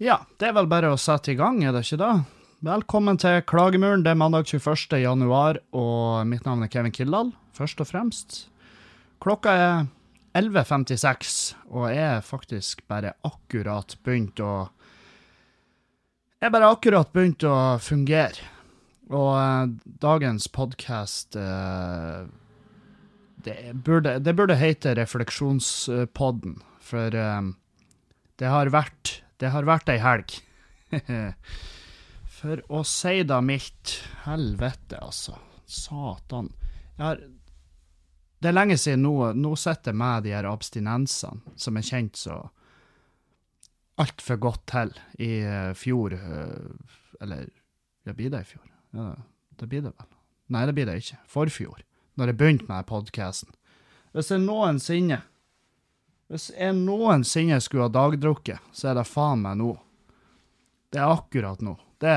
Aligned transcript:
Ja, 0.00 0.14
det 0.40 0.46
er 0.48 0.54
vel 0.56 0.64
bare 0.64 0.94
å 0.94 0.96
sette 0.96 1.34
i 1.34 1.36
gang, 1.36 1.58
er 1.60 1.74
det 1.76 1.82
ikke 1.84 1.98
det? 2.00 2.12
Velkommen 2.64 3.18
til 3.20 3.42
Klagemuren. 3.44 4.00
Det 4.00 4.14
er 4.14 4.16
mandag 4.16 4.48
21. 4.48 4.96
januar, 4.96 5.58
og 5.76 6.24
mitt 6.24 6.48
navn 6.48 6.64
er 6.64 6.70
Kevin 6.72 6.94
Kildahl, 6.96 7.34
først 7.52 7.82
og 7.84 7.90
fremst. 7.90 8.38
Klokka 9.20 9.52
er 9.60 9.90
11.56, 10.40 11.36
og 11.68 11.90
jeg 11.92 12.00
er 12.06 12.24
faktisk 12.24 12.80
bare 12.88 13.12
akkurat 13.28 13.98
begynt 14.00 14.40
å 14.40 14.70
Jeg 16.40 16.48
er 16.48 16.56
bare 16.56 16.72
akkurat 16.72 17.12
begynt 17.12 17.44
å 17.44 17.76
fungere. 17.84 18.48
Og 19.12 19.36
eh, 19.36 19.78
dagens 20.00 20.48
podkast 20.48 21.36
eh, 21.36 22.24
det, 23.44 23.62
det 23.76 24.38
burde 24.40 24.62
hete 24.64 24.96
Refleksjonspodden, 24.96 26.62
for 26.80 27.12
eh, 27.12 27.50
det 28.40 28.48
har 28.48 28.72
vært 28.72 29.20
Det 29.40 29.50
har 29.54 29.68
vært 29.68 29.90
ei 29.92 29.98
helg. 30.02 30.36
for 32.40 32.62
å 32.68 32.84
si 32.86 33.20
det 33.24 33.42
mildt. 33.44 33.98
Helvete, 34.26 35.00
altså. 35.00 35.38
Satan. 35.70 36.50
Har 37.00 37.20
det 38.40 38.48
er 38.48 38.56
lenge 38.56 38.78
siden 38.80 39.02
nå, 39.04 39.14
nå 39.36 39.52
sitter 39.60 39.92
jeg 39.92 40.00
med 40.00 40.24
de 40.24 40.32
her 40.32 40.48
abstinensene 40.48 41.58
som 41.60 41.76
er 41.76 41.84
kjent 41.84 42.16
så 42.16 42.38
altfor 44.00 44.38
godt 44.40 44.62
til 44.72 44.94
i 45.20 45.28
uh, 45.44 45.72
fjor. 45.76 46.16
Uh, 46.16 47.20
eller 47.20 47.50
ja, 48.08 48.14
blir 48.16 48.32
det 48.32 48.40
i 48.46 48.48
fjor? 48.54 48.64
Ja, 48.96 49.10
det 49.60 49.68
blir 49.68 49.84
det 49.84 49.92
vel. 49.92 50.08
Nei, 50.56 50.64
det 50.66 50.74
blir 50.78 50.88
det 50.88 50.96
ikke. 51.02 51.20
Forfjor. 51.28 51.84
Når 52.16 52.32
jeg 52.32 52.38
begynte 52.40 52.70
med 52.70 52.88
podkasten. 52.88 53.52
Hvis 54.16 54.32
jeg 54.32 54.40
noensinne 54.42 55.20
Hvis 56.30 56.50
jeg 56.54 56.76
noensinne 56.78 57.58
skulle 57.62 57.88
ha 57.88 57.90
dagdrukket, 57.90 58.62
så 58.70 58.92
er 58.92 59.00
det 59.00 59.08
faen 59.10 59.42
meg 59.42 59.58
nå. 59.58 59.72
Det 60.90 61.00
er 61.02 61.14
akkurat 61.16 61.62
nå. 61.64 61.74
Det, 62.00 62.12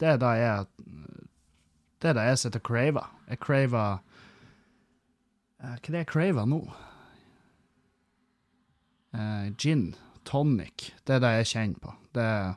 det 0.00 0.08
er 0.14 0.16
da 0.20 0.30
jeg 0.34 0.70
Det 2.02 2.10
er 2.10 2.16
det 2.16 2.24
jeg 2.30 2.38
sitter 2.40 2.62
og 2.62 2.66
craver. 2.66 3.10
Jeg 3.28 3.40
craver 3.44 4.00
uh, 4.00 4.00
Hva 5.60 5.76
er 5.76 5.92
det 5.92 6.00
jeg 6.00 6.10
craver 6.10 6.48
nå? 6.48 6.62
Uh, 9.12 9.52
gin. 9.60 9.92
Tonic. 10.24 10.90
Det 11.04 11.18
er 11.18 11.22
det 11.22 11.34
jeg 11.36 11.50
kjenner 11.52 11.84
på. 11.84 11.94
Det 12.16 12.24
er, 12.24 12.56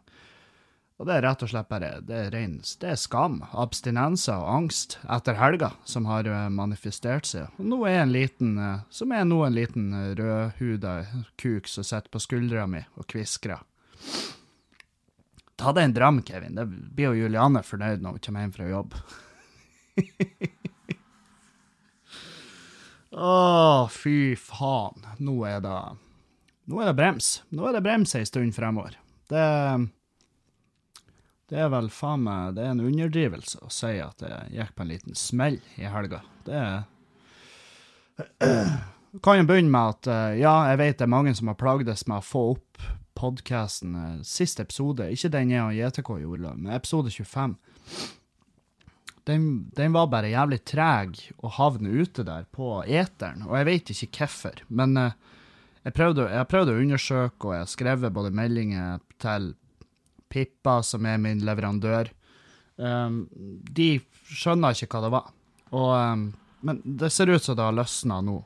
og 0.95 1.07
det 1.09 1.17
er 1.17 1.25
rett 1.25 1.43
og 1.43 1.49
slett 1.51 1.67
bare 1.67 1.89
det 2.07 2.15
er, 2.15 2.29
ren, 2.31 2.53
det 2.79 2.91
er 2.93 2.99
skam, 2.99 3.41
abstinenser 3.51 4.39
og 4.39 4.51
angst 4.53 4.97
etter 5.11 5.35
helga 5.35 5.73
som 5.83 6.07
har 6.07 6.27
uh, 6.29 6.47
manifestert 6.47 7.27
seg. 7.27 7.51
Og 7.59 7.67
nå 7.67 7.81
er 7.89 7.99
en 8.03 8.13
liten, 8.15 8.55
som 8.87 9.11
er 9.11 9.27
nå 9.27 9.41
en 9.43 9.57
liten 9.57 9.91
rødhuda 10.15 10.95
kuk 11.41 11.67
som 11.67 11.83
sitter 11.83 12.13
på 12.13 12.23
skuldra 12.23 12.63
mi 12.71 12.85
og 12.95 13.09
kviskrer. 13.11 13.59
Ta 15.55 15.71
deg 15.75 15.83
en 15.87 15.95
dram, 15.95 16.23
Kevin. 16.23 16.55
Det 16.55 16.65
blir 16.67 17.11
jo 17.11 17.25
Juliane 17.25 17.61
fornøyd 17.63 18.03
når 18.03 18.11
hun 18.15 18.23
kommer 18.23 18.43
hjem 18.43 18.55
fra 18.55 18.67
jobb. 18.71 18.95
Å, 23.15 23.87
fy 23.91 24.35
faen. 24.35 25.05
Nå 25.23 25.37
er 25.47 25.61
det 25.63 25.77
Nå 26.65 26.81
er 26.81 26.89
det 26.89 26.97
brems. 26.97 27.27
Nå 27.53 27.67
er 27.69 27.73
det 27.77 27.85
brems 27.85 28.15
ei 28.17 28.25
stund 28.27 28.55
fremover. 28.55 28.97
Det 29.29 29.45
Det 31.49 31.59
er 31.61 31.69
vel 31.69 31.91
faen 31.93 32.23
meg 32.25 32.55
Det 32.57 32.63
er 32.65 32.73
en 32.73 32.81
underdrivelse 32.87 33.59
å 33.61 33.69
si 33.73 33.93
at 34.01 34.23
jeg 34.25 34.55
gikk 34.57 34.75
på 34.75 34.85
en 34.85 34.91
liten 34.91 35.17
smell 35.19 35.59
i 35.77 35.85
helga. 35.89 36.23
Det 36.47 36.61
kan 39.25 39.39
jo 39.39 39.47
begynne 39.47 39.71
med 39.71 39.95
at 39.95 40.37
ja, 40.39 40.55
jeg 40.71 40.81
vet 40.81 40.99
det 40.99 41.05
er 41.05 41.11
mange 41.11 41.35
som 41.37 41.51
har 41.51 41.59
plagdes 41.59 42.07
med 42.09 42.21
å 42.21 42.25
få 42.25 42.43
opp 42.55 42.85
podkasten, 43.15 43.95
siste 44.27 44.65
episode, 44.65 45.07
ikke 45.13 45.31
den 45.31 45.53
jeg 45.53 45.63
og 45.63 45.77
JTK 45.77 46.09
gjorde, 46.25 46.51
men 46.57 46.75
episode 46.75 47.13
25 47.13 47.55
den, 49.25 49.45
den, 49.73 49.93
var 49.95 50.11
bare 50.11 50.29
jævlig 50.29 50.59
treg 50.67 51.17
å 51.41 51.49
havne 51.57 51.89
ute 51.89 52.25
der 52.27 52.45
på 52.53 52.83
eteren, 52.85 53.47
og 53.47 53.57
jeg 53.57 53.67
vet 53.69 53.91
ikke 53.93 54.09
hvorfor. 54.19 54.61
Men 54.69 54.93
uh, 54.99 55.15
jeg, 55.81 55.95
prøvde, 55.97 56.27
jeg 56.29 56.49
prøvde 56.51 56.75
å 56.75 56.83
undersøke, 56.83 57.47
og 57.47 57.55
jeg 57.55 57.63
har 57.63 57.71
skrevet 57.71 58.13
både 58.13 58.33
meldinger 58.35 59.01
til 59.21 59.53
Pippa, 60.29 60.81
som 60.83 61.05
er 61.05 61.19
min 61.21 61.43
leverandør. 61.45 62.11
Um, 62.75 63.25
de 63.71 63.99
skjønner 64.27 64.75
ikke 64.75 64.97
hva 64.97 65.05
det 65.05 65.13
var. 65.13 65.31
Og, 65.71 65.91
um, 65.95 66.25
men 66.65 66.81
det 66.83 67.11
ser 67.13 67.31
ut 67.31 67.43
som 67.43 67.57
det 67.57 67.65
har 67.65 67.75
løsna 67.75 68.19
nå. 68.25 68.39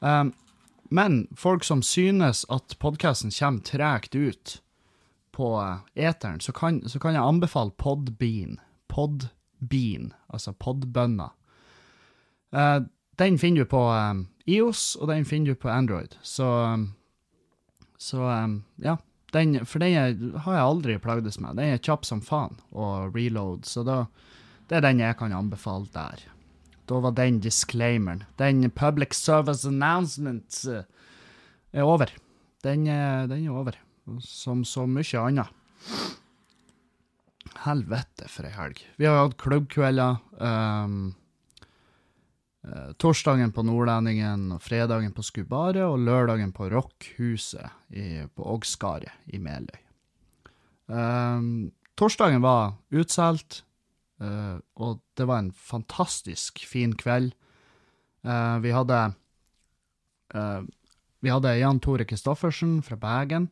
Um, 0.00 0.32
men 0.90 1.20
folk 1.36 1.66
som 1.66 1.82
synes 1.84 2.44
at 2.48 2.78
podkasten 2.80 3.34
kommer 3.34 3.64
tregt 3.66 4.14
ut 4.14 4.58
på 5.36 5.50
eteren, 5.94 6.40
så 6.40 6.52
kan, 6.52 6.80
så 6.88 6.98
kan 6.98 7.14
jeg 7.14 7.22
anbefale 7.22 7.74
Podbean. 7.78 8.56
Podbean 8.88 10.12
altså 10.32 10.54
podbønner. 10.56 11.34
Uh, 12.54 12.88
den 13.18 13.38
finner 13.38 13.66
du 13.66 13.70
på 13.70 13.82
IOS, 14.48 14.94
og 14.96 15.10
den 15.10 15.26
finner 15.28 15.52
du 15.52 15.60
på 15.60 15.68
Android. 15.68 16.14
Så, 16.22 16.46
så 17.98 18.30
ja. 18.82 18.96
Den, 19.34 19.58
for 19.68 19.82
den 19.82 19.94
er, 19.98 20.14
har 20.44 20.56
jeg 20.56 20.64
aldri 20.64 20.96
plagdes 21.02 21.36
med. 21.42 21.58
Den 21.58 21.74
er 21.74 21.82
kjapp 21.84 22.06
som 22.08 22.22
faen 22.24 22.56
å 22.72 23.08
reload, 23.12 23.66
så 23.68 23.84
da, 23.84 24.02
det 24.70 24.78
er 24.78 24.86
den 24.86 25.02
jeg 25.04 25.18
kan 25.20 25.34
anbefale 25.36 25.90
der. 25.92 26.22
Da 26.88 27.02
var 27.04 27.12
den 27.16 27.42
disclaimeren. 27.44 28.24
Den 28.40 28.70
public 28.72 29.12
service 29.18 29.68
announcement 29.68 30.62
uh, 30.72 30.80
er 31.76 31.84
over. 31.84 32.14
Den, 32.64 32.88
den 32.88 33.44
er 33.44 33.52
over, 33.52 33.76
som 34.24 34.64
så 34.64 34.86
mye 34.88 35.20
annet. 35.20 35.52
Helvete, 37.66 38.28
for 38.30 38.48
ei 38.48 38.54
helg. 38.54 38.80
Vi 38.96 39.06
har 39.08 39.20
hatt 39.20 39.36
klubbkvelder. 39.40 40.18
Um, 40.40 41.12
torsdagen 43.00 43.52
på 43.54 43.62
Nordlendingen, 43.64 44.50
og 44.54 44.62
fredagen 44.64 45.12
på 45.16 45.24
Skubaret 45.26 45.84
og 45.84 46.00
lørdagen 46.04 46.52
på 46.52 46.68
Rockhuset 46.72 47.70
i, 47.90 48.24
på 48.34 48.46
Ågskaret 48.54 49.12
i 49.32 49.40
Meløy. 49.42 49.80
Um, 50.88 51.70
torsdagen 52.00 52.40
var 52.44 52.78
utsolgt, 52.94 53.62
uh, 54.22 54.56
og 54.76 55.00
det 55.16 55.28
var 55.28 55.44
en 55.44 55.52
fantastisk 55.52 56.64
fin 56.66 56.94
kveld. 56.96 57.34
Uh, 58.24 58.58
vi 58.64 58.74
hadde 58.74 59.12
Vi 61.20 61.30
hadde 61.32 61.54
Jan 61.56 61.78
Tore 61.80 62.04
Christoffersen 62.04 62.82
fra 62.84 62.96
Bergen. 63.00 63.48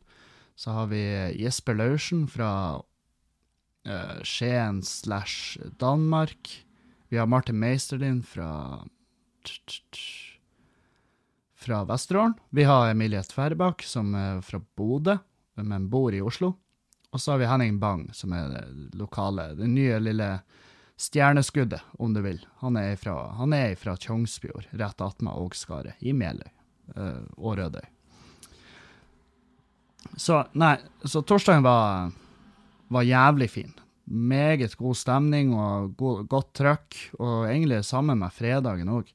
Så 0.55 0.71
har 0.71 0.85
vi 0.91 1.01
Jesper 1.41 1.73
Laursen 1.73 2.27
fra 2.29 2.77
uh, 2.77 4.19
Skien 4.21 4.83
slash 4.83 5.57
Danmark. 5.81 6.65
Vi 7.09 7.17
har 7.17 7.25
Martin 7.25 7.57
Meisterlin 7.59 8.21
fra 8.23 8.85
fra 11.57 11.83
Vesterålen. 11.87 12.33
Vi 12.49 12.63
har 12.63 12.89
Emilie 12.91 13.23
Tverbakk, 13.23 13.83
som 13.83 14.15
er 14.15 14.41
fra 14.45 14.61
Bodø, 14.75 15.17
men 15.55 15.89
bor 15.89 16.13
i 16.13 16.21
Oslo. 16.21 16.53
Og 17.11 17.21
så 17.21 17.33
har 17.33 17.41
vi 17.41 17.49
Henning 17.49 17.79
Bang, 17.79 18.09
som 18.13 18.33
er 18.35 18.49
det 18.51 18.99
lokale, 18.99 19.53
det 19.57 19.69
nye 19.71 19.99
lille 19.99 20.29
stjerneskuddet, 20.97 21.81
om 21.97 22.13
du 22.13 22.21
vil. 22.21 22.39
Han 22.61 22.77
er 22.77 22.95
fra, 22.99 23.15
han 23.37 23.53
er 23.53 23.75
fra 23.79 23.95
Tjongsfjord, 23.97 24.67
rett 24.71 25.01
attmed 25.01 25.33
Ågskaret, 25.33 25.97
i 25.99 26.13
Meløy 26.13 26.49
øh, 26.95 27.23
og 27.37 27.57
Rødøy. 27.57 27.85
Så 30.17 30.43
nei, 30.55 30.77
så 31.03 31.21
torsdagen 31.25 31.65
var 31.65 32.11
var 32.87 33.03
jævlig 33.03 33.49
fin. 33.51 33.73
Meget 34.07 34.75
god 34.79 34.95
stemning 34.95 35.53
og 35.55 35.95
god, 35.99 36.27
godt 36.31 36.53
trøkk, 36.55 36.97
og 37.19 37.49
egentlig 37.49 37.83
sammen 37.85 38.21
med 38.21 38.31
fredagen 38.31 38.91
òg. 38.91 39.09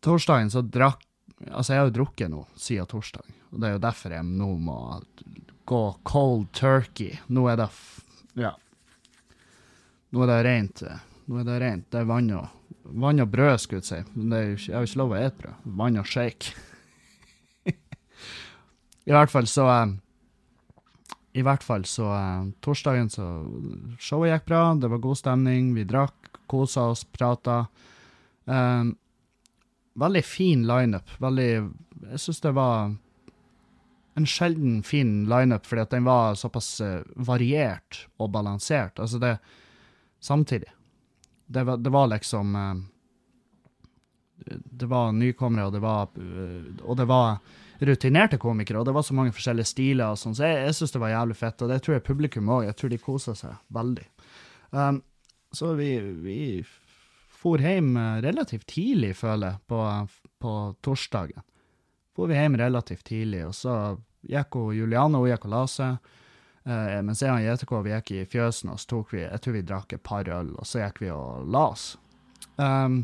Torsdagen 0.00 0.50
så 0.52 0.62
drakk 0.64 1.06
Altså, 1.48 1.72
jeg 1.72 1.80
har 1.80 1.86
jo 1.88 1.94
drukket 1.94 2.28
nå 2.28 2.42
siden 2.58 2.88
torsdag, 2.90 3.24
og 3.48 3.62
det 3.62 3.68
er 3.68 3.72
jo 3.72 3.80
derfor 3.80 4.12
jeg 4.12 4.26
nå 4.28 4.48
må 4.60 4.74
gå 5.70 5.78
cold 6.04 6.50
turkey. 6.52 7.14
Nå 7.32 7.46
er 7.48 7.56
det 7.62 7.68
Ja. 8.36 8.50
Nå 10.10 10.24
er 10.24 10.28
det 10.28 10.38
rent. 10.44 10.82
Nå 11.30 11.40
er 11.40 11.46
det 11.46 11.60
rent. 11.62 11.86
Det 11.88 12.02
er 12.02 12.10
vann 12.10 12.30
og, 12.34 12.48
vann 12.82 13.22
og 13.22 13.30
brød, 13.30 13.56
skulle 13.62 13.80
jeg 13.80 13.88
si. 13.88 14.00
Men 14.18 14.30
det 14.30 14.38
er 14.38 14.46
jo, 14.50 14.56
jeg 14.66 14.76
har 14.76 14.88
ikke 14.88 15.00
lov 15.00 15.14
å 15.14 15.20
ete 15.20 15.42
brød. 15.44 15.66
Vann 15.80 16.00
og 16.02 16.10
shake. 16.10 16.54
I 19.08 19.14
hvert 19.14 19.32
fall 19.32 19.48
så 19.48 19.68
um, 19.70 19.98
i 21.32 21.44
hvert 21.46 21.62
fall 21.62 21.86
så 21.86 22.08
uh, 22.10 22.48
Torsdagen 22.60 23.08
så 23.12 23.26
Showet 24.02 24.34
gikk 24.34 24.48
bra, 24.50 24.64
det 24.74 24.90
var 24.90 25.02
god 25.04 25.20
stemning, 25.20 25.70
vi 25.76 25.86
drakk, 25.86 26.34
kosa 26.50 26.88
oss, 26.90 27.04
prata. 27.06 27.62
Um, 28.50 28.96
veldig 29.94 30.24
fin 30.24 30.66
lineup. 30.66 31.08
Veldig 31.18 31.48
Jeg 32.10 32.20
syns 32.20 32.40
det 32.40 32.52
var 32.56 32.92
en 34.18 34.26
sjelden 34.26 34.82
fin 34.82 35.24
lineup, 35.30 35.66
fordi 35.66 35.82
at 35.82 35.90
den 35.94 36.04
var 36.04 36.34
såpass 36.34 36.80
uh, 36.80 37.00
variert 37.14 38.06
og 38.18 38.30
balansert. 38.30 38.98
Altså, 38.98 39.18
det 39.18 39.38
Samtidig. 40.20 40.68
Det 41.46 41.62
var, 41.64 41.76
det 41.80 41.90
var 41.90 42.06
liksom 42.06 42.56
uh, 42.56 42.74
Det 44.80 44.86
var 44.86 45.12
nykommere, 45.12 45.66
og 45.66 45.72
det 45.72 45.80
var 45.80 46.08
Og 46.84 46.96
det 46.96 47.04
var 47.08 47.38
rutinerte 47.80 48.36
komikere, 48.38 48.78
og 48.78 48.84
det 48.84 48.92
var 48.92 49.02
så 49.02 49.14
mange 49.16 49.32
forskjellige 49.32 49.70
stiler, 49.70 50.12
og 50.12 50.18
sånn, 50.20 50.34
så 50.36 50.44
jeg, 50.44 50.64
jeg 50.66 50.74
syns 50.76 50.92
det 50.92 51.00
var 51.00 51.14
jævlig 51.14 51.36
fett, 51.38 51.62
og 51.64 51.70
det 51.70 51.78
tror 51.80 51.94
jeg 51.94 52.04
publikum 52.04 52.50
òg. 52.52 52.66
Jeg 52.66 52.76
tror 52.76 52.90
de 52.92 52.98
koser 53.00 53.38
seg 53.38 53.54
veldig. 53.72 54.04
Um, 54.76 54.98
så 55.56 55.72
vi, 55.78 55.88
vi 56.20 56.36
for 57.40 57.62
hjem 57.62 57.96
eh, 57.96 58.20
relativt 58.24 58.68
tidlig, 58.68 59.14
føler 59.16 59.54
jeg, 59.54 59.62
på, 59.70 59.80
på 60.42 60.54
torsdagen. 60.84 61.44
For 62.16 62.28
vi 62.28 62.36
hjem 62.36 62.58
relativt 62.60 63.06
tidlig, 63.08 63.46
og 63.48 63.54
så 63.56 63.76
gikk 64.28 64.58
hun 64.58 64.74
Juliane 64.76 65.20
hun 65.20 65.30
gikk 65.30 65.46
og 65.48 65.54
la 65.54 65.62
seg. 65.70 66.10
Eh, 66.68 66.98
mens 67.06 67.22
jeg 67.24 67.32
og 67.32 67.46
JTK 67.46 67.72
vi 67.86 67.94
gikk 67.94 68.12
i 68.18 68.26
fjøsen, 68.28 68.74
og 68.74 68.82
så 68.82 68.92
tok 68.92 69.14
vi 69.16 69.24
jeg 69.24 69.40
tror 69.40 69.56
vi 69.56 69.64
drakk 69.72 69.96
et 69.96 70.04
par 70.04 70.28
øl, 70.28 70.52
og 70.58 70.68
så 70.68 70.84
gikk 70.84 71.00
vi 71.06 71.12
og 71.14 71.48
la 71.48 71.64
oss. 71.72 71.94
Um, 72.60 73.02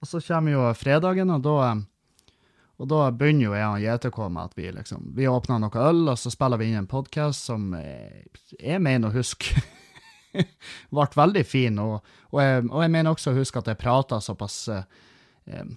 og 0.00 0.08
så 0.08 0.20
kommer 0.24 0.54
jo 0.54 0.68
fredagen, 0.78 1.32
og 1.34 1.42
da 1.44 1.56
og 2.80 2.88
da 2.88 3.10
begynner 3.12 3.44
jo 3.44 3.52
jeg 3.52 3.66
og 3.68 3.82
JTK 3.84 4.18
med 4.32 4.46
at 4.48 4.54
vi 4.56 4.70
liksom 4.72 5.10
Vi 5.12 5.26
åpner 5.28 5.60
noe 5.60 5.82
øl, 5.90 6.06
og 6.08 6.16
så 6.16 6.32
spiller 6.32 6.56
vi 6.56 6.70
inn 6.70 6.78
en 6.80 6.88
podkast 6.88 7.50
som 7.50 7.74
jeg, 7.76 8.24
jeg 8.56 8.80
mener 8.80 9.10
å 9.10 9.18
huske 9.18 9.60
ble 10.94 11.06
veldig 11.16 11.44
fin. 11.46 11.78
Og, 11.82 12.00
og, 12.30 12.40
jeg, 12.42 12.64
og, 12.68 12.80
jeg, 12.84 12.92
mener 12.96 13.14
også 13.14 13.32
å 13.32 13.38
huske 13.38 13.62
at 13.62 13.70
jeg 13.72 13.80
prata 13.80 14.20
såpass 14.24 14.56
eh, 14.72 15.68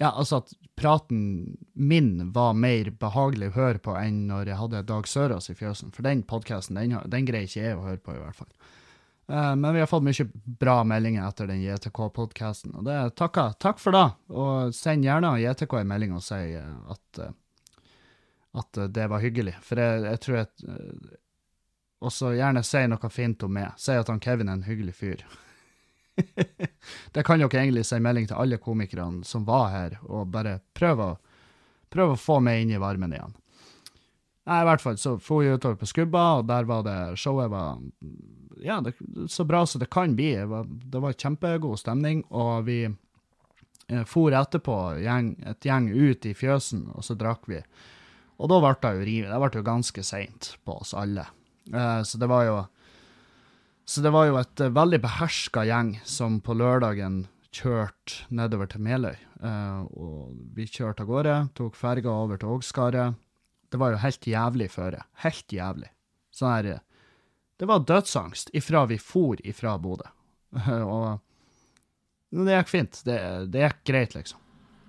Ja, 0.00 0.10
altså 0.10 0.42
at 0.42 0.54
praten 0.78 1.56
min 1.72 2.32
var 2.32 2.54
mer 2.58 2.90
behagelig 2.98 3.52
å 3.52 3.56
høre 3.58 3.82
på 3.82 3.94
enn 4.00 4.24
når 4.30 4.50
jeg 4.50 4.60
hadde 4.60 4.86
Dag 4.88 5.08
Sørås 5.08 5.50
i 5.52 5.56
fjøsen. 5.58 5.92
For 5.94 6.06
den 6.06 6.24
podkasten, 6.26 6.80
den, 6.80 6.96
den 7.12 7.28
greier 7.28 7.46
ikke 7.46 7.66
jeg 7.66 7.78
å 7.78 7.84
høre 7.86 8.02
på, 8.02 8.16
i 8.16 8.22
hvert 8.22 8.40
fall. 8.40 8.50
Eh, 9.28 9.56
men 9.56 9.74
vi 9.74 9.80
har 9.80 9.86
fått 9.86 10.04
mye 10.04 10.26
bra 10.34 10.80
meldinger 10.84 11.28
etter 11.28 11.48
den 11.48 11.62
JTK-podkasten, 11.62 12.74
og 12.76 12.88
det 12.88 12.98
takker, 13.20 13.54
takk 13.62 13.80
for 13.80 13.96
det. 13.96 14.06
Og 14.34 14.74
send 14.76 15.06
gjerne 15.06 15.36
JTK 15.40 15.78
en 15.78 15.92
melding 15.92 16.16
og 16.18 16.24
si 16.26 16.40
eh, 16.58 16.74
at, 16.92 17.22
eh, 17.22 17.34
at 18.60 18.82
det 18.92 19.08
var 19.12 19.22
hyggelig. 19.22 19.54
For 19.64 19.80
jeg, 19.80 20.02
jeg 20.08 20.24
tror 20.26 20.42
at 20.42 20.66
Og 22.02 22.10
så 22.10 22.32
gjerne 22.34 22.64
si 22.66 22.82
noe 22.90 23.10
fint 23.14 23.44
om 23.46 23.52
meg. 23.54 23.76
Si 23.78 23.94
at 23.94 24.10
han 24.10 24.20
Kevin 24.22 24.50
er 24.50 24.58
en 24.58 24.66
hyggelig 24.66 24.96
fyr. 24.98 25.22
det 27.14 27.22
kan 27.24 27.40
dere 27.40 27.60
egentlig 27.62 27.86
si 27.88 28.00
melding 28.02 28.26
til 28.28 28.40
alle 28.42 28.58
komikerne 28.60 29.22
som 29.24 29.46
var 29.48 29.70
her, 29.72 30.00
og 30.04 30.32
bare 30.34 30.58
prøve 30.76 31.12
å, 31.14 31.20
prøve 31.92 32.16
å 32.16 32.20
få 32.20 32.40
meg 32.44 32.64
inn 32.64 32.74
i 32.74 32.82
varmen 32.82 33.14
igjen. 33.14 33.36
Nei, 34.50 34.58
i 34.58 34.66
hvert 34.66 34.82
fall 34.82 34.98
så 34.98 35.14
for 35.22 35.44
vi 35.44 35.52
utover 35.54 35.78
på 35.78 35.86
Skubba, 35.86 36.24
og 36.40 36.48
der 36.50 36.66
var 36.66 36.82
det 36.86 36.96
Showet 37.22 37.50
var 37.52 37.78
ja, 38.62 38.80
det, 38.82 38.96
så 39.30 39.46
bra 39.46 39.62
som 39.66 39.78
det 39.82 39.90
kan 39.94 40.16
bli. 40.18 40.32
Det 40.34 40.48
var, 40.50 40.66
det 40.66 41.02
var 41.02 41.14
kjempegod 41.14 41.78
stemning, 41.78 42.24
og 42.34 42.66
vi 42.66 42.80
eh, 42.86 44.02
for 44.08 44.34
etterpå, 44.34 44.78
gjeng, 45.02 45.36
et 45.46 45.66
gjeng 45.66 45.88
ut 45.94 46.26
i 46.26 46.34
fjøsen, 46.34 46.88
og 46.96 47.06
så 47.06 47.14
drakk 47.18 47.46
vi. 47.50 47.62
Og 48.42 48.50
da 48.50 48.58
ble 48.58 48.74
det 48.82 48.92
jo 48.96 49.06
rivet. 49.06 49.30
Det 49.30 49.40
ble 49.44 49.62
jo 49.62 49.66
ganske 49.70 50.04
seint 50.06 50.56
på 50.66 50.80
oss 50.82 50.94
alle. 50.98 51.28
Eh, 51.70 52.02
så 52.02 52.18
det 52.18 52.30
var 52.30 52.46
jo 52.48 52.56
så 53.84 54.00
det 54.00 54.12
var 54.14 54.28
jo 54.28 54.36
et 54.38 54.60
uh, 54.62 54.70
veldig 54.72 55.00
beherska 55.02 55.64
gjeng 55.66 55.96
som 56.06 56.38
på 56.40 56.54
lørdagen 56.54 57.24
kjørte 57.52 58.28
nedover 58.32 58.70
til 58.70 58.84
Meløy. 58.86 59.18
Uh, 59.42 59.82
og 59.98 60.36
vi 60.54 60.68
kjørte 60.70 61.02
av 61.02 61.10
gårde, 61.10 61.34
tok 61.58 61.76
ferga 61.76 62.14
over 62.14 62.38
til 62.38 62.54
Ågskaret. 62.54 63.18
Det 63.68 63.80
var 63.82 63.92
jo 63.92 64.00
helt 64.04 64.28
jævlig 64.30 64.70
føre. 64.70 65.02
Helt 65.24 65.52
jævlig. 65.52 65.90
Sånn 66.32 66.54
her 66.54 66.70
det 67.62 67.66
var 67.66 67.84
dødsangst 67.86 68.50
ifra 68.58 68.86
vi 68.90 68.96
for 68.98 69.38
ifra 69.46 69.76
Bodø. 69.78 70.08
og 70.94 71.20
det 72.32 72.56
gikk 72.56 72.70
fint. 72.72 73.02
Det, 73.06 73.18
det, 73.52 73.60
gikk 73.66 73.82
greit, 73.86 74.16
liksom. 74.16 74.40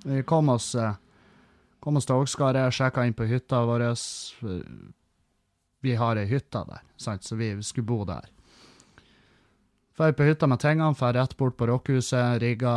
Vi 0.08 0.24
kom 0.26 0.50
oss, 0.50 0.72
eh, 0.76 0.96
kom 1.84 2.00
oss 2.00 2.08
til 2.10 2.24
Ågskaret, 2.24 2.74
sjekka 2.74 3.06
inn 3.06 3.14
på 3.14 3.28
hytta 3.30 3.62
vår. 3.68 3.86
Vi 5.84 5.98
har 6.00 6.16
ei 6.16 6.30
hytte 6.30 6.64
der, 6.70 6.84
sant? 6.96 7.26
så 7.28 7.36
vi 7.36 7.52
skulle 7.64 7.90
bo 7.90 8.04
der. 8.08 8.30
Drar 9.98 10.16
på 10.16 10.26
hytta 10.26 10.48
med 10.48 10.62
tingene, 10.64 10.96
drar 10.98 11.14
rett 11.14 11.36
bort 11.38 11.58
på 11.60 11.68
rockehuset, 11.70 12.40
rigga 12.42 12.74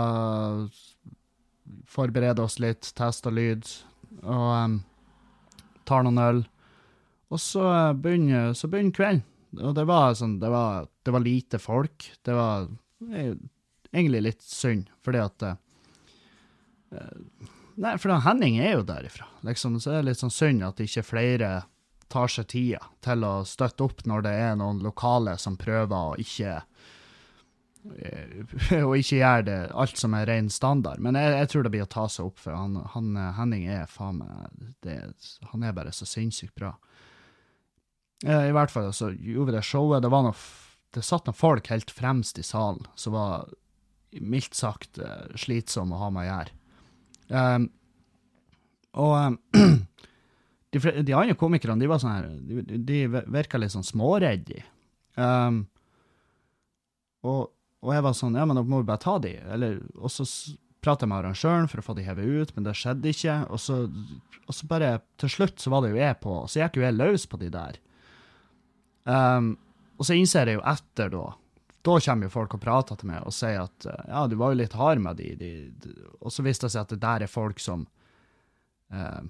Forbereder 1.86 2.44
oss 2.44 2.58
litt, 2.62 2.92
tester 2.98 3.32
lyd, 3.34 3.66
og 4.22 4.50
um, 4.54 4.74
tar 5.88 6.04
noen 6.06 6.20
øl. 6.22 6.42
Og 7.32 7.40
så 7.42 7.64
begynner, 7.98 8.52
så 8.54 8.70
begynner 8.70 8.94
kvelden. 8.94 9.24
Og 9.56 9.72
det 9.74 9.86
var 9.88 10.14
sånn, 10.18 10.36
det 10.42 10.50
var, 10.52 10.86
det 11.06 11.14
var 11.14 11.24
lite 11.24 11.58
folk. 11.62 12.06
Det 12.26 12.34
var 12.36 12.68
egentlig 13.00 14.22
litt 14.28 14.44
synd, 14.46 14.90
fordi 15.06 15.22
at 15.22 15.46
uh, 15.46 15.56
Nei, 17.76 17.96
for 18.00 18.14
Henning 18.24 18.56
er 18.62 18.78
jo 18.78 18.84
derifra, 18.88 19.26
liksom. 19.44 19.74
Så 19.82 19.90
er 19.92 20.00
det 20.00 20.12
litt 20.12 20.20
sånn 20.22 20.32
synd 20.32 20.64
at 20.64 20.78
ikke 20.80 21.02
flere 21.04 21.50
tar 22.12 22.30
seg 22.30 22.48
tida 22.52 22.82
til 23.04 23.24
å 23.26 23.40
støtte 23.48 23.86
opp 23.86 24.04
når 24.06 24.26
det 24.26 24.34
er 24.44 24.58
noen 24.60 24.82
lokale 24.84 25.36
som 25.42 25.58
prøver 25.58 25.96
å 25.96 26.18
ikke 26.22 26.60
og 28.86 28.96
ikke 28.98 29.20
gjøre 29.20 29.42
det 29.46 29.58
alt 29.78 30.00
som 30.00 30.14
er 30.18 30.26
ren 30.26 30.48
standard. 30.50 30.98
Men 31.02 31.14
jeg, 31.18 31.34
jeg, 31.36 31.50
tror 31.52 31.66
det 31.66 31.70
blir 31.74 31.84
å 31.84 31.90
ta 31.90 32.08
seg 32.10 32.30
opp, 32.30 32.40
for 32.42 32.56
han, 32.56 32.80
han, 32.96 33.12
Henning 33.36 33.68
er 33.70 33.86
faen 33.90 34.18
meg 34.18 35.28
Han 35.52 35.62
er 35.62 35.76
bare 35.76 35.92
så 35.94 36.08
sinnssykt 36.08 36.56
bra. 36.58 36.72
I 38.24 38.50
hvert 38.56 38.72
fall 38.72 38.88
så 38.96 39.12
gjorde 39.12 39.52
vi 39.52 39.56
det 39.58 39.62
showet. 39.68 40.02
Det 40.02 40.10
var 40.10 40.24
noe 40.26 40.34
Det 40.96 41.04
satt 41.04 41.28
noen 41.28 41.36
folk 41.36 41.70
helt 41.70 41.92
fremst 41.92 42.38
i 42.40 42.46
salen 42.46 42.86
som 42.98 43.14
var 43.14 43.50
mildt 44.20 44.54
sagt 44.56 44.98
uh, 45.02 45.26
slitsomme 45.36 45.96
å 45.96 46.06
ha 46.06 46.12
med 46.14 46.24
å 46.24 46.30
gjøre. 46.30 46.54
Um, 47.28 47.66
og 48.96 49.12
um, 49.18 49.38
de, 50.76 51.02
de, 51.02 51.14
andre 51.16 51.36
komikerne, 51.38 51.80
de 51.80 51.88
var 51.90 52.00
sånn 52.02 52.14
her 52.14 52.28
De, 52.46 52.78
de 52.88 53.00
virka 53.08 53.60
litt 53.60 53.74
sånn 53.74 53.86
småredde. 53.86 54.62
Um, 55.16 55.64
og, 57.24 57.48
og, 57.82 57.90
jeg 57.94 58.04
var 58.04 58.16
sånn 58.16 58.36
Ja, 58.36 58.44
men 58.48 58.58
da 58.58 58.64
må 58.66 58.82
vi 58.82 58.88
bare 58.90 59.02
ta 59.02 59.16
de. 59.22 59.34
Eller, 59.52 59.80
og 59.96 60.12
så 60.12 60.26
prata 60.84 61.06
jeg 61.06 61.10
med 61.10 61.22
arrangøren 61.22 61.70
for 61.70 61.82
å 61.82 61.86
få 61.86 61.96
de 61.98 62.04
hevet 62.06 62.26
ut, 62.26 62.52
men 62.56 62.66
det 62.66 62.76
skjedde 62.78 63.12
ikke. 63.12 63.38
Og 63.50 63.62
så, 63.62 63.80
og 64.46 64.54
så 64.54 64.68
bare 64.70 64.98
Til 65.22 65.32
slutt 65.32 65.62
så 65.62 65.72
var 65.72 65.84
det 65.84 65.94
jo 65.94 66.02
jeg 66.02 66.20
på, 66.22 66.36
så 66.50 66.62
gikk 66.62 66.78
jo 66.78 66.86
jeg 66.86 66.98
løs 66.98 67.26
på 67.30 67.40
de 67.40 67.50
der. 67.54 67.80
Um, 69.06 69.56
og 69.96 70.06
så 70.06 70.16
innser 70.18 70.50
jeg 70.50 70.58
jo 70.58 70.66
etter, 70.66 71.10
da 71.14 71.24
Da 71.86 71.92
kommer 72.02 72.26
jo 72.26 72.34
folk 72.34 72.56
og 72.56 72.62
prater 72.62 72.98
til 72.98 73.10
meg 73.12 73.22
og 73.22 73.34
sier 73.34 73.62
at 73.62 73.86
ja, 73.86 74.24
du 74.26 74.34
var 74.36 74.50
jo 74.52 74.58
litt 74.58 74.74
hard 74.74 74.98
med 75.02 75.20
de, 75.22 75.32
de, 75.38 75.50
de. 75.82 75.94
Og 76.20 76.34
så 76.34 76.42
viste 76.42 76.66
det 76.66 76.74
seg 76.74 76.82
at 76.82 76.94
det 76.94 77.02
der 77.04 77.24
er 77.26 77.30
folk 77.30 77.62
som 77.62 77.86
uh, 78.92 79.22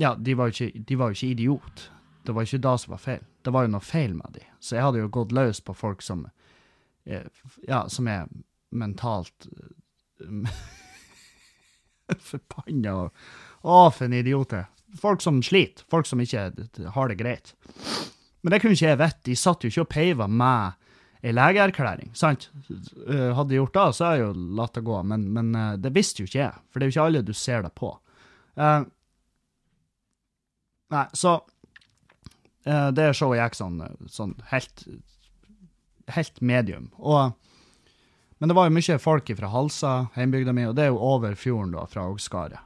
Ja, 0.00 0.14
de 0.18 0.34
var, 0.34 0.50
jo 0.50 0.66
ikke, 0.66 0.84
de 0.88 0.96
var 0.98 1.10
jo 1.10 1.18
ikke 1.18 1.32
idiot. 1.34 1.88
Det 2.26 2.34
var 2.34 2.46
ikke 2.46 2.62
det 2.64 2.74
som 2.82 2.94
var 2.94 3.02
feil. 3.02 3.24
Det 3.44 3.52
var 3.54 3.66
jo 3.66 3.74
noe 3.74 3.84
feil 3.84 4.14
med 4.16 4.38
de. 4.38 4.44
Så 4.60 4.78
jeg 4.78 4.86
hadde 4.86 5.02
jo 5.02 5.10
gått 5.12 5.34
løs 5.36 5.60
på 5.62 5.74
folk 5.76 6.02
som 6.02 6.24
er, 7.04 7.28
Ja, 7.68 7.84
som 7.92 8.08
er 8.08 8.30
mentalt 8.74 9.46
Forbanna 12.30 12.94
Å, 13.64 13.76
for 13.90 14.06
en 14.06 14.16
idiot. 14.16 14.54
Folk 15.00 15.22
som 15.22 15.42
sliter. 15.44 15.84
Folk 15.90 16.08
som 16.08 16.20
ikke 16.20 16.48
har 16.96 17.12
det 17.12 17.20
greit. 17.20 17.54
Men 18.42 18.52
det 18.52 18.60
kunne 18.60 18.76
ikke 18.76 18.90
jeg 18.90 19.00
vite. 19.00 19.22
De 19.28 19.36
satt 19.38 19.64
jo 19.64 19.70
ikke 19.72 19.86
og 19.86 19.92
peiva 19.94 20.26
med 20.28 20.80
ei 21.24 21.32
legeerklæring, 21.32 22.10
sant? 22.12 22.50
Eh, 22.68 23.30
hadde 23.32 23.48
de 23.48 23.56
gjort 23.56 23.72
det, 23.72 23.84
så 23.96 24.04
hadde 24.04 24.18
jeg 24.18 24.26
jo 24.26 24.56
latt 24.58 24.74
det 24.76 24.82
gå, 24.84 24.96
men, 25.08 25.22
men, 25.32 25.54
eh, 25.56 25.78
det 25.80 25.94
visste 25.96 26.20
jo 26.20 26.28
ikke 26.28 26.42
jeg, 26.42 26.58
for 26.68 26.76
det 26.76 26.84
er 26.84 26.90
jo 26.90 26.92
ikke 26.92 27.06
alle 27.08 27.22
du 27.24 27.32
ser 27.32 27.64
det 27.64 27.70
på. 27.80 27.88
Nei, 30.94 31.06
så 31.12 31.38
uh, 32.68 32.90
det 32.94 33.10
showet 33.18 33.40
gikk 33.40 33.58
sånn, 33.58 33.80
sånn 34.10 34.36
helt, 34.52 34.84
helt 36.14 36.38
medium. 36.40 36.90
Og, 37.02 37.34
men 38.38 38.50
det 38.50 38.56
var 38.58 38.68
jo 38.68 38.76
mye 38.76 39.00
folk 39.02 39.32
fra 39.38 39.50
Halsa, 39.50 39.94
heimbygda 40.14 40.54
mi, 40.54 40.68
og 40.70 40.76
det 40.78 40.86
er 40.86 40.92
jo 40.92 41.02
over 41.02 41.34
fjorden 41.38 41.74
da, 41.74 41.86
fra 41.90 42.06
Ågskaret. 42.12 42.62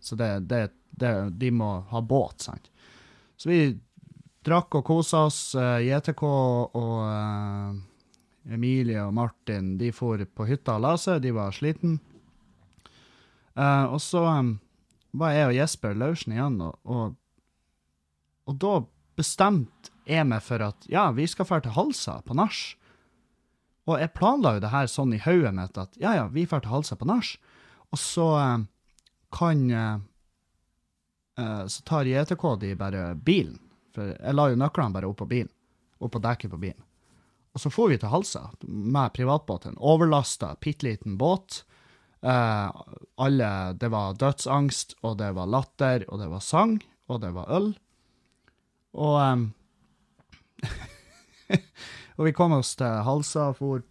Så 0.00 0.18
det, 0.18 0.30
det, 0.50 0.68
det, 0.98 1.12
de 1.38 1.52
må 1.54 1.70
ha 1.90 2.02
båt, 2.02 2.48
sant. 2.48 2.70
Så 3.38 3.50
vi 3.52 3.60
drakk 4.46 4.80
og 4.80 4.86
kosa 4.86 5.26
oss. 5.28 5.40
Uh, 5.54 5.76
eh, 5.78 5.88
JTK 5.88 6.24
og 6.26 6.98
uh, 7.04 7.76
Emilie 8.48 9.02
og 9.04 9.14
Martin 9.14 9.76
de 9.78 9.90
for 9.94 10.22
på 10.24 10.46
hytta 10.48 10.78
og 10.78 10.86
la 10.86 10.94
seg, 11.00 11.22
de 11.22 11.34
var 11.36 11.54
sliten. 11.54 11.98
Uh, 13.58 13.90
og 13.92 14.00
så 14.02 14.22
um, 14.38 14.54
var 15.18 15.34
jeg 15.34 15.48
og 15.50 15.56
Jesper 15.56 15.98
Laursen 15.98 16.36
igjen, 16.36 16.60
og, 16.62 16.78
og, 16.84 17.16
og, 18.48 18.56
da 18.62 18.74
bestemte 19.18 19.92
jeg 20.08 20.24
meg 20.28 20.42
for 20.44 20.62
at 20.64 20.88
ja, 20.88 21.10
vi 21.12 21.26
skal 21.28 21.46
dra 21.48 21.60
til 21.62 21.76
Halsa 21.76 22.18
på 22.24 22.36
nach. 22.38 22.62
Og 23.88 24.00
jeg 24.00 24.14
planla 24.16 24.56
jo 24.56 24.64
det 24.64 24.72
her 24.72 24.88
sånn 24.90 25.14
i 25.16 25.22
hodet 25.22 25.52
mitt 25.56 25.78
at 25.80 25.96
ja, 26.00 26.14
ja, 26.16 26.26
vi 26.32 26.46
drar 26.48 26.64
til 26.64 26.72
Halsa 26.72 26.96
på 26.96 27.08
nach, 27.08 27.36
og 27.92 28.00
så 28.00 28.28
kan 29.32 29.68
Så 31.38 31.84
tar 31.86 32.08
JTK 32.08 32.44
de 32.58 32.72
bare 32.74 33.02
bilen 33.14 33.60
for 33.98 34.14
jeg 34.14 34.36
la 34.36 34.44
jo 34.50 34.58
nøklene 34.58 34.94
bare 34.94 35.10
oppå 35.10 35.26
bilen. 35.28 35.50
Oppå 35.98 36.20
dekket 36.22 36.52
på 36.52 36.60
bilen. 36.62 36.84
Og 37.56 37.62
så 37.62 37.72
for 37.72 37.90
vi 37.90 37.98
til 37.98 38.12
Halsa 38.12 38.44
med 38.62 39.14
privatbåten. 39.16 39.74
Overlasta, 39.78 40.52
bitte 40.62 40.86
liten 40.86 41.16
båt. 41.18 41.64
Eh, 42.22 42.68
alle 43.18 43.50
Det 43.74 43.90
var 43.90 44.14
dødsangst, 44.14 44.94
og 45.02 45.18
det 45.18 45.32
var 45.34 45.50
latter, 45.50 46.04
og 46.08 46.20
det 46.22 46.28
var 46.30 46.44
sang, 46.44 46.78
og 47.08 47.20
det 47.20 47.32
var 47.34 47.50
øl. 47.50 47.72
Og 48.98 49.14
um, 49.22 49.46
Og 52.18 52.26
vi 52.26 52.32
kom 52.34 52.56
oss 52.56 52.72
til 52.78 53.02
Halsa, 53.06 53.52
for, 53.54 53.84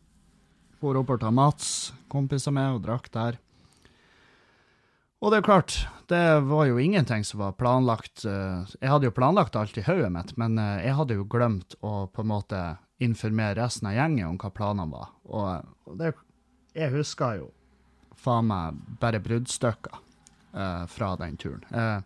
for 0.81 0.97
oppover 0.99 1.21
til 1.23 1.35
Mats, 1.35 1.69
kompiser 2.11 2.51
med, 2.51 2.75
og 2.75 2.81
drakk 2.83 3.07
der. 3.13 3.37
Og 5.23 5.31
det 5.31 5.39
er 5.39 5.45
klart, 5.47 5.77
det 6.11 6.19
var 6.45 6.67
jo 6.69 6.77
ingenting 6.77 7.23
som 7.25 7.39
var 7.41 7.55
planlagt. 7.57 8.25
eh, 8.27 8.67
Jeg 8.83 8.91
hadde 8.91 9.07
jo 9.07 9.15
planlagt 9.15 9.55
alt 9.57 9.79
i 9.79 9.85
hodet 9.87 10.11
mitt, 10.13 10.35
men 10.37 10.59
eh, 10.61 10.83
jeg 10.85 10.97
hadde 10.99 11.17
jo 11.17 11.25
glemt 11.25 11.73
å 11.81 11.93
på 12.11 12.21
en 12.21 12.29
måte 12.35 12.59
informere 13.01 13.55
resten 13.61 13.87
av 13.89 13.95
gjengen 13.95 14.27
om 14.27 14.37
hva 14.37 14.51
planene 14.53 14.91
var. 14.91 15.09
Og, 15.25 15.95
det, 15.97 16.11
jeg 16.77 16.93
husker 16.93 17.39
jo 17.39 17.49
faen 18.17 18.49
meg 18.51 18.77
bare 19.01 19.23
bruddstykker 19.23 19.97
eh, 20.53 20.83
fra 20.91 21.15
den 21.23 21.39
turen. 21.41 21.63
Eh, 21.71 22.01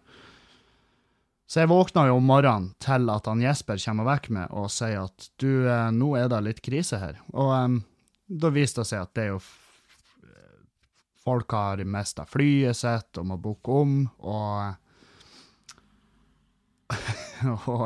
så 1.51 1.59
jeg 1.65 1.67
våkna 1.71 2.05
jo 2.07 2.13
om 2.21 2.27
morgenen 2.31 2.69
til 2.79 3.09
at 3.11 3.25
han 3.27 3.41
Jesper 3.43 3.79
kommer 3.83 4.05
og 4.05 4.11
vekker 4.13 4.35
meg 4.37 4.53
og 4.55 4.69
sier 4.71 5.01
at 5.03 5.25
du, 5.41 5.49
eh, 5.67 5.89
nå 5.91 6.13
er 6.15 6.29
det 6.31 6.39
litt 6.45 6.61
krise 6.63 6.99
her. 7.01 7.17
Og 7.35 7.49
um, 7.51 7.73
da 8.31 8.51
viste 8.55 8.85
det 8.85 8.87
seg 8.93 9.01
at 9.03 9.11
det 9.17 9.25
er 9.25 9.33
jo 9.33 9.41
f- 9.41 9.57
Folk 11.21 11.51
har 11.53 11.83
mista 11.85 12.23
flyet 12.25 12.73
sitt 12.79 13.19
og 13.21 13.27
må 13.29 13.35
booke 13.37 13.75
om, 13.83 13.97
og 14.25 14.71
Og, 17.67 17.83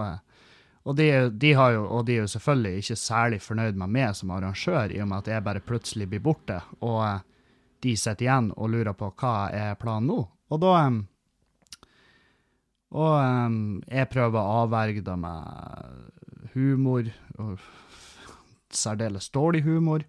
og, 0.83 0.95
de, 0.95 1.07
de 1.29 1.51
har 1.57 1.71
jo, 1.75 1.83
og 1.97 2.05
de 2.07 2.15
er 2.15 2.23
jo 2.23 2.29
selvfølgelig 2.31 2.83
ikke 2.83 2.97
særlig 2.99 3.41
fornøyd 3.43 3.77
med 3.81 3.91
meg 3.95 4.15
som 4.17 4.31
arrangør, 4.35 4.93
i 4.93 5.01
og 5.01 5.09
med 5.09 5.23
at 5.23 5.31
jeg 5.33 5.45
bare 5.45 5.63
plutselig 5.65 6.07
blir 6.11 6.23
borte, 6.25 6.59
og 6.85 6.99
eh, 7.07 7.19
de 7.85 7.95
sitter 7.97 8.25
igjen 8.27 8.51
og 8.55 8.71
lurer 8.73 8.95
på 8.97 9.11
hva 9.19 9.33
er 9.53 9.75
planen 9.81 10.09
nå. 10.11 10.19
Og 10.53 10.61
da 10.61 10.71
em, 10.85 11.01
Og 12.93 13.15
um, 13.17 13.79
jeg 13.89 14.09
prøver 14.11 14.37
å 14.39 14.59
avverge 14.63 15.03
det 15.05 15.15
med 15.19 16.51
humor, 16.53 17.09
og 17.41 17.63
særdeles 18.75 19.31
dårlig 19.33 19.63
humor. 19.65 20.05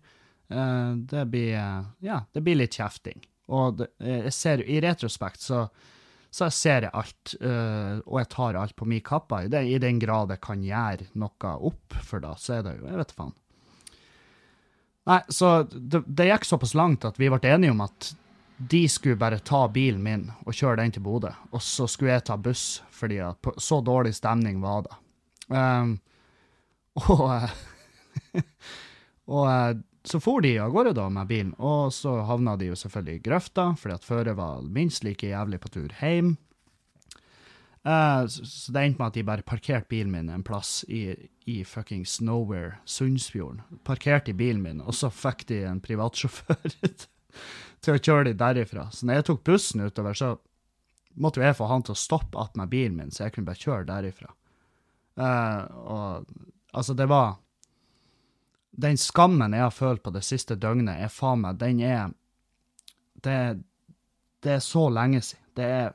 Uh, 0.52 0.94
det 1.10 1.24
blir 1.32 1.56
eh, 1.58 1.86
Ja, 2.06 2.20
det 2.34 2.42
blir 2.46 2.58
litt 2.60 2.76
kjefting. 2.76 3.18
Og 3.50 3.80
det, 3.80 3.88
jeg 4.02 4.34
ser, 4.34 4.62
i 4.62 4.78
retrospekt 4.82 5.42
så, 5.42 5.64
så 6.30 6.50
ser 6.54 6.86
jeg 6.86 6.94
alt, 6.94 7.34
uh, 7.40 7.98
og 8.04 8.20
jeg 8.20 8.30
tar 8.34 8.60
alt 8.60 8.76
på 8.78 8.86
min 8.90 9.02
kappe. 9.06 9.44
I, 9.46 9.50
I 9.74 9.80
den 9.82 9.98
grad 10.02 10.34
jeg 10.34 10.42
kan 10.44 10.62
gjøre 10.62 11.10
noe 11.18 11.56
opp 11.70 11.98
for 12.02 12.22
det, 12.22 12.36
så 12.42 12.58
er 12.58 12.66
det 12.66 12.76
jo 12.78 12.92
Jeg 12.92 13.02
vet 13.02 13.16
faen. 13.16 13.34
Nei, 15.06 15.20
så 15.30 15.50
det, 15.70 16.02
det 16.06 16.26
gikk 16.26 16.46
såpass 16.48 16.74
langt 16.74 17.06
at 17.06 17.18
vi 17.18 17.30
ble 17.30 17.38
enige 17.46 17.74
om 17.74 17.84
at 17.84 18.08
de 18.56 18.88
skulle 18.88 19.20
bare 19.20 19.38
ta 19.38 19.66
bilen 19.68 20.02
min 20.02 20.30
og 20.46 20.54
kjøre 20.54 20.80
den 20.80 20.94
til 20.94 21.04
Bodø, 21.04 21.32
og 21.52 21.62
så 21.62 21.86
skulle 21.90 22.14
jeg 22.14 22.24
ta 22.28 22.38
buss, 22.40 22.82
fordi 22.90 23.18
at 23.24 23.50
så 23.60 23.82
dårlig 23.84 24.14
stemning 24.16 24.62
var 24.62 24.86
det. 24.86 24.96
Um, 25.52 25.98
og 27.06 27.26
og 29.36 29.44
eh, 29.50 29.76
så 30.06 30.20
for 30.22 30.40
de 30.40 30.54
av 30.62 30.70
gårde 30.70 30.94
da 30.94 31.08
med 31.10 31.28
bilen, 31.28 31.52
og 31.58 31.90
så 31.94 32.20
havna 32.28 32.54
de 32.56 32.70
jo 32.70 32.78
selvfølgelig 32.78 33.18
i 33.18 33.24
grøfta, 33.26 33.70
fordi 33.78 33.96
at 33.96 34.06
føret 34.06 34.38
var 34.38 34.62
minst 34.62 35.04
like 35.04 35.26
jævlig 35.26 35.58
på 35.60 35.72
tur 35.74 35.94
hjem. 36.00 36.36
Uh, 37.86 38.26
så 38.26 38.72
det 38.74 38.82
endte 38.82 38.98
med 38.98 39.12
at 39.12 39.18
de 39.18 39.26
bare 39.26 39.46
parkerte 39.46 39.86
bilen 39.90 40.10
min 40.10 40.30
en 40.30 40.42
plass 40.46 40.80
i, 40.90 41.12
i 41.46 41.60
fuckings 41.66 42.20
nowhere, 42.20 42.78
Sundsfjorden. 42.86 43.60
Parkerte 43.86 44.32
i 44.32 44.38
bilen 44.38 44.62
min, 44.62 44.80
og 44.80 44.94
så 44.94 45.10
fikk 45.10 45.46
de 45.50 45.60
en 45.68 45.82
privatsjåfør 45.82 46.78
til 47.84 47.96
å 47.96 48.02
kjøre 48.02 48.28
de 48.30 48.34
derifra. 48.40 48.88
Så 48.92 49.06
når 49.06 49.20
jeg 49.20 49.26
tok 49.30 49.42
bussen 49.46 49.84
utover, 49.86 50.16
så 50.18 50.34
måtte 51.16 51.40
jo 51.40 51.46
jeg 51.46 51.56
få 51.58 51.68
han 51.70 51.84
til 51.86 51.94
å 51.96 52.00
stoppe 52.00 52.40
attmed 52.40 52.70
bilen 52.72 52.96
min, 52.98 53.10
så 53.14 53.24
jeg 53.26 53.36
kunne 53.36 53.48
bare 53.48 53.62
kjøre 53.62 53.88
derifra. 53.88 54.32
Uh, 55.16 55.62
og 55.80 56.32
altså, 56.76 56.96
det 56.96 57.06
var 57.08 57.38
den 58.76 58.98
skammen 59.00 59.54
jeg 59.56 59.64
har 59.64 59.72
følt 59.72 60.02
på 60.04 60.12
det 60.12 60.24
siste 60.26 60.58
døgnet, 60.60 60.98
er 61.00 61.12
faen 61.12 61.40
meg, 61.46 61.56
den 61.60 61.80
er 61.80 62.10
det, 63.24 63.38
det 64.44 64.58
er 64.58 64.64
så 64.64 64.88
lenge 64.92 65.22
siden. 65.24 65.44
Det 65.56 65.70
er 65.78 65.94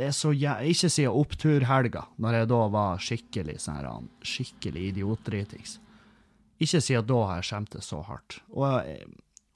det 0.00 0.06
er 0.08 0.14
så 0.16 0.30
jæ... 0.32 0.54
Ikke 0.72 0.88
siden 0.88 1.12
oppturhelga, 1.20 2.06
når 2.16 2.36
jeg 2.38 2.48
da 2.48 2.60
var 2.72 3.02
skikkelig 3.02 3.58
sånn 3.60 4.06
skikkelig 4.24 4.86
idiotdritings. 4.88 5.74
Ikke 6.64 6.80
siden 6.80 7.06
da 7.10 7.18
har 7.28 7.42
jeg 7.42 7.48
skjemtes 7.50 7.90
så 7.92 8.00
hardt. 8.08 8.38
Og, 8.56 8.64
jeg- 8.88 9.10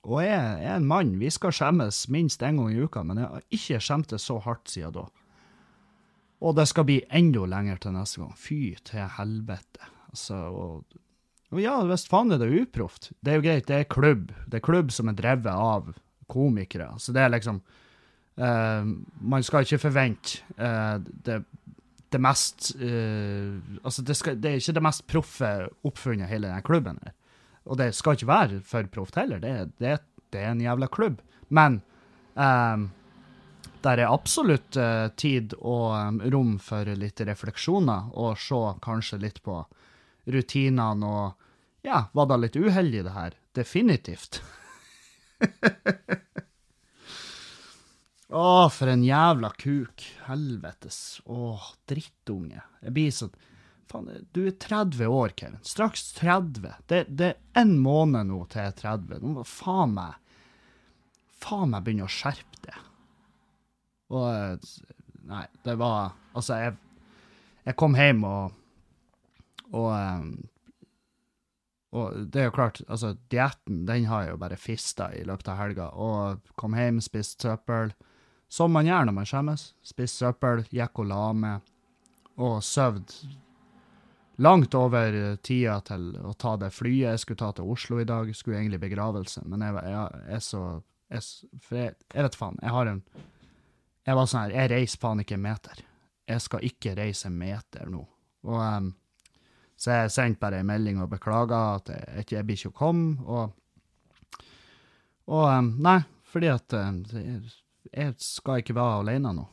og 0.06 0.20
jeg 0.22 0.38
er 0.62 0.76
en 0.76 0.86
mann, 0.86 1.16
vi 1.18 1.30
skal 1.34 1.54
skjemmes 1.54 2.04
minst 2.14 2.42
en 2.46 2.60
gang 2.60 2.74
i 2.74 2.82
uka, 2.84 3.02
men 3.02 3.18
jeg 3.18 3.30
har 3.32 3.46
ikke 3.58 3.80
skjemtes 3.82 4.28
så 4.30 4.38
hardt 4.44 4.70
siden 4.70 4.94
da. 4.94 5.06
Og 6.46 6.54
det 6.54 6.68
skal 6.70 6.86
bli 6.86 7.00
enda 7.16 7.46
lenger 7.48 7.80
til 7.82 7.96
neste 7.96 8.20
gang. 8.20 8.34
Fy 8.38 8.60
til 8.86 9.08
helvete. 9.16 9.90
Altså, 10.12 10.36
og 10.52 11.02
og 11.54 11.62
ja, 11.62 11.76
visst 11.86 12.10
faen 12.10 12.34
er 12.34 12.40
det 12.42 12.50
uproft. 12.50 13.12
Det 13.22 13.32
er 13.32 13.38
jo 13.38 13.44
greit, 13.44 13.68
det 13.68 13.76
er 13.78 13.90
klubb. 13.90 14.32
Det 14.50 14.58
er 14.58 14.66
klubb 14.66 14.90
som 14.94 15.10
er 15.10 15.18
drevet 15.18 15.52
av 15.52 15.92
komikere. 16.30 16.88
Så 16.98 17.14
det 17.14 17.22
er 17.22 17.30
liksom 17.32 17.60
uh, 17.62 18.88
Man 19.22 19.46
skal 19.46 19.66
ikke 19.66 19.84
forvente 19.86 20.42
uh, 20.58 20.98
det, 20.98 21.44
det 22.12 22.22
mest 22.22 22.72
uh, 22.80 23.62
Altså, 23.82 24.02
det, 24.02 24.18
skal, 24.18 24.40
det 24.42 24.50
er 24.50 24.60
ikke 24.60 24.76
det 24.80 24.86
mest 24.88 25.06
proffe 25.06 25.52
oppfunnet, 25.86 26.28
hele 26.32 26.50
den 26.50 26.66
klubben 26.66 26.98
her. 27.04 27.15
Og 27.66 27.78
det 27.80 27.90
skal 27.96 28.16
ikke 28.16 28.30
være 28.30 28.60
for 28.66 28.86
proft 28.92 29.18
heller. 29.18 29.40
Det, 29.42 29.54
det, 29.82 29.96
det 30.34 30.42
er 30.42 30.52
en 30.52 30.62
jævla 30.62 30.88
klubb. 30.92 31.20
Men 31.48 31.80
um, 32.34 32.90
der 33.82 34.02
er 34.02 34.12
absolutt 34.12 34.78
uh, 34.78 35.08
tid 35.18 35.54
og 35.58 35.94
um, 35.94 36.20
rom 36.32 36.56
for 36.62 36.88
litt 36.98 37.20
refleksjoner, 37.26 38.12
og 38.14 38.38
se 38.40 38.60
kanskje 38.84 39.22
litt 39.22 39.42
på 39.46 39.62
rutinene 40.26 41.06
og 41.06 41.42
Ja, 41.86 42.08
var 42.18 42.26
det 42.26 42.40
litt 42.42 42.56
uheldig, 42.58 43.04
det 43.06 43.12
her? 43.14 43.34
Definitivt. 43.54 44.40
Å, 48.26 48.66
for 48.74 48.90
en 48.90 49.04
jævla 49.06 49.52
kuk. 49.54 50.02
Helvetes. 50.26 51.20
Å, 51.30 51.54
drittunge. 51.86 52.58
Jeg 52.82 52.96
blir 52.96 53.14
så 53.14 53.30
Faen, 53.90 54.08
du 54.34 54.46
er 54.48 54.56
30 54.58 55.06
år, 55.06 55.34
Kevin. 55.38 55.60
Straks 55.62 56.08
30. 56.18 56.72
Det, 56.90 57.04
det 57.08 57.28
er 57.32 57.62
én 57.62 57.76
måned 57.82 58.30
nå 58.30 58.42
til 58.50 58.64
jeg 58.64 58.72
er 58.72 58.80
30. 58.82 59.20
Nå 59.22 59.34
må 59.38 59.46
faen 59.46 59.94
meg 59.96 60.22
Faen 61.36 61.70
meg 61.70 61.84
begynne 61.84 62.06
å 62.06 62.10
skjerpe 62.10 62.62
det. 62.64 62.76
Og 64.16 64.26
eh, 64.32 64.74
Nei, 65.26 65.44
det 65.66 65.74
var 65.78 66.14
Altså, 66.38 66.56
jeg, 66.62 66.76
jeg 67.66 67.76
kom 67.78 67.96
hjem 67.98 68.22
og 68.26 69.72
Og 69.74 69.88
eh, 69.94 70.28
og 71.96 72.16
det 72.28 72.42
er 72.42 72.48
jo 72.50 72.52
klart, 72.52 72.82
altså, 72.92 73.14
dietten, 73.32 73.84
den 73.88 74.04
har 74.10 74.24
jeg 74.26 74.34
jo 74.34 74.40
bare 74.42 74.58
fista 74.60 75.06
i 75.16 75.22
løpet 75.24 75.48
av 75.48 75.60
helga. 75.62 75.86
Og 75.96 76.50
kom 76.58 76.74
hjem, 76.76 76.98
spiste 77.00 77.46
søppel. 77.46 77.94
Som 78.52 78.74
man 78.76 78.84
gjør 78.84 79.06
når 79.08 79.16
man 79.16 79.28
skjemmes. 79.30 79.64
Spiste 79.86 80.26
søppel, 80.26 80.66
gikk 80.74 81.00
og 81.00 81.08
la 81.08 81.22
meg, 81.32 81.70
og 82.36 82.58
søvd 82.66 83.14
langt 84.42 84.74
over 84.74 85.14
eh, 85.14 85.36
tida 85.44 85.78
til 85.86 86.10
å 86.26 86.32
ta 86.38 86.56
det 86.60 86.70
flyet 86.74 87.10
jeg 87.14 87.22
skulle 87.22 87.40
ta 87.44 87.52
til 87.56 87.70
Oslo 87.72 88.00
i 88.02 88.06
dag. 88.08 88.28
Skulle 88.36 88.58
egentlig 88.60 88.80
begravelse, 88.82 89.42
men 89.48 89.64
jeg, 89.64 89.74
jeg, 89.86 90.22
jeg 90.34 90.42
så 90.44 90.62
jeg, 91.12 91.22
For 91.62 91.78
jeg, 91.78 91.94
jeg 92.14 92.26
vet 92.26 92.36
faen, 92.38 92.56
jeg 92.62 92.74
har 92.74 92.90
en 92.90 93.02
Jeg 94.06 94.16
var 94.18 94.26
sånn 94.30 94.42
her, 94.44 94.54
jeg 94.60 94.70
reiser 94.74 95.02
faen 95.02 95.22
ikke 95.22 95.34
en 95.38 95.44
meter. 95.46 95.80
Jeg 96.26 96.42
skal 96.42 96.64
ikke 96.66 96.94
reise 96.98 97.26
en 97.30 97.38
meter 97.38 97.86
nå. 97.90 98.02
Og 98.46 98.58
um, 98.62 98.88
så 99.76 99.92
jeg 100.00 100.12
sendte 100.14 100.40
bare 100.40 100.60
en 100.62 100.68
melding 100.70 101.00
og 101.02 101.10
beklaga 101.12 101.58
at 101.76 101.90
jeg, 101.92 102.26
jeg 102.38 102.46
blir 102.48 102.56
ikke 102.60 102.70
å 102.74 102.78
komme, 102.78 103.16
og 103.26 103.54
Og 105.26 105.42
um, 105.50 105.72
nei, 105.82 105.98
fordi 106.30 106.48
at 106.52 106.68
det- 106.70 107.56
jeg 107.92 108.14
skal 108.18 108.60
ikke 108.62 108.74
være 108.76 109.00
alene 109.02 109.32
nå. 109.34 109.44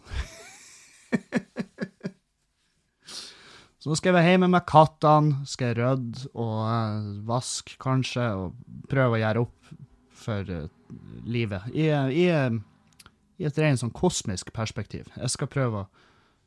Så 3.83 3.91
nå 3.91 3.97
skal 3.99 4.13
jeg 4.13 4.15
være 4.15 4.27
hjemme 4.31 4.47
med 4.47 4.63
kattene, 4.63 5.41
skal 5.43 5.73
jeg 5.73 5.75
rydde 5.81 6.29
og 6.39 6.53
uh, 6.63 7.07
vaske 7.27 7.75
kanskje, 7.83 8.29
og 8.39 8.85
prøve 8.87 9.17
å 9.17 9.19
gjøre 9.19 9.41
opp 9.43 9.73
for 10.15 10.51
uh, 10.55 10.69
livet. 11.27 11.67
I, 11.75 11.89
i, 12.15 12.29
I 13.43 13.49
et 13.49 13.59
rent 13.59 13.81
sånn 13.81 13.91
kosmisk 13.91 14.53
perspektiv. 14.55 15.11
Jeg 15.19 15.35
skal 15.35 15.51
prøve 15.51 15.83
å 15.83 15.91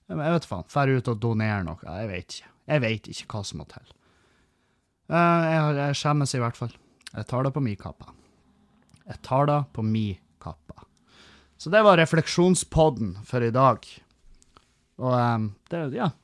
Jeg 0.08 0.16
vet 0.22 0.48
faen. 0.48 0.64
Dra 0.72 0.96
ut 0.96 1.12
og 1.12 1.20
donere 1.20 1.60
noe. 1.66 1.76
Jeg 1.84 2.08
vet 2.14 2.38
ikke. 2.38 2.50
Jeg 2.72 2.86
vet 2.86 3.12
ikke 3.12 3.28
hva 3.34 3.44
som 3.44 3.60
må 3.60 3.68
til. 3.68 3.94
Uh, 5.12 5.44
jeg, 5.44 5.62
jeg 5.82 6.00
skjemmes 6.00 6.36
i 6.38 6.44
hvert 6.46 6.64
fall. 6.64 6.76
Jeg 7.12 7.28
tar 7.28 7.44
det 7.44 7.52
på 7.52 7.68
mi 7.68 7.76
kappe. 7.76 8.12
Jeg 9.04 9.26
tar 9.28 9.50
det 9.52 9.62
på 9.76 9.84
mi 9.84 10.08
kappe. 10.40 10.88
Så 11.60 11.68
det 11.68 11.84
var 11.84 12.00
refleksjonspodden 12.00 13.18
for 13.28 13.44
i 13.44 13.52
dag. 13.52 13.84
Og 15.04 15.12
um, 15.12 15.50
det, 15.68 15.90
ja, 16.00 16.14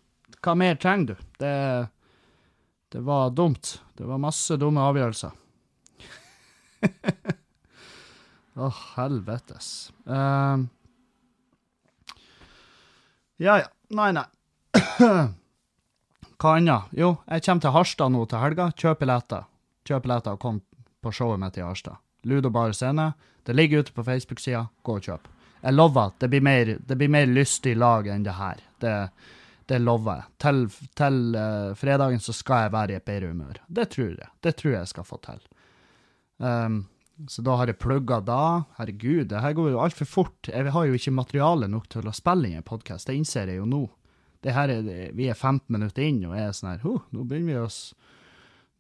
hva 0.43 0.55
mer 0.59 0.75
trenger 0.81 1.13
du? 1.13 1.17
Det, 1.39 1.87
det 2.93 3.01
var 3.07 3.31
dumt. 3.31 3.81
Det 3.95 4.05
var 4.09 4.19
masse 4.23 4.57
dumme 4.59 4.83
avgjørelser. 4.91 5.39
Å, 8.63 8.69
helvetes. 8.97 9.93
Uh, 10.05 10.67
ja, 13.41 13.61
ja. 13.63 13.69
Nei, 13.93 14.11
nei. 14.17 14.27
Hva 16.43 16.57
annet? 16.59 16.91
Jo, 16.97 17.15
jeg 17.29 17.45
kommer 17.47 17.63
til 17.63 17.75
Harstad 17.77 18.13
nå 18.13 18.25
til 18.27 18.43
helga. 18.43 18.69
Kjøp 18.75 19.03
billetter. 19.05 19.45
Kjøp 19.87 20.07
billetter 20.07 20.37
og 20.37 20.43
kom 20.43 20.59
på 21.03 21.13
showet 21.15 21.41
mitt 21.43 21.59
i 21.59 21.65
Harstad. 21.65 22.01
Ludo 22.27 22.51
Bar 22.51 22.75
Scene. 22.75 23.13
Det 23.47 23.55
ligger 23.55 23.83
ute 23.83 23.95
på 23.95 24.05
Facebook-sida. 24.07 24.67
Gå 24.83 24.99
og 24.99 25.07
kjøp. 25.07 25.29
Jeg 25.63 25.77
lover 25.77 26.11
at 26.11 26.19
det 26.23 26.31
blir 26.33 26.43
mer, 26.43 26.75
mer 27.15 27.31
lystig 27.31 27.77
lag 27.79 28.09
enn 28.11 28.27
det 28.27 28.35
her. 28.35 28.63
Det, 28.83 28.95
det 29.71 29.81
lover 29.83 30.21
jeg. 30.21 30.31
Til, 30.45 30.63
til 30.99 31.19
uh, 31.37 31.75
fredagen 31.79 32.23
så 32.23 32.35
skal 32.37 32.67
jeg 32.67 32.75
være 32.75 32.95
i 32.95 32.99
et 32.99 33.07
bedre 33.07 33.33
humør. 33.33 33.61
Det 33.69 33.89
tror 33.95 34.15
jeg. 34.15 34.31
Det 34.43 34.55
tror 34.59 34.75
jeg 34.77 34.91
skal 34.91 35.07
få 35.07 35.19
til. 35.25 35.43
Um, 36.43 36.83
så 37.31 37.45
da 37.47 37.57
har 37.61 37.71
jeg 37.71 37.79
plugga 37.83 38.21
da. 38.25 38.43
Herregud, 38.79 39.29
det 39.31 39.43
her 39.45 39.55
går 39.57 39.73
jo 39.75 39.83
altfor 39.85 40.09
fort. 40.09 40.51
Jeg 40.51 40.73
har 40.75 40.87
jo 40.89 40.99
ikke 40.99 41.15
materiale 41.15 41.69
nok 41.71 41.89
til 41.93 42.09
å 42.09 42.15
spille 42.17 42.51
inn 42.51 42.61
en 42.63 42.67
podkast. 42.67 43.09
Det 43.09 43.17
innser 43.19 43.53
jeg 43.53 43.61
jo 43.61 43.69
nå. 43.69 43.85
Det 44.43 44.55
her 44.57 44.73
er, 44.75 44.91
vi 45.15 45.29
er 45.31 45.39
15 45.39 45.71
minutter 45.71 46.03
inn, 46.03 46.25
og 46.27 46.35
jeg 46.35 46.49
er 46.49 46.57
sånn 46.57 46.73
her 46.73 46.81
huh, 46.83 47.05
Nå 47.15 47.23
begynner 47.31 47.53
vi 47.53 47.59
oss 47.63 47.77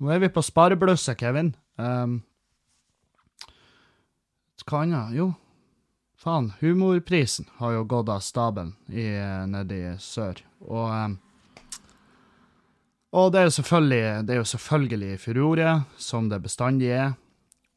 Nå 0.02 0.10
er 0.10 0.18
vi 0.18 0.32
på 0.34 0.42
spareblusset, 0.42 1.14
Kevin. 1.20 1.52
Um, 1.78 2.16
hva 4.66 4.80
annet? 4.82 5.14
Jo, 5.14 5.28
faen. 6.22 6.52
Humorprisen 6.60 7.50
har 7.58 7.76
jo 7.76 7.84
gått 7.90 8.10
av 8.12 8.22
stabelen 8.24 8.72
i, 8.88 9.10
nede 9.50 9.78
i 9.78 9.92
sør. 10.02 10.40
Og 10.62 10.88
um, 10.88 11.18
og 13.12 13.28
det 13.32 13.42
er 13.42 13.48
jo 13.50 13.56
selvfølgelig, 13.58 14.04
det 14.24 14.32
er 14.32 14.38
jo 14.38 14.48
selvfølgelig 14.48 15.16
furore, 15.20 15.72
som 16.00 16.30
det 16.30 16.38
bestandig 16.40 16.88
er. 16.96 17.10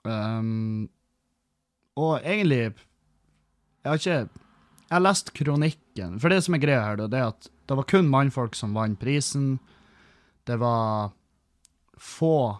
Um, 0.07 0.87
og 1.97 2.21
egentlig 2.21 2.75
Jeg 3.83 3.89
har 3.89 3.95
ikke 3.95 4.29
Jeg 4.85 4.93
har 4.93 5.01
lest 5.01 5.33
kronikken. 5.33 6.19
For 6.21 6.29
det 6.29 6.43
som 6.45 6.55
er 6.55 6.61
greia 6.61 6.83
her, 6.85 6.95
da, 6.95 7.07
det 7.07 7.19
er 7.19 7.33
at 7.33 7.49
det 7.65 7.75
var 7.75 7.87
kun 7.89 8.07
mannfolk 8.07 8.55
som 8.55 8.75
vant 8.77 8.99
prisen. 8.99 9.57
Det 10.45 10.59
var 10.61 11.11
få 11.97 12.55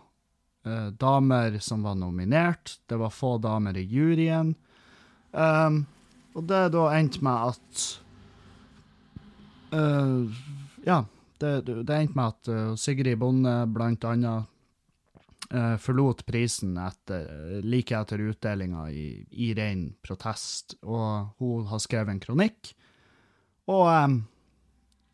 uh, 0.65 0.89
damer 0.99 1.59
som 1.61 1.85
var 1.85 1.95
nominert. 1.95 2.79
Det 2.89 2.97
var 2.99 3.13
få 3.13 3.37
damer 3.37 3.77
i 3.77 3.85
juryen. 3.85 4.55
Um, 5.35 5.83
og 6.35 6.47
det 6.47 6.61
da 6.71 6.85
endte 6.95 7.19
med 7.25 7.51
at 7.51 7.85
uh, 9.75 10.43
Ja, 10.87 11.01
det, 11.43 11.53
det 11.67 11.95
endte 11.95 12.15
med 12.15 12.27
at 12.31 12.51
uh, 12.51 12.75
Sigrid 12.79 13.19
Bonde 13.19 13.55
blant 13.75 14.05
annet 14.07 14.47
uh, 15.51 15.75
forlot 15.81 16.23
prisen 16.27 16.77
etter, 16.79 17.27
like 17.67 17.95
etter 17.95 18.23
utdelinga 18.29 18.87
i, 18.91 19.09
i 19.31 19.51
ren 19.57 19.89
protest, 20.05 20.77
og 20.83 21.35
hun 21.41 21.67
har 21.71 21.83
skrevet 21.83 22.15
en 22.15 22.23
kronikk. 22.23 22.71
Og 23.71 23.89
um, 23.91 24.21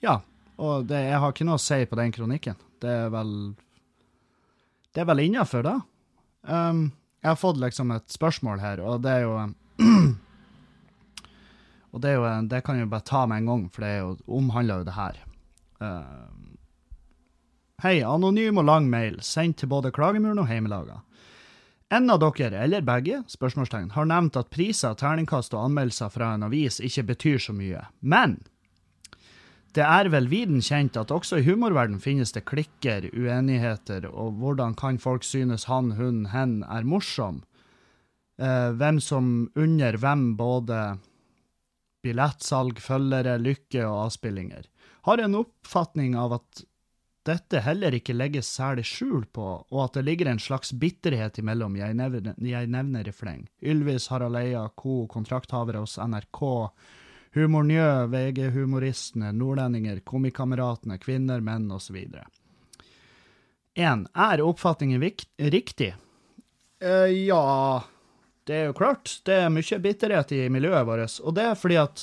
ja, 0.05 0.19
og 0.61 0.85
det, 0.89 1.01
jeg 1.07 1.21
har 1.23 1.33
ikke 1.33 1.47
noe 1.47 1.57
å 1.57 1.65
si 1.65 1.81
på 1.89 1.97
den 1.97 2.13
kronikken. 2.13 2.57
Det 2.81 2.93
er 3.05 3.11
vel 3.13 3.53
Det 4.91 5.01
er 5.01 5.07
vel 5.07 5.23
innafor, 5.23 5.65
da. 5.65 5.79
Um, 6.41 6.91
jeg 7.21 7.29
har 7.29 7.39
fått 7.39 7.61
liksom 7.61 7.93
et 7.93 8.09
spørsmål 8.09 8.61
her, 8.61 8.81
og 8.81 9.03
det 9.05 9.11
er 9.13 9.25
jo 9.27 9.35
Og 11.91 11.99
det, 11.99 12.13
jo, 12.15 12.23
det 12.47 12.61
kan 12.63 12.77
jeg 12.79 12.89
bare 12.91 13.03
ta 13.07 13.25
med 13.27 13.41
en 13.41 13.49
gang, 13.51 13.63
for 13.73 13.83
det 13.83 14.27
omhandler 14.31 14.81
jo 14.81 14.87
det 14.87 14.95
her. 14.95 15.17
Uh, 15.81 16.29
Hei, 17.81 18.03
anonym 18.05 18.59
og 18.61 18.67
lang 18.67 18.85
mail, 18.91 19.15
sendt 19.25 19.57
til 19.57 19.71
både 19.71 19.89
Klagemuren 19.89 20.37
og 20.37 20.45
Heimelaga. 20.45 20.99
En 21.91 22.11
av 22.13 22.19
dere, 22.21 22.61
eller 22.61 22.85
begge, 22.85 23.23
spørsmålstegn, 23.27 23.89
har 23.95 24.05
nevnt 24.05 24.37
at 24.37 24.51
priser, 24.53 24.93
terningkast 24.95 25.55
og 25.57 25.65
anmeldelser 25.65 26.11
fra 26.13 26.29
en 26.35 26.45
avis 26.45 26.77
ikke 26.79 27.07
betyr 27.09 27.41
så 27.41 27.55
mye. 27.57 27.81
Men 27.99 28.37
det 29.73 29.81
er 29.87 30.11
vel 30.13 30.29
viden 30.29 30.61
kjent 30.61 30.99
at 31.01 31.11
også 31.11 31.41
i 31.41 31.47
humorverden 31.47 31.97
finnes 32.03 32.35
det 32.35 32.45
klikker, 32.45 33.09
uenigheter, 33.17 34.05
og 34.13 34.37
hvordan 34.37 34.77
kan 34.77 35.01
folk 35.01 35.25
synes 35.25 35.65
han, 35.71 35.95
hun, 35.97 36.27
hen 36.35 36.59
er 36.69 36.85
morsom? 36.85 37.41
Eh, 38.41 38.71
hvem 38.71 38.97
som 39.01 39.51
unner 39.55 39.97
hvem 40.01 40.31
både 40.37 40.97
billettsalg, 42.01 42.79
følgere, 42.81 43.37
lykke 43.37 43.83
og 43.85 44.07
avspillinger. 44.07 44.65
Har 45.05 45.21
en 45.21 45.37
oppfatning 45.37 46.15
av 46.17 46.39
at 46.39 46.63
dette 47.29 47.61
heller 47.61 47.93
ikke 47.93 48.15
legges 48.17 48.49
særlig 48.49 48.87
skjul 48.89 49.27
på, 49.29 49.45
og 49.61 49.83
at 49.83 49.99
det 49.99 50.05
ligger 50.07 50.31
en 50.31 50.41
slags 50.41 50.73
bitterhet 50.73 51.37
imellom 51.37 51.77
jeg 51.77 51.93
nevner, 51.99 52.33
jeg 52.41 52.71
nevner 52.73 53.05
i 53.05 53.13
fleng. 53.13 53.45
Ylvis, 53.61 54.09
Harald 54.09 54.39
Eia, 54.41 54.65
co., 54.73 55.03
kontrakthavere 55.11 55.83
hos 55.83 55.99
NRK, 56.01 56.41
Humornjø, 57.37 58.07
VG-humoristene, 58.11 59.29
nordlendinger, 59.37 60.01
Komikameratene, 60.01 60.97
kvinner, 60.99 61.45
menn 61.45 61.69
osv. 61.71 62.01
1. 63.77 64.09
Er 64.17 64.43
oppfatningen 64.43 65.05
riktig? 65.37 65.93
Uh, 66.81 67.05
ja 67.13 67.45
Det 68.51 68.57
er 68.57 68.65
jo 68.67 68.75
klart. 68.75 69.13
Det 69.23 69.35
er 69.45 69.53
mye 69.53 69.77
bitterhet 69.79 70.31
i 70.35 70.41
miljøet 70.51 70.83
vårt, 70.83 71.13
og 71.23 71.35
det 71.37 71.45
er 71.47 71.59
fordi 71.59 71.77
at 71.79 72.01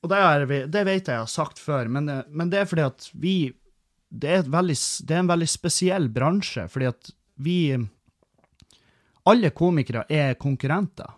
og 0.00 0.08
det, 0.08 0.16
er 0.16 0.44
vi, 0.48 0.58
det, 0.64 0.82
vet 0.88 1.08
jeg 1.08 1.12
jeg 1.12 1.22
har 1.22 1.28
sagt 1.28 1.60
før, 1.60 1.88
men, 1.92 2.08
men, 2.28 2.50
det 2.52 2.62
er 2.62 2.68
fordi 2.68 2.84
at 2.86 3.08
vi 3.12 3.34
det 4.08 4.30
er, 4.32 4.46
veldig, 4.48 4.76
det 5.06 5.14
er, 5.14 5.22
en 5.22 5.30
veldig 5.30 5.48
spesiell 5.48 6.08
bransje, 6.12 6.64
fordi 6.72 6.88
at 6.88 7.10
vi 7.40 7.56
Alle 9.28 9.50
komikere 9.52 10.06
er 10.08 10.34
konkurrenter. 10.40 11.12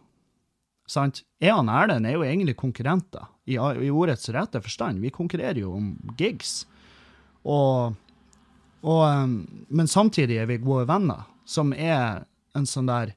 Sant? 0.90 1.22
Jeg 1.40 1.54
og 1.54 1.70
Erlend 1.70 2.06
er 2.06 2.16
jo 2.16 2.24
egentlig 2.26 2.56
konkurrenter, 2.58 3.30
i, 3.46 3.54
i, 3.54 3.90
ordets 3.90 4.28
rette 4.34 4.60
forstand. 4.60 5.00
Vi 5.00 5.14
konkurrerer 5.14 5.62
jo 5.62 5.70
om 5.78 5.94
gigs. 6.18 6.66
Og, 7.46 7.94
og, 8.82 9.38
men 9.70 9.88
samtidig 9.88 10.42
er 10.42 10.50
vi 10.50 10.58
gode 10.62 10.84
venner, 10.90 11.24
som 11.46 11.72
er 11.72 12.26
en 12.58 12.68
sånn 12.68 12.90
der 12.90 13.14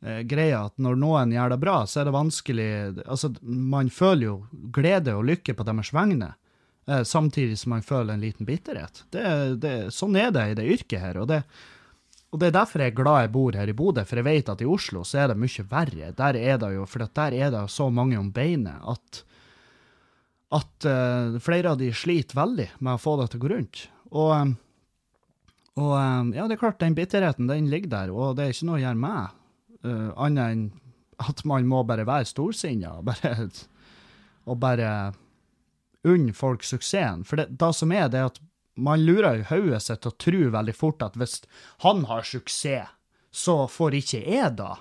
greia 0.00 0.66
at 0.66 0.76
når 0.82 0.98
noen 1.00 1.32
gjør 1.32 1.54
det 1.54 1.60
bra, 1.62 1.76
så 1.88 2.00
er 2.00 2.08
det 2.08 2.16
vanskelig 2.16 2.66
Altså, 3.06 3.32
man 3.42 3.88
føler 3.90 4.26
jo 4.28 4.34
glede 4.74 5.14
og 5.16 5.24
lykke 5.26 5.54
på 5.56 5.64
deres 5.66 5.92
vegne, 5.96 6.34
eh, 6.88 7.02
samtidig 7.02 7.56
som 7.58 7.74
man 7.76 7.86
føler 7.86 8.14
en 8.14 8.26
liten 8.26 8.46
bitterhet. 8.46 9.04
Det, 9.10 9.24
det, 9.62 9.74
sånn 9.94 10.18
er 10.20 10.30
det 10.34 10.50
i 10.50 10.58
det 10.60 10.68
yrket 10.76 11.02
her. 11.02 11.22
og 11.22 11.32
det 11.32 11.42
og 12.34 12.40
det 12.42 12.50
er 12.50 12.56
derfor 12.58 12.82
jeg 12.82 12.90
er 12.90 12.96
glad 12.98 13.20
jeg 13.22 13.32
bor 13.32 13.56
her 13.56 13.70
i 13.70 13.74
Bodø, 13.76 14.02
for 14.04 14.18
jeg 14.18 14.26
vet 14.26 14.48
at 14.52 14.60
i 14.60 14.66
Oslo 14.68 15.04
så 15.06 15.22
er 15.22 15.30
det 15.30 15.38
mye 15.40 15.64
verre. 15.70 16.10
Der 16.18 16.36
er 16.36 16.58
det 16.60 16.68
jo, 16.74 16.82
for 16.84 17.06
der 17.06 17.32
er 17.32 17.52
det 17.54 17.62
så 17.72 17.86
mange 17.88 18.18
om 18.18 18.32
beinet 18.34 18.82
at, 18.82 19.20
at 20.58 20.88
uh, 20.90 21.38
flere 21.40 21.72
av 21.72 21.78
de 21.80 21.88
sliter 21.94 22.36
veldig 22.36 22.66
med 22.76 22.92
å 22.92 23.00
få 23.00 23.14
det 23.22 23.30
til 23.30 23.40
å 23.40 23.44
gå 23.44 23.52
rundt. 23.54 23.86
Og, 24.10 24.52
og 25.80 25.94
ja, 26.34 26.44
det 26.44 26.58
er 26.58 26.60
klart, 26.60 26.82
den 26.82 26.98
bitterheten 26.98 27.48
den 27.48 27.70
ligger 27.72 27.94
der, 27.94 28.12
og 28.12 28.36
det 28.36 28.44
er 28.44 28.56
ikke 28.56 28.68
noe 28.68 28.80
å 28.82 28.84
gjøre 28.84 29.04
med 29.06 29.45
uh, 29.86 30.10
annet 30.16 30.52
enn 30.52 30.66
at 31.22 31.44
man 31.48 31.68
må 31.68 31.82
bare 31.88 32.04
være 32.04 32.28
storsinna 32.28 32.98
og 34.50 34.58
bare, 34.60 34.90
unne 36.06 36.34
folk 36.36 36.64
suksessen. 36.66 37.24
For 37.26 37.40
det, 37.40 37.48
det 37.58 37.72
som 37.74 37.92
er, 37.94 38.10
det 38.12 38.20
er 38.20 38.28
at 38.30 38.40
man 38.76 39.04
lurer 39.06 39.40
i 39.40 39.46
hodet 39.48 39.80
sitt 39.82 40.02
til 40.04 40.12
å 40.12 40.18
tro 40.20 40.42
veldig 40.52 40.74
fort 40.76 41.04
at 41.06 41.16
hvis 41.16 41.40
han 41.84 42.04
har 42.10 42.26
suksess, 42.28 42.92
så 43.32 43.64
får 43.68 43.96
ikke 43.98 44.20
jeg 44.22 44.52
da. 44.60 44.76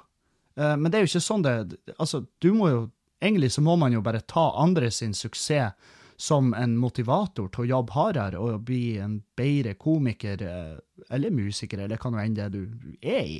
Uh, 0.60 0.76
men 0.80 0.90
det 0.90 1.00
er 1.00 1.06
jo 1.06 1.12
ikke 1.14 1.26
sånn 1.26 1.44
det 1.44 1.56
Altså, 2.00 2.22
du 2.40 2.54
må 2.56 2.70
jo 2.72 2.84
Egentlig 3.20 3.50
så 3.52 3.62
må 3.64 3.74
man 3.80 3.94
jo 3.96 4.02
bare 4.04 4.22
ta 4.28 4.44
andre 4.60 4.90
sin 4.92 5.14
suksess 5.16 5.74
som 6.20 6.54
en 6.54 6.76
motivator 6.78 7.48
til 7.50 7.64
å 7.64 7.68
jobbe 7.70 7.96
hardere 7.96 8.40
og 8.40 8.66
bli 8.68 8.98
en 9.02 9.18
bedre 9.40 9.74
komiker 9.80 10.44
uh, 10.44 10.76
eller 11.10 11.34
musiker, 11.34 11.82
eller 11.82 12.00
hva 12.00 12.12
nå 12.12 12.20
enn 12.22 12.36
det 12.38 12.50
du 12.54 12.62
er 13.02 13.32
i. 13.38 13.40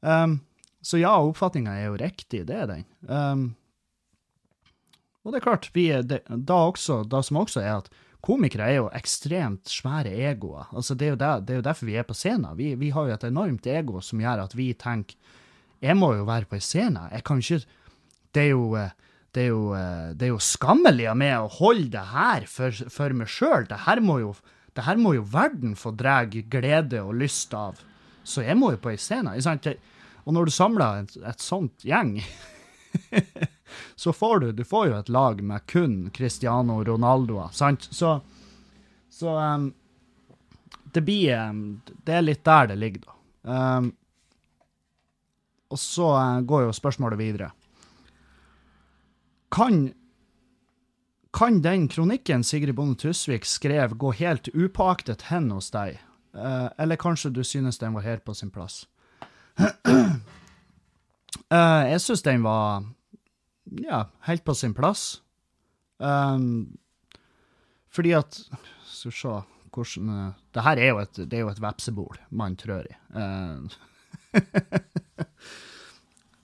Um, 0.00 0.38
så 0.82 1.00
ja, 1.00 1.12
oppfatninga 1.20 1.74
er 1.76 1.90
jo 1.90 1.98
riktig, 2.00 2.46
det 2.48 2.56
er 2.56 2.70
den. 2.70 2.86
Um, 3.04 3.42
og 5.24 5.32
det 5.34 5.40
er 5.40 5.44
klart, 5.44 5.68
vi 5.74 5.90
det, 5.92 6.22
da 6.28 6.62
også, 6.70 7.02
da 7.04 7.20
som 7.24 7.42
også 7.42 7.60
er 7.60 7.74
at 7.74 7.90
komikere 8.24 8.68
er 8.68 8.78
jo 8.78 8.88
ekstremt 8.96 9.68
svære 9.68 10.12
egoer. 10.30 10.70
Altså, 10.76 10.96
det, 10.96 11.06
er 11.06 11.14
jo 11.14 11.20
der, 11.20 11.44
det 11.44 11.54
er 11.54 11.60
jo 11.60 11.66
derfor 11.68 11.88
vi 11.88 11.98
er 12.00 12.08
på 12.08 12.16
scenen. 12.16 12.56
Vi, 12.56 12.72
vi, 12.80 12.90
har 12.94 13.08
jo 13.08 13.16
et 13.16 13.28
enormt 13.28 13.68
ego 13.68 14.00
som 14.04 14.20
gjør 14.20 14.46
at 14.46 14.56
vi 14.56 14.72
tenker 14.74 15.16
Jeg 15.80 15.96
må 15.96 16.12
jo 16.12 16.26
være 16.28 16.44
på 16.44 16.58
en 16.58 16.64
scene. 16.64 17.06
Jeg 17.12 17.24
kan 17.24 17.38
ikke 17.38 17.64
Det 18.34 18.42
er 18.42 18.50
jo 18.50 18.88
det 19.32 19.42
er, 19.44 19.46
jo, 19.46 19.74
det 20.18 20.26
er 20.26 20.32
jo 20.32 20.40
skammelig 20.42 21.06
av 21.06 21.16
meg 21.16 21.36
å 21.38 21.50
holde 21.60 21.92
det 21.92 22.02
her 22.10 22.46
for, 22.50 22.74
for 22.90 23.14
meg 23.14 23.30
sjøl. 23.30 23.68
Det, 23.70 23.78
det, 23.78 24.84
her 24.84 24.96
må 24.98 25.14
jo 25.14 25.22
verden 25.22 25.76
få 25.78 25.92
dra 25.94 26.24
glede 26.26 26.98
og 27.04 27.14
lyst 27.14 27.54
av. 27.54 27.78
Så 28.26 28.42
jeg 28.42 28.58
må 28.58 28.72
jo 28.74 28.80
på 28.82 28.90
en 28.90 28.98
scene. 28.98 29.36
Og 30.24 30.34
når 30.36 30.48
du 30.48 30.54
samler 30.54 31.04
et, 31.04 31.16
et 31.30 31.44
sånt 31.44 31.84
gjeng, 31.86 32.16
så 34.02 34.12
får 34.12 34.40
du, 34.40 34.50
du 34.52 34.64
får 34.64 34.90
jo 34.90 34.98
et 34.98 35.12
lag 35.12 35.42
med 35.44 35.66
kun 35.70 35.96
Cristiano 36.14 36.80
Ronaldoer, 36.84 37.52
sant? 37.56 37.88
Så, 37.90 38.18
så 39.10 39.36
um, 39.38 39.70
det 40.92 41.04
blir 41.06 41.38
um, 41.50 41.64
Det 41.86 42.18
er 42.18 42.26
litt 42.26 42.44
der 42.44 42.72
det 42.72 42.78
ligger, 42.80 43.08
da. 43.08 43.16
Um, 43.42 43.92
og 45.70 45.78
så 45.78 46.10
eh, 46.18 46.40
går 46.50 46.64
jo 46.66 46.74
spørsmålet 46.74 47.18
videre. 47.20 47.52
Kan, 49.54 49.92
kan 51.34 51.60
den 51.62 51.88
kronikken 51.88 52.44
Sigrid 52.44 52.74
Bonde 52.74 52.98
Tusvik 52.98 53.46
skrev, 53.46 53.94
gå 53.94 54.12
helt 54.18 54.50
upåaktet 54.54 55.28
hen 55.30 55.50
hos 55.54 55.70
deg? 55.74 56.00
Eh, 56.34 56.68
eller 56.78 56.98
kanskje 56.98 57.30
du 57.34 57.44
synes 57.46 57.78
den 57.78 57.94
var 57.94 58.06
helt 58.06 58.24
på 58.24 58.34
sin 58.34 58.50
plass? 58.50 58.84
Eh, 61.50 61.84
jeg 61.90 61.98
synes 62.04 62.22
den 62.22 62.44
var 62.46 62.84
ja, 63.82 64.04
helt 64.28 64.44
på 64.46 64.54
sin 64.54 64.74
plass. 64.74 65.18
Um, 65.98 66.78
fordi 67.90 68.12
at 68.14 68.38
Skal 68.86 69.10
vi 69.10 69.16
se 69.18 69.32
hvordan 69.74 70.08
uh, 70.08 70.38
Det 70.54 70.62
her 70.64 70.80
er 70.80 70.88
jo 70.88 71.00
et, 71.02 71.18
det 71.28 71.36
er 71.36 71.42
jo 71.42 71.50
et 71.50 71.60
vepsebol 71.62 72.20
man 72.30 72.54
trør 72.56 72.86
i. 72.86 72.94
Uh, 73.10 73.66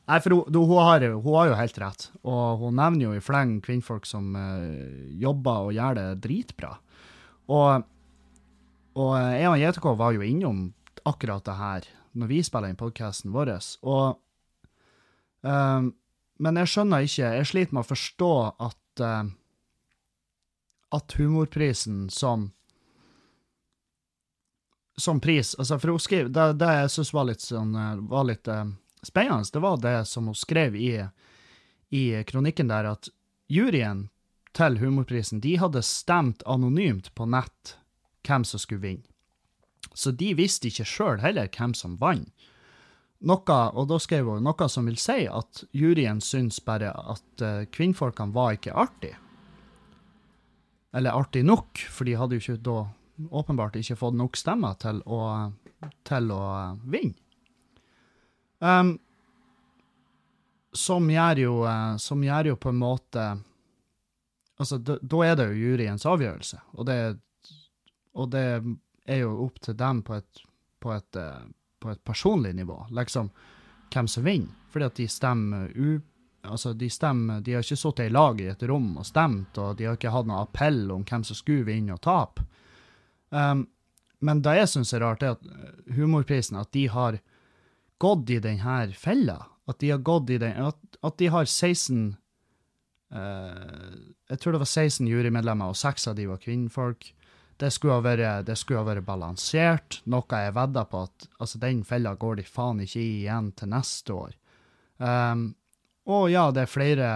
Nei, 0.07 0.19
for 0.23 0.35
hun, 0.35 0.55
hun, 0.55 0.77
har, 0.87 1.07
hun, 1.15 1.35
har, 1.35 1.49
jo 1.51 1.55
helt 1.59 1.79
rett, 1.83 2.11
og 2.23 2.61
hun 2.61 2.77
nevner 2.79 3.09
jo 3.09 3.15
i 3.17 3.23
fleng 3.23 3.57
kvinnfolk 3.65 4.07
som 4.07 4.35
uh, 4.39 5.07
jobber 5.19 5.71
og 5.71 5.75
gjør 5.75 5.99
det 5.99 6.07
dritbra. 6.27 6.77
Og, 7.51 7.87
og 8.99 9.15
jeg 9.19 9.51
og 9.51 9.63
JTK 9.63 9.89
var 9.99 10.15
jo 10.15 10.27
innom 10.27 10.69
akkurat 11.07 11.47
det 11.47 11.57
her 11.59 11.89
når 12.17 12.31
vi 12.33 12.43
spiller 12.45 12.73
inn 12.73 12.81
podkasten 12.81 13.35
vår, 13.35 13.55
og 13.85 14.19
um, 15.43 15.95
Men 16.37 16.59
jeg 16.61 16.69
skjønner 16.69 17.05
ikke, 17.07 17.29
jeg 17.33 17.49
sliter 17.49 17.73
med 17.73 17.87
å 17.87 17.89
forstå 17.89 18.33
at 18.61 19.01
uh, 19.01 19.31
at 20.97 21.13
humorprisen 21.17 22.11
som 22.11 22.51
som 24.97 25.21
pris 25.21 25.55
altså 25.59 25.79
for 25.79 25.93
hun 25.93 26.01
skrev, 26.01 26.31
Det, 26.31 26.53
det 26.53 26.73
jeg 26.73 26.91
syns 26.91 27.13
var 27.13 27.27
litt, 27.29 27.45
sånn, 27.45 27.73
var 28.09 28.25
litt 28.25 28.49
uh, 28.49 28.65
spennende, 29.05 29.49
det 29.53 29.61
var 29.61 29.81
det 29.81 29.97
som 30.09 30.27
hun 30.31 30.37
skrev 30.37 30.77
i, 30.77 30.93
i 31.93 32.05
kronikken 32.25 32.69
der, 32.73 32.93
at 32.97 33.11
juryen 33.49 34.09
til 34.57 34.79
humorprisen 34.81 35.43
de 35.45 35.57
hadde 35.61 35.85
stemt 35.85 36.43
anonymt 36.49 37.13
på 37.15 37.29
nett 37.29 37.77
hvem 38.27 38.45
som 38.45 38.61
skulle 38.61 38.85
vinne. 38.87 39.16
Så 39.97 40.13
de 40.13 40.35
visste 40.37 40.69
ikke 40.69 40.85
sjøl 40.85 41.23
heller 41.23 41.49
hvem 41.49 41.73
som 41.77 41.97
vant. 42.01 42.29
Noe, 43.27 43.59
og 43.73 43.87
da 43.89 43.97
skrev 43.97 44.29
hun 44.29 44.45
noe 44.45 44.67
som 44.69 44.85
vil 44.85 44.99
si 45.01 45.25
at 45.25 45.63
juryen 45.73 46.21
syns 46.21 46.59
bare 46.61 46.91
at 46.93 47.45
uh, 47.45 47.65
kvinnfolkene 47.73 48.35
var 48.37 48.59
ikke 48.59 48.75
artige. 48.77 49.17
Eller 50.97 51.17
artig 51.17 51.43
nok, 51.45 51.81
for 51.91 52.09
de 52.09 52.17
hadde 52.17 52.37
jo 52.37 52.45
ikke 52.45 52.65
da 52.69 52.77
åpenbart 53.41 53.79
ikke 53.81 53.97
fått 53.97 54.19
nok 54.21 54.37
stemmer 54.37 54.77
til 54.81 55.01
å, 55.09 55.21
til 56.05 56.31
å 56.33 56.45
vinne. 56.85 57.17
Um, 58.61 58.95
som 60.77 61.11
gjør 61.13 61.41
jo 61.43 61.57
uh, 61.69 61.99
Som 62.01 62.23
gjør 62.25 62.49
jo 62.49 62.55
på 62.57 62.71
en 62.73 62.79
måte 62.81 63.25
Altså, 64.57 64.79
da, 64.81 64.95
da 65.05 65.19
er 65.27 65.35
det 65.37 65.45
jo 65.51 65.59
juryens 65.61 66.07
avgjørelse, 66.09 66.63
og 66.81 66.87
det, 66.89 66.97
og 68.17 68.31
det 68.33 68.47
er 69.07 69.23
jo 69.23 69.37
opp 69.47 69.61
til 69.63 69.77
dem 69.79 70.03
på 70.07 70.17
et, 70.19 70.43
på 70.83 70.93
et, 70.95 71.17
uh, 71.17 71.47
på 71.83 71.93
et 71.93 72.03
personlig 72.05 72.55
nivå, 72.57 72.81
liksom 72.91 73.31
hvem 73.93 74.09
som 74.11 74.27
vinner. 74.27 74.53
Fordi 74.73 74.91
at 74.91 75.01
de 75.01 75.09
stemmer 75.09 75.73
u 75.75 76.01
Altså, 76.47 76.73
de 76.79 76.87
stemmer 76.91 77.41
De 77.41 77.57
har 77.57 77.65
ikke 77.65 77.75
sittet 77.75 78.07
i 78.07 78.13
lag 78.13 78.41
i 78.41 78.45
et 78.47 78.61
rom 78.71 78.93
og 79.01 79.07
stemt, 79.09 79.59
og 79.59 79.79
de 79.79 79.89
har 79.89 79.97
ikke 79.97 80.13
hatt 80.15 80.29
noen 80.29 80.45
appell 80.45 80.93
om 80.95 81.03
hvem 81.03 81.25
som 81.27 81.39
skulle 81.39 81.67
vinne 81.67 81.97
og 81.97 82.03
tape. 82.05 82.45
Um, 83.35 83.65
men 84.25 84.43
det 84.45 84.55
jeg 84.61 84.71
syns 84.73 84.95
er 84.95 85.03
rart, 85.05 85.25
er 85.25 85.35
at 85.35 85.43
eh, 85.45 85.73
humorprisen 85.97 86.59
at 86.61 86.71
de 86.73 86.87
har 86.93 87.19
gått 88.03 88.31
i 88.33 88.39
denne 88.43 88.79
fella. 88.97 89.41
At 89.67 89.81
de 89.83 89.91
har 89.91 90.05
gått 90.07 90.31
i 90.31 90.39
den 90.39 90.55
At, 90.69 90.79
at 91.03 91.19
de 91.19 91.27
har 91.35 91.45
16 91.45 92.15
uh, 93.11 93.19
eh, 93.19 93.97
Jeg 94.31 94.39
tror 94.41 94.55
det 94.55 94.63
var 94.63 94.71
16 94.71 95.11
jurymedlemmer, 95.11 95.73
og 95.73 95.77
seks 95.79 96.07
av 96.09 96.17
de 96.17 96.29
var 96.31 96.43
kvinnfolk. 96.43 97.11
Det 97.57 97.71
skulle 97.73 97.97
ha 97.97 98.05
vært, 98.05 98.51
skulle 98.61 98.83
ha 98.83 98.89
vært 98.89 99.07
balansert, 99.07 100.01
noe 100.05 100.41
jeg 100.43 100.55
vedder 100.57 100.89
på 100.91 101.07
at 101.07 101.29
altså, 101.41 101.61
den 101.63 101.85
fella 101.89 102.13
går 102.21 102.41
de 102.41 102.45
faen 102.45 102.83
ikke 102.85 103.01
i 103.01 103.23
igjen 103.23 103.49
til 103.57 103.73
neste 103.73 104.17
år. 104.17 104.35
Um, 105.01 105.49
og 106.07 106.29
ja, 106.31 106.47
det 106.55 106.63
er 106.63 106.71
flere 106.71 107.09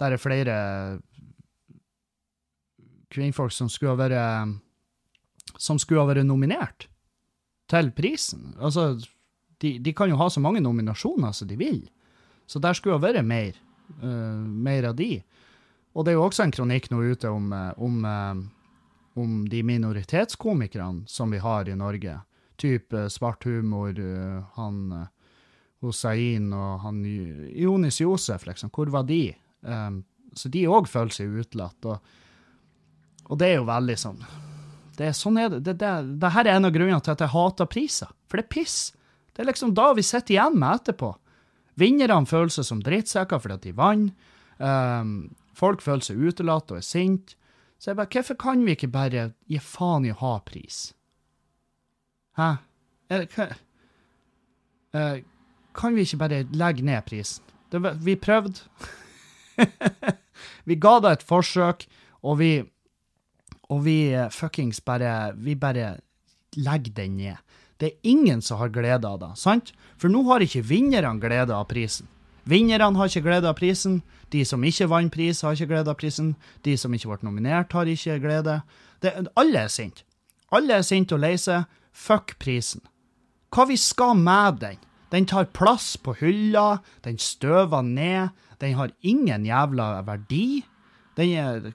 Der 0.00 0.12
er 0.12 0.18
flere 0.18 0.54
kvinnfolk 3.14 3.52
som 3.54 3.68
skulle 3.70 3.92
ha 3.94 4.00
vært 4.00 5.52
Som 5.54 5.78
skulle 5.78 6.02
ha 6.02 6.08
vært 6.10 6.26
nominert 6.26 6.88
til 7.70 7.92
prisen. 7.94 8.54
Altså, 8.62 8.96
de, 9.62 9.78
de, 9.82 9.92
kan 9.94 10.10
jo 10.10 10.18
ha 10.20 10.28
så 10.30 10.42
mange 10.42 10.60
nominasjoner 10.62 11.32
som 11.34 11.48
de 11.50 11.56
vil. 11.58 11.80
Så 12.46 12.60
der 12.62 12.76
skulle 12.78 12.94
ha 12.94 13.02
vært 13.02 13.24
mer, 13.26 13.56
uh, 14.02 14.44
mer 14.46 14.92
av 14.92 14.94
de. 14.98 15.24
Og 15.96 16.04
det 16.04 16.12
er 16.12 16.18
jo 16.20 16.26
også 16.28 16.44
en 16.44 16.54
kronikk 16.54 16.90
nå 16.92 17.00
ute 17.08 17.30
om, 17.32 17.48
eh, 17.56 17.72
om, 17.82 18.04
uh, 18.04 18.36
om 19.16 19.44
de 19.48 19.62
minoritetskomikerne 19.64 21.08
som 21.08 21.32
vi 21.32 21.40
har 21.40 21.68
i 21.68 21.76
Norge. 21.76 22.18
Type 22.60 23.06
svart 23.12 23.44
humor, 23.48 23.96
uh, 23.96 24.44
han 24.56 25.06
Hussein 25.84 26.52
og 26.56 26.80
han 26.84 27.02
Jonis 27.04 28.00
Josef, 28.00 28.46
liksom. 28.46 28.72
Hvor 28.72 28.90
var 28.92 29.06
de? 29.08 29.34
Um, 29.60 30.02
så 30.36 30.50
de 30.52 30.66
òg 30.68 30.88
føler 30.90 31.14
seg 31.14 31.36
utelatt. 31.40 31.88
Og, 31.88 32.12
og, 33.28 33.38
det 33.40 33.52
er 33.52 33.58
jo 33.60 33.70
veldig 33.70 33.98
sånn 34.00 34.20
det 34.96 35.10
er 35.10 35.16
sånn 35.16 35.36
er 35.36 35.50
det. 35.52 35.58
Det, 35.66 35.74
det, 35.82 35.88
det 36.22 36.28
her 36.32 36.46
er 36.46 36.56
en 36.56 36.68
av 36.68 36.72
grunnene 36.72 37.02
til 37.04 37.12
at 37.12 37.20
jeg 37.20 37.28
hater 37.34 37.66
priser. 37.68 38.12
For 38.30 38.40
det 38.40 38.46
er 38.46 38.52
piss. 38.54 38.76
Det 39.36 39.42
er 39.42 39.50
liksom 39.50 39.74
da 39.76 39.90
vi 39.92 40.04
sitter 40.06 40.32
igjen 40.32 40.56
med 40.56 40.78
etterpå. 40.78 41.10
Vinnerne 41.76 42.24
føler 42.24 42.54
seg 42.54 42.64
som 42.64 42.80
drittsekker 42.80 43.42
fordi 43.42 43.58
at 43.58 43.66
de 43.66 43.74
vant. 43.76 44.30
Um, 44.56 45.10
folk 45.52 45.84
føler 45.84 46.06
seg 46.06 46.22
utelatt 46.24 46.72
og 46.72 46.80
er 46.80 46.86
sinte. 46.86 47.36
Så 47.78 47.90
jeg 47.90 47.98
bare, 47.98 48.08
hvorfor 48.12 48.38
kan 48.40 48.64
vi 48.64 48.74
ikke 48.76 48.88
bare 48.92 49.30
gi 49.50 49.58
faen 49.60 50.06
i 50.08 50.12
å 50.14 50.20
ha 50.22 50.36
pris? 50.46 50.90
Hæ? 52.36 52.56
Er 53.12 53.24
det, 53.24 53.48
uh, 54.96 55.18
kan 55.76 55.96
vi 55.96 56.06
ikke 56.06 56.20
bare 56.24 56.44
legge 56.56 56.84
ned 56.84 57.04
prisen? 57.06 57.44
Det, 57.72 57.82
vi 58.02 58.16
prøvde. 58.16 58.64
vi 60.68 60.78
ga 60.80 60.96
det 61.04 61.12
et 61.18 61.26
forsøk, 61.26 61.86
og 62.22 62.38
vi 62.38 62.54
Og 63.66 63.80
vi 63.82 64.12
eh, 64.14 64.28
fuckings 64.30 64.78
bare 64.80 65.32
Vi 65.34 65.56
bare 65.58 65.96
legger 66.54 66.92
den 66.94 67.16
ned. 67.16 67.36
Det 67.80 67.86
er 67.86 68.10
ingen 68.10 68.42
som 68.42 68.58
har 68.58 68.68
glede 68.68 69.08
av 69.08 69.18
det, 69.18 69.32
sant? 69.36 69.72
For 69.98 70.08
nå 70.08 70.22
har 70.30 70.40
ikke 70.40 70.62
vinnerne 70.62 71.18
glede 71.20 71.52
av 71.52 71.66
prisen. 71.66 72.06
Vinnerne 72.46 72.94
har 72.98 73.10
ikke 73.10 73.24
glede 73.26 73.50
av 73.50 73.56
prisen. 73.58 74.00
De 74.30 74.44
som 74.46 74.64
ikke 74.64 74.88
vant 74.90 75.12
pris, 75.12 75.42
har 75.42 75.56
ikke 75.56 75.72
glede 75.72 75.90
av 75.90 75.98
prisen. 75.98 76.34
De 76.62 76.76
som 76.78 76.94
ikke 76.94 77.10
ble 77.10 77.26
nominert, 77.26 77.74
har 77.74 77.90
ikke 77.90 78.20
glede. 78.22 78.60
Det, 79.02 79.12
alle 79.36 79.66
er 79.66 79.72
sinte. 79.72 80.06
Alle 80.54 80.78
er 80.78 80.86
sinte 80.86 81.16
og 81.16 81.24
lei 81.24 81.34
seg. 81.40 81.66
Fuck 81.96 82.36
prisen. 82.42 82.84
Hva 83.50 83.66
vi 83.66 83.78
skal 83.80 84.14
med 84.20 84.60
den? 84.62 84.78
Den 85.10 85.26
tar 85.26 85.50
plass 85.54 85.94
på 85.96 86.16
hylla, 86.20 86.80
den 87.06 87.18
støver 87.18 87.82
ned, 87.82 88.34
den 88.60 88.74
har 88.74 88.90
ingen 89.06 89.46
jævla 89.46 90.02
verdi. 90.06 90.64
Den 91.16 91.30
er 91.38 91.70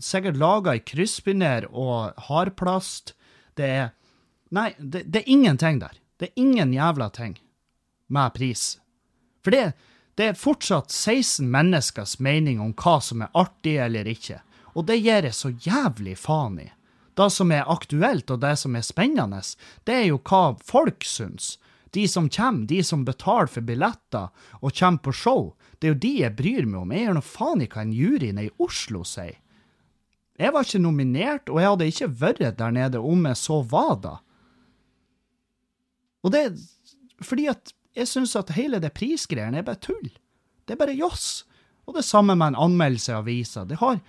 sikkert 0.00 0.38
laga 0.40 0.76
i 0.76 0.82
krysspinner 0.86 1.66
og 1.70 2.14
hardplast. 2.28 3.14
Det 3.58 3.68
er 3.68 3.92
Nei, 4.54 4.70
det, 4.78 5.02
det, 5.10 5.24
er 5.24 5.32
ingenting 5.34 5.80
der. 5.80 5.96
Det 6.20 6.28
er 6.28 6.38
ingen 6.38 6.74
jævla 6.76 7.08
ting 7.10 7.32
med 8.06 8.34
pris. 8.36 8.76
For 9.44 9.52
det, 9.52 9.74
det 10.16 10.30
er 10.30 10.38
fortsatt 10.38 10.90
16 10.90 11.50
menneskers 11.50 12.16
mening 12.22 12.62
om 12.62 12.72
hva 12.78 12.96
som 13.02 13.24
er 13.24 13.34
artig 13.36 13.76
eller 13.82 14.08
ikke, 14.08 14.40
og 14.74 14.88
det 14.88 15.02
gir 15.02 15.28
jeg 15.28 15.36
så 15.36 15.52
jævlig 15.66 16.16
faen 16.18 16.58
i. 16.64 16.70
Det 17.14 17.28
som 17.30 17.52
er 17.54 17.68
aktuelt 17.70 18.30
og 18.34 18.40
det 18.42 18.56
som 18.58 18.74
er 18.74 18.82
spennende, 18.86 19.42
det 19.86 19.94
er 20.00 20.08
jo 20.08 20.18
hva 20.18 20.56
folk 20.66 21.06
syns. 21.06 21.58
De 21.94 22.08
som 22.10 22.26
kommer, 22.26 22.66
de 22.66 22.80
som 22.82 23.04
betaler 23.06 23.46
for 23.46 23.62
billetter 23.62 24.32
og 24.58 24.74
kommer 24.74 24.98
på 25.04 25.14
show, 25.14 25.52
det 25.78 25.86
er 25.86 25.92
jo 25.92 26.00
de 26.02 26.12
jeg 26.24 26.34
bryr 26.34 26.66
meg 26.66 26.80
om. 26.80 26.94
Jeg 26.94 27.06
gjør 27.06 27.18
nå 27.18 27.22
faen 27.28 27.62
i 27.62 27.68
hva 27.70 27.84
en 27.84 27.94
jury 27.94 28.32
i 28.32 28.50
Oslo 28.58 29.04
sier. 29.06 29.38
Jeg 30.34 30.50
var 30.50 30.66
ikke 30.66 30.82
nominert, 30.82 31.50
og 31.52 31.60
jeg 31.60 31.70
hadde 31.70 31.86
ikke 31.92 32.10
vært 32.18 32.58
der 32.58 32.72
nede 32.74 32.98
om 32.98 33.28
jeg 33.28 33.38
så 33.38 33.60
var 33.70 33.94
da. 34.02 34.14
Og 36.26 36.32
det 36.34 36.40
er 36.48 36.56
fordi 37.22 37.46
at 37.52 37.70
jeg 37.94 38.10
syns 38.10 38.34
at 38.36 38.52
hele 38.56 38.80
det 38.82 38.92
prisgreiene 38.96 39.60
er 39.60 39.66
bare 39.66 39.82
tull. 39.82 40.10
Det 40.66 40.74
er 40.74 40.80
bare 40.80 40.96
joss. 40.98 41.44
Og 41.86 41.94
det 41.98 42.04
samme 42.06 42.34
med 42.34 42.54
en 42.54 42.62
anmeldelse 42.66 43.12
i 43.12 43.16
avisa. 43.18 43.64
Det 43.64 43.78
har 43.80 44.00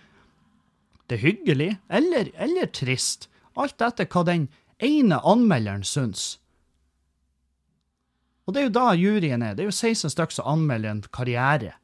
Det 1.08 1.20
hyggelig, 1.22 1.78
eller, 1.88 2.32
eller 2.34 2.66
trist, 2.66 3.30
alt 3.54 3.82
etter 3.82 4.08
hva 4.10 4.24
den 4.26 4.48
ene 4.82 5.20
anmelderen 5.22 5.84
syns. 5.86 6.40
Og 8.46 8.54
det 8.54 8.62
er 8.62 8.66
jo 8.66 8.74
da 8.74 8.94
juryen 8.98 9.44
er. 9.46 9.54
Det 9.54 9.66
er 9.66 9.70
jo 9.70 9.76
16 9.76 10.10
stykker 10.10 10.34
som 10.34 10.50
anmelder 10.50 10.90
en 10.90 11.04
karriere. 11.14 11.76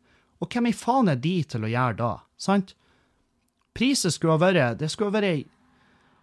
Og 0.42 0.50
hvem 0.50 0.72
i 0.72 0.74
faen 0.74 1.12
er 1.12 1.22
de 1.22 1.36
til 1.46 1.66
å 1.66 1.70
gjøre 1.70 1.98
da, 2.02 2.12
sant? 2.38 2.74
Priset 3.78 4.16
skulle 4.16 4.36
ha 4.36 4.42
vært 4.42 4.80
Det 4.82 4.90
skulle 4.92 5.14
ha 5.14 5.22
vært 5.22 5.48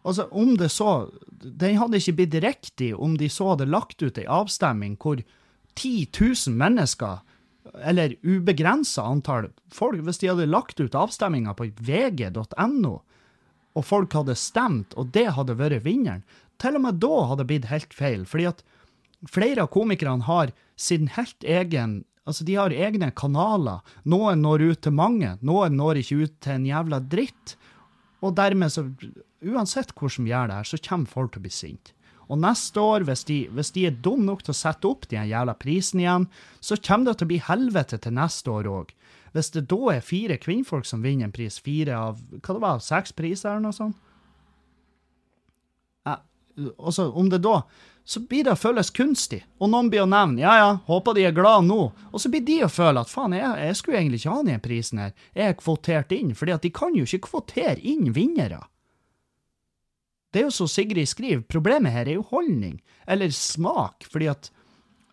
Altså, 0.05 0.29
om 0.31 0.57
det 0.57 0.69
så 0.69 1.09
Den 1.31 1.79
hadde 1.81 1.97
ikke 1.97 2.17
blitt 2.21 2.35
riktig 2.45 2.91
om 2.95 3.17
de 3.17 3.29
så 3.33 3.53
hadde 3.55 3.71
lagt 3.71 4.03
ut 4.03 4.19
ei 4.19 4.27
avstemning 4.29 4.99
hvor 5.01 5.23
10 5.75 6.09
000 6.49 6.57
mennesker, 6.59 7.21
eller 7.85 8.15
ubegrensa 8.23 9.05
antall 9.05 9.51
folk, 9.73 10.01
hvis 10.07 10.23
de 10.23 10.31
hadde 10.31 10.49
lagt 10.49 10.81
ut 10.81 10.97
avstemminga 10.97 11.55
på 11.59 11.69
vg.no, 11.85 12.95
og 13.77 13.87
folk 13.87 14.17
hadde 14.17 14.37
stemt, 14.39 14.97
og 14.99 15.13
det 15.15 15.29
hadde 15.37 15.59
vært 15.59 15.85
vinneren, 15.85 16.25
til 16.59 16.79
og 16.79 16.87
med 16.89 16.99
da 17.03 17.15
hadde 17.31 17.45
det 17.45 17.51
blitt 17.53 17.71
helt 17.71 17.95
feil. 17.95 18.25
fordi 18.27 18.49
at 18.51 18.65
flere 19.31 19.63
av 19.63 19.71
komikerne 19.71 20.27
har 20.27 20.55
sin 20.77 21.11
helt 21.17 21.45
egen 21.45 22.05
Altså, 22.29 22.45
de 22.45 22.59
har 22.59 22.69
egne 22.69 23.07
kanaler. 23.17 23.81
Noen 24.05 24.43
når 24.45 24.61
ut 24.61 24.81
til 24.85 24.93
mange, 24.93 25.31
noen 25.41 25.79
når 25.81 26.03
ikke 26.03 26.19
ut 26.27 26.35
til 26.45 26.59
en 26.59 26.67
jævla 26.69 26.99
dritt. 27.01 27.55
Og 28.21 28.35
dermed, 28.37 28.69
så 28.69 28.85
Uansett 29.49 29.95
hvordan 29.95 30.27
vi 30.27 30.33
gjør 30.35 30.51
det 30.51 30.59
her, 30.59 30.69
så 30.69 30.81
kommer 30.83 31.09
folk 31.09 31.33
til 31.33 31.41
å 31.41 31.47
bli 31.47 31.53
sinte. 31.55 31.95
Og 32.29 32.41
neste 32.43 32.81
år, 32.81 33.07
hvis 33.09 33.25
de, 33.29 33.39
hvis 33.57 33.73
de 33.73 33.87
er 33.89 33.99
dumme 34.05 34.27
nok 34.29 34.45
til 34.45 34.53
å 34.53 34.59
sette 34.59 34.89
opp 34.89 35.09
den 35.09 35.29
jævla 35.31 35.55
prisen 35.57 36.03
igjen, 36.03 36.29
så 36.61 36.77
kommer 36.77 37.11
det 37.11 37.19
til 37.19 37.29
å 37.29 37.33
bli 37.33 37.41
helvete 37.49 38.01
til 38.05 38.17
neste 38.19 38.53
år 38.53 38.69
òg. 38.73 38.93
Hvis 39.37 39.53
det 39.55 39.67
da 39.71 39.81
er 39.95 40.05
fire 40.05 40.39
kvinnfolk 40.41 40.89
som 40.89 41.05
vinner 41.05 41.29
en 41.29 41.35
pris, 41.35 41.59
fire 41.61 41.97
av 41.97 42.21
hva 42.39 42.55
det 42.55 42.65
var, 42.65 42.85
seks 42.85 43.15
priser 43.17 43.53
eller 43.53 43.69
noe 43.69 43.77
sånt 43.77 43.97
ja, 46.09 46.15
altså, 46.79 47.11
Om 47.13 47.29
det 47.33 47.43
da 47.45 47.61
så 48.09 48.23
blir 48.25 48.47
det 48.47 48.55
å 48.55 48.57
føles 48.57 48.89
kunstig. 48.97 49.43
Og 49.61 49.69
noen 49.69 49.91
blir 49.93 50.01
å 50.01 50.09
nevne 50.09 50.41
ja, 50.41 50.55
ja, 50.57 50.69
håper 50.87 51.13
de 51.19 51.27
er 51.29 51.35
glad 51.37 51.67
nå. 51.69 51.91
Og 52.09 52.23
så 52.23 52.31
blir 52.33 52.41
de 52.41 52.63
å 52.65 52.71
føle 52.73 53.03
at 53.05 53.11
faen, 53.13 53.35
jeg, 53.37 53.51
jeg 53.61 53.77
skulle 53.77 53.99
egentlig 54.01 54.23
ikke 54.23 54.33
ha 54.33 54.45
den 54.47 54.63
prisen 54.65 55.03
her. 55.03 55.11
Jeg 55.37 55.53
er 55.53 55.59
kvotert 55.61 56.15
inn. 56.17 56.31
fordi 56.33 56.55
at 56.57 56.65
de 56.65 56.71
kan 56.73 56.97
jo 56.97 57.05
ikke 57.05 57.27
kvotere 57.27 57.77
inn 57.85 58.09
vinnere. 58.17 58.63
Det 60.33 60.43
er 60.43 60.49
jo 60.49 60.55
så 60.55 60.67
Sigrid 60.69 61.09
skriver, 61.09 61.43
problemet 61.49 61.95
her 61.95 62.09
er 62.09 62.19
jo 62.19 62.27
holdning, 62.31 62.79
eller 63.09 63.33
smak, 63.33 64.05
fordi 64.13 64.29
at 64.33 64.51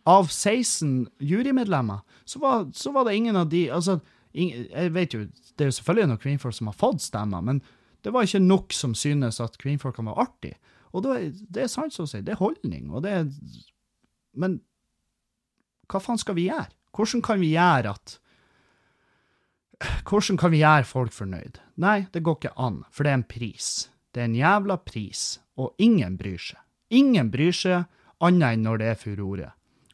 av 0.05 0.27
16 0.29 1.07
jurymedlemmer, 1.23 2.03
så 2.25 2.39
var, 2.39 2.67
så 2.73 2.91
var 2.93 3.07
det 3.07 3.15
ingen 3.15 3.35
av 3.39 3.49
de 3.49 3.69
altså, 3.73 3.99
Jeg 4.35 4.91
vet 4.91 5.13
jo, 5.13 5.23
det 5.55 5.63
er 5.63 5.69
jo 5.69 5.77
selvfølgelig 5.77 6.07
noen 6.11 6.21
kvinnfolk 6.21 6.55
som 6.57 6.67
har 6.67 6.75
fått 6.75 7.01
stemmer, 7.01 7.41
men 7.41 7.61
det 8.03 8.11
var 8.13 8.27
ikke 8.27 8.43
nok 8.43 8.73
som 8.75 8.93
synes 8.93 9.39
at 9.39 9.55
kvinnfolkene 9.57 10.11
var 10.11 10.27
artige. 10.27 10.59
Og 10.91 11.05
det, 11.05 11.13
det 11.49 11.63
er 11.63 11.71
sant 11.71 11.95
som 11.95 12.03
å 12.03 12.09
si, 12.11 12.19
det 12.21 12.35
er 12.35 12.41
holdning, 12.43 12.91
og 12.91 13.05
det 13.07 13.13
er 13.15 13.31
Men 14.35 14.59
hva 15.87 16.01
faen 16.03 16.19
skal 16.19 16.35
vi 16.35 16.49
gjøre? 16.49 16.67
Hvordan 16.95 17.23
kan 17.23 17.39
vi 17.39 17.53
gjøre 17.55 17.95
at 17.95 18.19
Hvordan 20.07 20.37
kan 20.39 20.51
vi 20.51 20.61
gjøre 20.61 20.87
folk 20.87 21.15
fornøyd? 21.15 21.59
Nei, 21.83 22.05
det 22.13 22.23
går 22.23 22.37
ikke 22.39 22.55
an, 22.59 22.83
for 22.91 23.03
det 23.03 23.11
er 23.11 23.19
en 23.19 23.27
pris. 23.27 23.71
Det 24.15 24.23
er 24.23 24.29
en 24.29 24.37
jævla 24.39 24.77
pris, 24.79 25.25
og 25.59 25.75
ingen 25.77 26.15
bryr 26.17 26.39
seg. 26.39 26.61
Ingen 26.95 27.31
bryr 27.33 27.55
seg, 27.55 27.89
annet 28.23 28.55
enn 28.55 28.63
når 28.63 28.79
det 28.79 28.87
er 28.93 29.01
furore. 29.01 29.49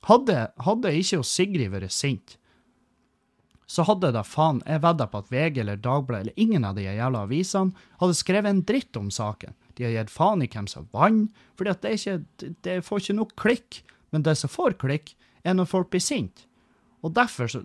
Hadde, 0.06 0.38
hadde 0.62 0.94
ikke 0.98 1.24
Sigrid 1.26 1.74
vært 1.74 1.94
sint, 1.94 2.38
så 3.72 3.86
hadde 3.88 4.12
da 4.12 4.24
faen 4.28 4.60
jeg 4.68 4.82
vedda 4.84 5.08
på 5.08 5.22
at 5.22 5.30
VG 5.32 5.62
eller 5.64 5.80
Dagbladet 5.80 6.26
eller 6.26 6.44
ingen 6.44 6.66
av 6.68 6.76
de 6.76 6.84
jævla 6.84 7.24
avisene 7.24 7.86
hadde 8.02 8.18
skrevet 8.20 8.52
en 8.52 8.64
dritt 8.68 8.98
om 9.00 9.08
saken. 9.14 9.56
De 9.78 9.86
har 9.86 9.94
gitt 9.96 10.12
faen 10.12 10.44
i 10.44 10.50
hvem 10.52 10.68
som 10.68 10.90
vant, 10.92 11.32
for 11.56 11.70
det, 11.70 11.96
det 12.68 12.82
får 12.84 13.04
ikke 13.04 13.16
nok 13.22 13.36
klikk. 13.40 13.80
Men 14.12 14.26
det 14.28 14.36
som 14.42 14.52
får 14.52 14.76
klikk, 14.82 15.14
er 15.48 15.56
når 15.56 15.70
folk 15.72 15.92
blir 15.94 16.04
sinte. 16.04 16.44
Og 17.02 17.16
derfor 17.16 17.48
så 17.50 17.64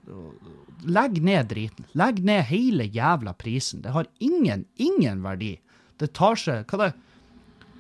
Legg 0.87 1.19
ned 1.25 1.49
driten. 1.51 1.89
Legg 1.99 2.23
ned 2.25 2.45
hele 2.49 2.87
jævla 2.93 3.35
prisen. 3.37 3.83
Det 3.83 3.91
har 3.93 4.07
ingen, 4.23 4.63
ingen 4.79 5.25
verdi. 5.25 5.57
Det 6.01 6.13
tar 6.17 6.37
seg 6.41 6.67
Hva 6.71 6.81
det 6.85 6.93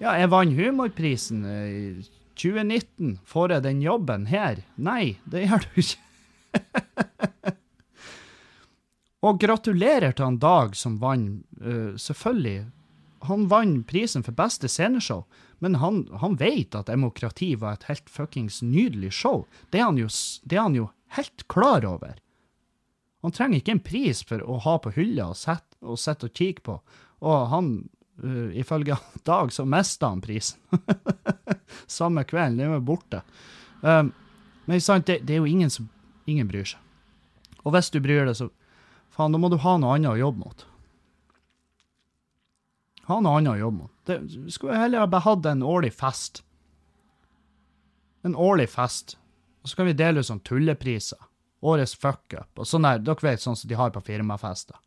Ja, 0.00 0.14
jeg 0.20 0.28
vant 0.32 0.56
humorprisen 0.56 1.44
i 1.48 2.04
2019. 2.36 3.16
Får 3.24 3.54
jeg 3.54 3.64
den 3.64 3.78
jobben 3.80 4.26
her? 4.28 4.60
Nei, 4.76 5.16
det 5.24 5.46
gjør 5.46 5.64
du 5.64 5.78
ikke. 5.80 6.02
Og 9.26 9.40
gratulerer 9.40 10.12
til 10.12 10.28
han 10.28 10.36
Dag 10.42 10.76
som 10.76 10.98
vant, 11.00 11.46
uh, 11.64 11.96
selvfølgelig 11.96 12.66
han 13.26 13.48
vant 13.50 13.86
prisen 13.88 14.24
for 14.26 14.36
beste 14.36 14.68
sceneshow, 14.68 15.24
men 15.58 15.78
han, 15.80 16.04
han 16.20 16.36
vet 16.40 16.76
at 16.76 16.90
demokrati 16.90 17.54
var 17.58 17.78
et 17.78 17.88
helt 17.90 18.10
fuckings 18.12 18.60
nydelig 18.62 19.12
show. 19.16 19.46
Det 19.70 19.80
er, 19.80 19.90
jo, 19.98 20.08
det 20.44 20.58
er, 20.58 20.62
han 20.62 20.76
jo, 20.76 20.88
helt 21.16 21.46
klar 21.52 21.86
over. 21.88 22.16
Han 23.24 23.34
trenger 23.34 23.60
ikke 23.60 23.76
en 23.78 23.82
pris 23.82 24.22
for 24.26 24.42
å 24.44 24.60
ha 24.62 24.76
på 24.82 24.92
hylla 24.98 25.30
og 25.32 25.38
sitte 25.40 25.80
og, 25.80 25.96
og 25.96 26.32
kikke 26.36 26.66
på, 26.66 26.78
og 27.26 27.48
han, 27.50 27.70
uh, 28.24 28.50
ifølge 28.56 28.96
Dag, 29.28 29.52
så 29.52 29.64
mista 29.64 30.12
han 30.12 30.22
prisen. 30.24 30.60
Samme 31.86 32.24
kvelden, 32.24 32.58
det 32.58 32.70
var 32.70 32.86
borte. 32.86 33.22
Um, 33.80 34.12
men 34.66 34.80
sant, 34.80 35.06
det, 35.06 35.20
det, 35.26 35.36
er 35.36 35.44
jo 35.44 35.50
ingen 35.50 35.70
som 35.70 35.88
ingen 36.26 36.48
bryr 36.50 36.66
seg. 36.66 36.80
Og 37.66 37.74
hvis 37.74 37.90
du 37.90 38.00
bryr 38.02 38.26
deg, 38.26 38.36
så 38.38 38.48
faen, 39.14 39.34
da 39.34 39.40
må 39.40 39.50
du 39.50 39.58
ha 39.62 39.76
noe 39.78 39.96
annet 39.96 40.12
å 40.14 40.20
jobbe 40.20 40.42
mot. 40.42 40.66
Ha 43.06 43.20
noe 43.22 43.38
annet 43.38 43.54
å 43.54 43.60
jobbe 43.60 43.82
mot. 43.84 43.92
Det, 44.06 44.18
skulle 44.54 44.78
heller 44.78 45.06
bare 45.10 45.26
hatt 45.26 45.46
en 45.50 45.62
årlig 45.66 45.92
fest. 45.94 46.42
En 48.26 48.34
årlig 48.38 48.68
fest. 48.72 49.16
Og 49.62 49.70
så 49.70 49.78
kan 49.78 49.90
vi 49.90 49.98
dele 49.98 50.22
ut 50.22 50.28
sånn 50.28 50.42
tullepriser. 50.46 51.18
Årets 51.66 51.96
fuckup. 51.98 52.50
Og 52.58 52.66
sånn 52.68 52.86
der, 52.86 53.02
dere 53.02 53.22
vet 53.22 53.42
sånn 53.42 53.58
som 53.58 53.70
de 53.70 53.78
har 53.78 53.94
på 53.94 54.02
firmafester. 54.06 54.78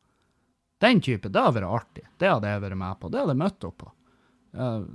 Den 0.80 1.02
type, 1.04 1.30
det 1.30 1.42
hadde 1.44 1.60
vært 1.60 1.80
artig. 1.82 2.06
Det 2.20 2.30
hadde 2.30 2.52
jeg 2.52 2.64
vært 2.64 2.80
med 2.80 3.00
på. 3.00 3.10
Det 3.12 3.20
hadde 3.20 3.36
jeg 3.36 3.42
møtt 3.42 3.68
opp 3.68 3.82
på. 3.84 3.90
Uh, 4.50 4.86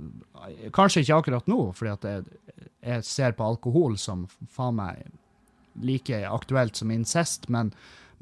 kanskje 0.75 1.05
ikke 1.05 1.19
akkurat 1.21 1.45
nå, 1.47 1.59
fordi 1.77 1.91
at 1.93 2.07
jeg, 2.09 2.65
jeg 2.83 3.05
ser 3.07 3.35
på 3.37 3.45
alkohol 3.45 3.95
som 4.01 4.25
faen 4.51 4.75
meg 4.81 5.05
like 5.85 6.17
aktuelt 6.27 6.75
som 6.75 6.91
incest, 6.91 7.47
men, 7.53 7.71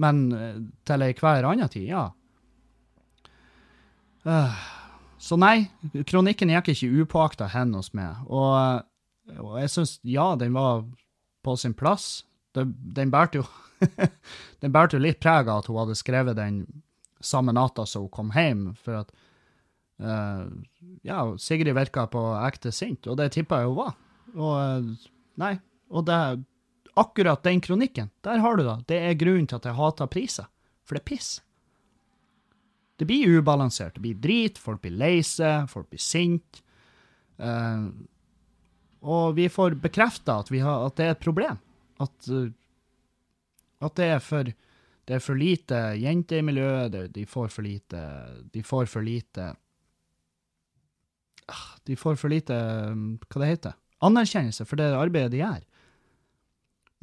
men 0.02 0.21
uh, 0.36 0.60
til 0.86 1.06
enhver 1.08 1.47
annen 1.49 1.71
tid, 1.73 1.88
ja. 1.89 2.06
Uh, 4.28 4.62
så 5.23 5.39
nei, 5.39 5.69
kronikken 6.10 6.52
gikk 6.52 6.73
ikke 6.73 7.04
upåakta 7.04 7.47
hen 7.54 7.73
hos 7.78 7.93
meg. 7.95 8.26
Og, 8.28 8.84
og 9.39 9.54
jeg 9.62 9.71
syns, 9.71 9.97
ja, 10.04 10.34
den 10.39 10.56
var 10.56 10.84
på 11.43 11.56
sin 11.60 11.76
plass. 11.78 12.26
Den, 12.56 12.76
den 12.95 13.12
bærte 13.13 13.41
jo 13.41 13.47
Den 14.63 14.71
bærte 14.71 14.95
jo 14.95 15.04
litt 15.04 15.17
preg 15.19 15.49
av 15.49 15.63
at 15.63 15.65
hun 15.67 15.80
hadde 15.82 15.95
skrevet 15.99 16.38
den 16.38 16.62
samme 17.23 17.55
natta 17.55 17.86
som 17.89 18.05
hun 18.05 18.13
kom 18.13 18.31
hjem, 18.36 18.65
for 18.79 19.03
at 19.03 19.13
uh, 20.03 20.47
Ja, 21.07 21.25
Sigrid 21.39 21.75
virka 21.75 22.05
på 22.12 22.23
ekte 22.43 22.73
sint, 22.75 23.07
og 23.07 23.19
det 23.19 23.31
tippa 23.36 23.62
jeg 23.63 23.71
hun 23.71 23.79
var. 23.79 23.93
Og 24.33 24.89
nei, 25.41 25.55
og 25.93 26.07
det 26.09 26.19
Akkurat 26.93 27.41
den 27.41 27.62
kronikken, 27.62 28.12
der 28.21 28.38
har 28.38 28.57
du 28.57 28.62
det. 28.67 28.75
Det 28.91 28.97
er 29.01 29.15
grunnen 29.17 29.47
til 29.49 29.57
at 29.57 29.65
jeg 29.65 29.73
hater 29.79 30.09
priser. 30.13 30.45
For 30.86 30.93
det 30.93 31.01
er 31.01 31.07
piss. 31.09 31.29
Det 33.01 33.07
blir 33.09 33.39
ubalansert. 33.39 33.95
Det 33.95 34.03
blir 34.03 34.19
drit, 34.21 34.59
folk 34.62 34.83
blir 34.83 34.93
lei 34.93 35.15
seg, 35.25 35.65
folk 35.71 35.89
blir 35.89 36.03
sinte. 36.03 36.62
Uh, 37.41 37.89
og 39.01 39.33
vi 39.39 39.47
får 39.49 39.79
bekrefta 39.81 40.38
at, 40.43 40.51
at, 40.53 40.97
det 40.99 41.07
er 41.07 41.15
et 41.15 41.23
problem. 41.23 41.57
At, 42.03 42.13
uh, 42.29 42.51
at 43.81 43.97
det, 43.97 44.12
er 44.19 44.21
for, 44.21 44.53
det 45.03 45.17
er 45.17 45.23
for 45.23 45.35
lite 45.35 45.79
jenter 45.99 46.39
i 46.39 46.45
miljøet, 46.47 46.95
de 47.11 47.25
får 47.27 47.49
for 47.51 47.65
lite 47.65 47.99
De 48.53 48.63
får 48.63 48.85
for 48.87 49.03
lite 49.03 49.49
uh, 51.51 51.71
De 51.83 51.97
får 51.99 52.15
for 52.15 52.31
lite 52.31 52.55
Hva 52.55 53.41
det 53.41 53.49
heter 53.49 53.75
Anerkjennelse 54.03 54.65
for 54.67 54.79
det 54.79 54.89
arbeidet 54.91 55.31
de 55.31 55.39
gjør. 55.39 55.61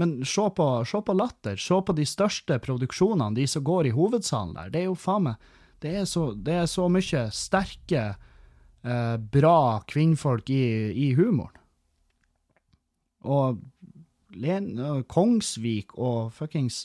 Men 0.01 0.19
se 0.29 0.43
på, 0.53 0.67
se 0.85 0.99
på 1.01 1.15
Latter, 1.17 1.57
se 1.57 1.79
på 1.81 1.95
de 1.97 2.05
største 2.05 2.59
produksjonene, 2.61 3.37
de 3.37 3.47
som 3.49 3.65
går 3.65 3.89
i 3.89 3.93
hovedsalen 3.97 4.53
der. 4.57 4.69
Det 4.73 4.83
er 4.83 4.91
jo 4.91 4.99
faen 5.01 5.31
meg 5.31 5.49
det 5.81 5.95
er 5.97 6.05
så, 6.05 6.27
det 6.37 6.59
er 6.61 6.67
så 6.69 6.91
mye 6.93 7.23
sterke, 7.33 8.03
eh, 8.85 9.17
bra 9.17 9.81
kvinnfolk 9.89 10.53
i, 10.53 10.65
i 10.93 11.07
humoren. 11.17 11.57
Og 13.25 13.61
Len, 14.41 14.69
Kongsvik 15.11 15.97
og 15.99 16.35
fuckings 16.37 16.85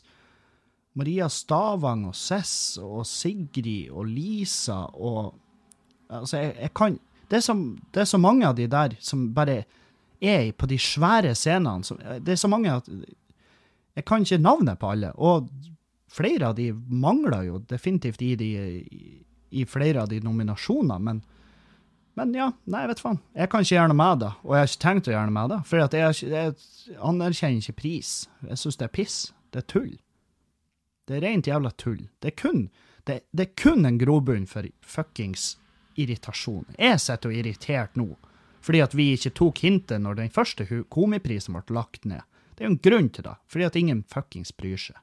Maria 0.96 1.28
Stavang 1.32 2.06
og 2.10 2.16
Cess 2.16 2.78
og 2.82 3.06
Sigrid 3.10 3.92
og 3.92 4.08
Lisa 4.12 4.86
og 4.94 5.34
Altså, 6.06 6.38
jeg, 6.38 6.52
jeg 6.62 6.70
kan 6.78 7.00
det 7.30 7.38
er, 7.40 7.42
så, 7.42 7.54
det 7.94 8.02
er, 8.04 8.06
så, 8.06 8.18
mange 8.22 8.46
av 8.48 8.56
de 8.56 8.68
der 8.70 8.94
som 9.02 9.24
bare 9.34 9.64
er 10.22 10.52
på 10.54 10.68
de 10.70 10.78
svære 10.78 11.34
scenene. 11.36 11.84
Som, 11.84 11.98
det 12.22 12.36
er 12.36 12.38
så 12.38 12.48
mange 12.48 12.70
at 12.70 12.90
Jeg 13.96 14.06
kan 14.06 14.22
ikke 14.22 14.38
navnet 14.38 14.80
på 14.80 14.92
alle. 14.92 15.12
Og 15.16 15.50
flere 16.12 16.52
av 16.52 16.56
de 16.56 16.72
mangler 16.74 17.48
jo 17.48 17.60
definitivt 17.70 18.22
i, 18.22 18.36
de, 18.36 18.50
i 19.50 19.66
flere 19.66 20.04
av 20.04 20.12
de 20.12 20.20
nominasjonene, 20.20 21.00
men, 21.00 21.22
men 22.20 22.34
ja, 22.36 22.52
nei, 22.66 22.86
vet 22.92 23.02
faen. 23.02 23.22
Jeg 23.34 23.50
kan 23.50 23.64
ikke 23.64 23.76
gjøre 23.76 23.92
noe 23.92 24.02
med 24.04 24.22
det, 24.26 24.32
og 24.44 24.56
jeg 24.56 24.62
har 24.62 24.72
ikke 24.72 24.84
tenkt 24.86 25.10
å 25.10 25.16
gjøre 25.16 25.30
noe 25.32 25.38
med 25.40 25.54
det. 25.56 25.62
For 25.70 25.82
jeg, 25.82 26.32
jeg, 26.36 26.98
anerkjenner 27.00 27.64
ikke 27.64 27.82
pris. 27.82 28.16
Jeg 28.46 28.62
syns 28.62 28.78
det 28.82 28.90
er 28.90 28.98
piss. 29.00 29.20
Det 29.56 29.64
er 29.64 29.70
tull. 29.72 29.94
Det 31.06 31.18
er 31.18 31.26
rent 31.28 31.48
jævla 31.48 31.72
tull. 31.78 32.08
Det 32.20 32.34
er 32.34 32.38
kun, 32.40 32.70
det, 33.06 33.22
det 33.32 33.50
er 33.50 33.56
kun 33.62 33.86
en 33.86 34.00
grobunn 34.02 34.48
for 34.50 34.68
fuckings 34.82 35.56
irritasjon. 35.96 36.66
Jeg 36.78 37.00
sitter 37.00 37.32
og 37.32 37.42
irritert 37.42 38.00
nå 38.00 38.14
fordi 38.66 38.80
at 38.82 38.96
vi 38.98 39.12
ikke 39.14 39.30
tok 39.38 39.60
hintet 39.62 40.02
når 40.02 40.16
den 40.18 40.32
første 40.34 40.66
komiprisen 40.90 41.54
ble 41.54 41.76
lagt 41.78 42.08
ned. 42.10 42.24
Det 42.56 42.64
er 42.64 42.70
jo 42.70 42.74
en 42.74 42.84
grunn 42.88 43.10
til 43.14 43.28
det, 43.28 43.36
fordi 43.52 43.68
at 43.68 43.76
ingen 43.78 44.00
fuckings 44.10 44.50
bryr 44.58 44.80
seg. 44.82 44.98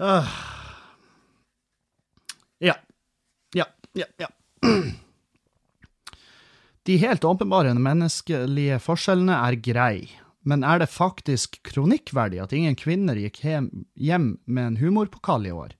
Uh. 0.00 0.26
Ja. 2.58 2.74
Ja, 3.54 3.68
ja, 3.94 4.08
ja. 4.18 4.30
De 6.88 6.96
helt 6.98 7.24
åpenbare 7.28 7.76
menneskelige 7.78 8.80
forskjellene 8.82 9.36
er 9.36 9.58
grei, 9.62 10.08
men 10.42 10.64
er 10.64 10.80
det 10.80 10.88
faktisk 10.92 11.58
kronikkverdig 11.68 12.40
at 12.40 12.54
ingen 12.56 12.76
kvinner 12.78 13.18
gikk 13.20 13.42
hjem 13.44 14.30
med 14.44 14.64
en 14.64 14.78
humorpokal 14.80 15.46
i 15.46 15.52
år? 15.52 15.74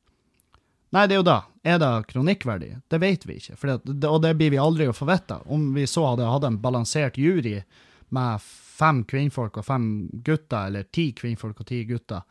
Nei, 0.90 1.06
det 1.06 1.14
er 1.14 1.20
jo 1.20 1.28
da. 1.28 1.38
Er 1.62 1.78
det 1.78 1.90
kronikkverdig? 2.10 2.70
Det 2.90 2.98
vet 3.00 3.24
vi 3.28 3.38
ikke, 3.38 3.56
det, 3.84 4.08
og 4.08 4.20
det 4.24 4.34
blir 4.36 4.50
vi 4.52 4.60
aldri 4.60 4.88
å 4.90 4.96
få 4.96 5.06
vite. 5.08 5.38
Om 5.46 5.70
vi 5.76 5.86
så 5.88 6.04
hadde 6.10 6.28
hatt 6.28 6.46
en 6.48 6.58
balansert 6.60 7.18
jury 7.20 7.60
med 8.10 8.42
fem 8.80 9.04
kvinnfolk 9.06 9.60
og 9.60 9.66
fem 9.68 9.84
gutter, 10.26 10.66
eller 10.66 10.88
ti 10.92 11.10
kvinnfolk 11.16 11.62
og 11.62 11.68
ti 11.68 11.84
gutter, 11.88 12.24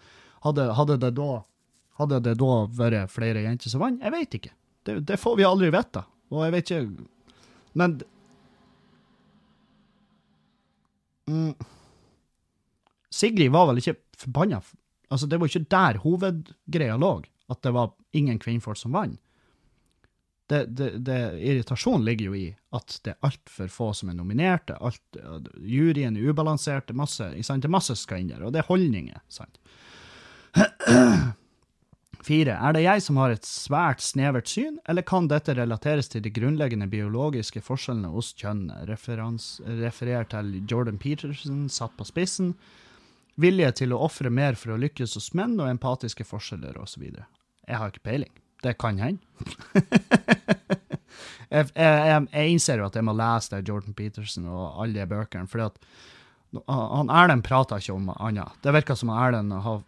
hadde, 0.43 0.67
hadde, 0.75 0.97
det, 1.01 1.13
da, 1.17 1.31
hadde 2.01 2.21
det 2.25 2.35
da 2.41 2.53
vært 2.79 3.13
flere 3.13 3.45
jenter 3.45 3.71
som 3.71 3.83
vant? 3.85 4.03
Jeg 4.03 4.15
vet 4.15 4.39
ikke. 4.39 4.53
Det, 4.85 4.99
det, 5.07 5.19
får 5.21 5.39
vi 5.39 5.47
aldri 5.47 5.71
vite. 5.73 6.03
Og 6.33 6.45
jeg 6.45 6.53
vet 6.53 6.71
ikke 6.71 7.07
Men 7.79 7.95
mm, 11.29 11.53
Sigrid 13.13 13.51
var 13.51 13.69
vel 13.69 13.81
ikke 13.81 13.97
forbanna 14.19 14.61
Altså, 15.09 15.25
det 15.25 15.39
var 15.41 15.49
ikke 15.49 15.65
der 15.73 15.97
hovedgreia 16.03 16.95
lå, 17.01 17.15
at 17.49 17.63
det 17.65 17.71
var 17.73 17.95
ingen 18.13 18.37
kvinnfolk 18.37 18.77
som 18.77 18.93
vant. 18.93 19.17
Det, 20.49 20.63
det, 20.73 20.89
det, 21.05 21.17
irritasjonen 21.45 22.05
ligger 22.05 22.31
jo 22.31 22.37
i 22.37 22.47
at 22.73 22.95
det 23.05 23.11
er 23.13 23.25
altfor 23.27 23.67
få 23.69 23.89
som 23.93 24.09
er 24.09 24.17
nominerte. 24.17 24.77
Alt, 24.81 25.17
juryen 25.61 26.17
er 26.17 26.29
ubalansert. 26.29 26.87
Det 26.87 26.95
er 26.95 27.01
masse, 27.01 27.27
det 27.33 27.69
er 27.69 27.73
masse 27.73 27.97
skal 27.97 28.23
inn 28.23 28.31
der, 28.31 28.41
og 28.45 28.53
det 28.55 28.63
er 28.63 28.69
holdninger. 28.69 29.21
sant? 29.29 29.59
Fire. 32.25 32.57
Er 32.57 32.73
det 32.75 32.81
jeg 32.83 33.03
som 33.05 33.17
har 33.21 33.33
et 33.33 33.45
svært 33.45 34.01
snevert 34.01 34.49
syn, 34.49 34.79
eller 34.89 35.05
kan 35.05 35.29
dette 35.29 35.53
relateres 35.57 36.09
til 36.09 36.25
de 36.25 36.33
grunnleggende 36.33 36.89
biologiske 36.89 37.61
forskjellene 37.65 38.09
hos 38.13 38.33
kjønnene? 38.37 38.89
Referer 38.89 40.29
til 40.33 40.51
Jordan 40.65 40.97
Peterson 40.97 41.67
satt 41.73 41.93
på 41.97 42.09
spissen. 42.09 42.55
Vilje 43.39 43.71
til 43.83 43.95
å 43.95 44.01
ofre 44.03 44.31
mer 44.33 44.57
for 44.59 44.75
å 44.75 44.81
lykkes 44.81 45.15
hos 45.15 45.31
menn, 45.37 45.55
og 45.61 45.71
empatiske 45.71 46.27
forskjeller 46.27 46.79
osv. 46.81 47.05
Jeg 47.07 47.79
har 47.79 47.91
ikke 47.91 48.07
peiling. 48.09 48.33
Det 48.63 48.75
kan 48.81 48.99
hende. 48.99 49.23
jeg, 51.53 51.69
jeg, 51.71 52.27
jeg, 52.33 52.51
innser 52.51 52.81
jo 52.81 52.89
at 52.89 52.97
jeg 52.99 53.07
må 53.07 53.15
lese 53.15 53.53
det 53.53 53.69
Jordan 53.69 53.95
Peterson 53.95 54.49
og 54.49 54.81
alle 54.83 54.99
de 54.99 55.07
bøkene. 55.07 55.47
at 55.63 55.79
han 56.65 57.11
Erlend 57.13 57.45
prater 57.45 57.79
ikke 57.79 57.95
om 57.95 58.09
annet. 58.17 58.57
Det 58.63 58.73
virker 58.73 58.97
som 58.97 59.11
Erlend 59.13 59.53
har, 59.53 59.83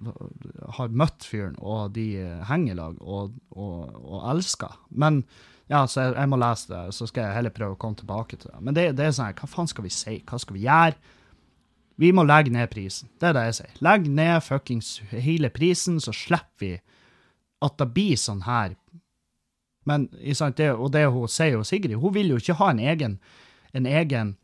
har, 0.77 0.91
møtt 0.93 1.25
fyren, 1.25 1.57
og 1.59 1.95
de 1.97 2.21
henger 2.47 2.75
i 2.75 2.77
lag 2.77 2.99
og, 3.01 3.33
og, 3.51 3.95
og, 3.97 4.19
elsker. 4.31 4.77
Men 4.89 5.23
ja, 5.71 5.87
så 5.87 6.05
jeg, 6.05 6.15
jeg, 6.19 6.29
må 6.29 6.39
lese 6.39 6.71
det, 6.71 6.83
så 6.95 7.07
skal 7.09 7.25
jeg 7.25 7.39
heller 7.39 7.55
prøve 7.55 7.75
å 7.75 7.81
komme 7.81 7.97
tilbake 7.97 8.37
til 8.37 8.53
det. 8.53 8.61
Men 8.61 8.77
det, 8.77 8.91
det 8.99 9.07
er 9.07 9.17
sånn 9.17 9.33
hva 9.35 9.49
faen 9.49 9.71
skal 9.71 9.87
vi 9.87 9.95
si? 9.95 10.19
Hva 10.27 10.39
skal 10.39 10.59
vi 10.59 10.67
gjøre? 10.67 11.17
Vi 11.95 12.11
må 12.15 12.23
legge 12.25 12.53
ned 12.53 12.69
prisen. 12.71 13.09
Det 13.19 13.29
er 13.29 13.37
det 13.37 13.45
jeg 13.49 13.57
sier. 13.59 13.73
Legg 13.83 14.07
ned 14.09 14.37
fuckings 14.45 14.99
hele 15.11 15.51
prisen, 15.53 15.99
så 16.01 16.13
slipper 16.15 16.65
vi 16.65 16.73
at 17.61 17.77
det 17.77 17.89
blir 17.93 18.17
sånn 18.17 18.45
her. 18.47 18.75
Men, 19.85 20.07
det, 20.13 20.69
og 20.71 20.91
det 20.93 21.07
hun 21.09 21.29
sier 21.29 21.57
jo 21.57 21.65
Sigrid, 21.65 21.97
hun 22.01 22.13
vil 22.13 22.33
jo 22.33 22.39
ikke 22.41 22.57
ha 22.59 22.69
en 22.71 22.81
egen, 22.81 23.17
en 23.73 23.89
egen 23.89 24.35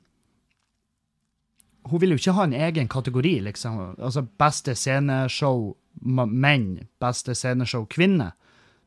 hun 1.87 2.01
vil 2.01 2.11
jo 2.11 2.19
ikke 2.19 2.35
ha 2.35 2.43
en 2.43 2.55
egen 2.57 2.89
kategori, 2.91 3.37
liksom. 3.45 3.77
Altså 3.95 4.25
beste 4.39 4.75
sceneshow 4.75 5.69
menn, 6.03 6.87
beste 6.99 7.35
sceneshow 7.35 7.85
kvinner. 7.87 8.33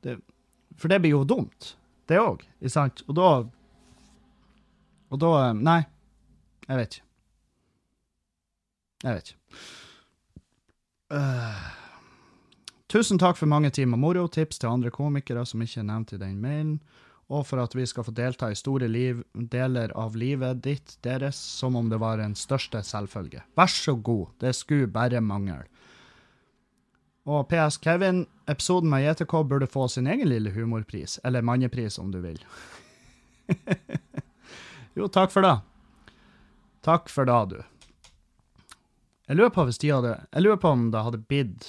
Det, 0.04 0.18
for 0.76 0.92
det 0.92 1.00
blir 1.00 1.14
jo 1.14 1.24
dumt, 1.24 1.74
det 2.08 2.20
òg, 2.20 2.44
ikke 2.60 2.74
sant? 2.76 3.04
Og 3.08 3.16
da 3.16 3.30
Og 5.10 5.18
da 5.18 5.52
Nei, 5.52 5.80
jeg 6.68 6.76
vet 6.78 6.92
ikke. 6.94 7.09
Jeg 9.02 9.16
vet 9.16 9.30
ikke. 9.32 9.60
Uh, 11.10 11.68
tusen 12.92 13.18
takk 13.18 13.38
for 13.40 13.50
mange 13.50 13.70
timer 13.74 13.98
moro. 13.98 14.26
Tips 14.28 14.60
til 14.60 14.70
andre 14.70 14.92
komikere 14.94 15.46
som 15.48 15.62
ikke 15.62 15.80
er 15.82 15.88
nevnt 15.88 16.14
i 16.14 16.20
den 16.20 16.40
mailen 16.42 16.80
og 17.30 17.46
for 17.46 17.62
at 17.62 17.74
vi 17.78 17.84
skal 17.86 18.04
få 18.06 18.12
delta 18.14 18.48
i 18.50 18.58
store 18.58 18.88
liv, 18.90 19.22
deler 19.32 19.92
av 19.98 20.16
livet 20.18 20.62
ditt, 20.64 20.96
deres, 21.06 21.38
som 21.38 21.76
om 21.78 21.90
det 21.90 22.00
var 22.02 22.18
en 22.18 22.34
største 22.34 22.82
selvfølge. 22.86 23.44
Vær 23.58 23.70
så 23.70 23.94
god, 23.94 24.32
det 24.42 24.56
skulle 24.58 24.90
bare 24.90 25.22
mangle. 25.22 25.62
Og 27.30 27.46
PS 27.52 27.78
Kevin, 27.78 28.24
episoden 28.50 28.90
med 28.90 29.04
JTK 29.04 29.36
burde 29.46 29.70
få 29.70 29.86
sin 29.88 30.10
egen 30.10 30.26
lille 30.32 30.50
humorpris, 30.50 31.20
eller 31.24 31.46
mannepris 31.46 32.00
om 32.02 32.10
du 32.10 32.18
vil. 32.24 32.40
jo, 34.98 35.06
takk 35.06 35.30
for 35.30 35.46
det. 35.46 35.56
Takk 36.82 37.12
for 37.12 37.30
det, 37.30 37.42
du. 37.52 37.60
Jeg 39.30 39.38
lurer 39.38 39.52
på 39.54 39.62
hvis 39.68 39.78
de 39.78 39.92
hadde 39.94 40.16
Jeg 40.18 40.42
lurer 40.42 40.58
på 40.58 40.74
om 40.74 40.88
det 40.90 41.02
hadde 41.06 41.22
blitt 41.30 41.66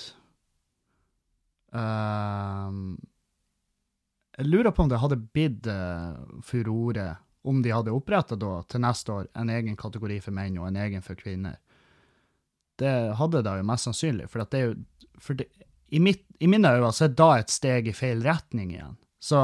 uh, 1.77 2.73
jeg 4.39 4.47
lurer 4.47 4.73
på 4.73 4.85
om 4.85 4.89
det 4.89 5.01
hadde 5.01 5.19
blitt 5.21 5.67
uh, 5.69 6.17
furore 6.41 7.11
om 7.45 7.61
de 7.61 7.73
hadde 7.73 7.93
oppretta 7.93 8.37
til 8.37 8.81
neste 8.81 9.13
år 9.13 9.29
en 9.37 9.49
egen 9.53 9.77
kategori 9.77 10.19
for 10.25 10.33
menn 10.33 10.57
og 10.61 10.67
en 10.67 10.77
egen 10.77 11.01
for 11.05 11.17
kvinner. 11.17 11.57
Det 12.77 12.91
hadde 13.17 13.41
det 13.45 13.55
jo 13.57 13.65
mest 13.65 13.87
sannsynlig, 13.89 14.27
for 14.29 14.45
det 14.45 14.59
er 14.59 14.67
jo 14.67 14.75
for 15.21 15.37
det, 15.37 15.47
i, 15.89 15.99
mitt, 15.99 16.21
I 16.39 16.47
mine 16.49 16.69
øyne 16.69 16.91
så 16.93 17.07
er 17.07 17.15
da 17.17 17.31
et 17.37 17.53
steg 17.53 17.89
i 17.89 17.95
feil 17.97 18.21
retning 18.25 18.75
igjen. 18.75 18.95
Så 19.21 19.41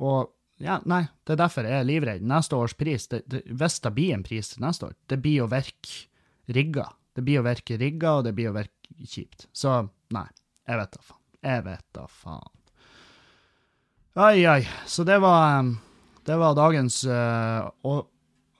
Og 0.00 0.30
ja, 0.60 0.78
nei, 0.84 1.06
det 1.24 1.34
er 1.34 1.40
derfor 1.40 1.64
jeg 1.68 1.80
er 1.80 1.88
livredd. 1.88 2.24
Neste 2.24 2.56
års 2.56 2.76
pris, 2.76 3.08
det, 3.08 3.22
det, 3.32 3.42
hvis 3.48 3.80
det 3.80 3.92
blir 3.96 4.14
en 4.14 4.24
pris 4.24 4.52
til 4.52 4.64
neste 4.64 4.90
år, 4.90 4.94
det 5.08 5.20
blir 5.24 5.44
å 5.44 5.50
virke 5.52 6.09
rigga. 6.54 6.86
Det 7.14 7.24
blir 7.26 7.40
å 7.40 7.46
virke 7.46 7.78
rigga, 7.80 8.18
og 8.18 8.26
det 8.26 8.34
blir 8.36 8.50
å 8.50 8.56
virke 8.56 9.06
kjipt. 9.06 9.48
Så 9.52 9.80
nei, 10.14 10.26
jeg 10.68 10.80
vet 10.80 10.96
da 10.96 11.02
faen. 11.02 11.22
Jeg 11.40 11.64
vet 11.66 11.84
da 11.96 12.06
faen. 12.10 12.56
Ai, 14.20 14.46
ai. 14.46 14.68
Så 14.86 15.04
det 15.06 15.18
var, 15.22 15.68
det 16.26 16.36
var 16.36 16.56
dagens 16.58 17.04
uh, 17.06 17.68
og, 17.86 18.08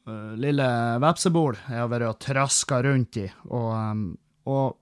uh, 0.08 0.34
lille 0.38 0.68
vepsebol 1.02 1.58
jeg 1.58 1.80
har 1.82 1.90
vært 1.90 2.08
og 2.08 2.20
traska 2.22 2.78
rundt 2.86 3.18
i. 3.20 3.26
Og, 3.50 3.72
um, 3.74 4.04
og, 4.50 4.76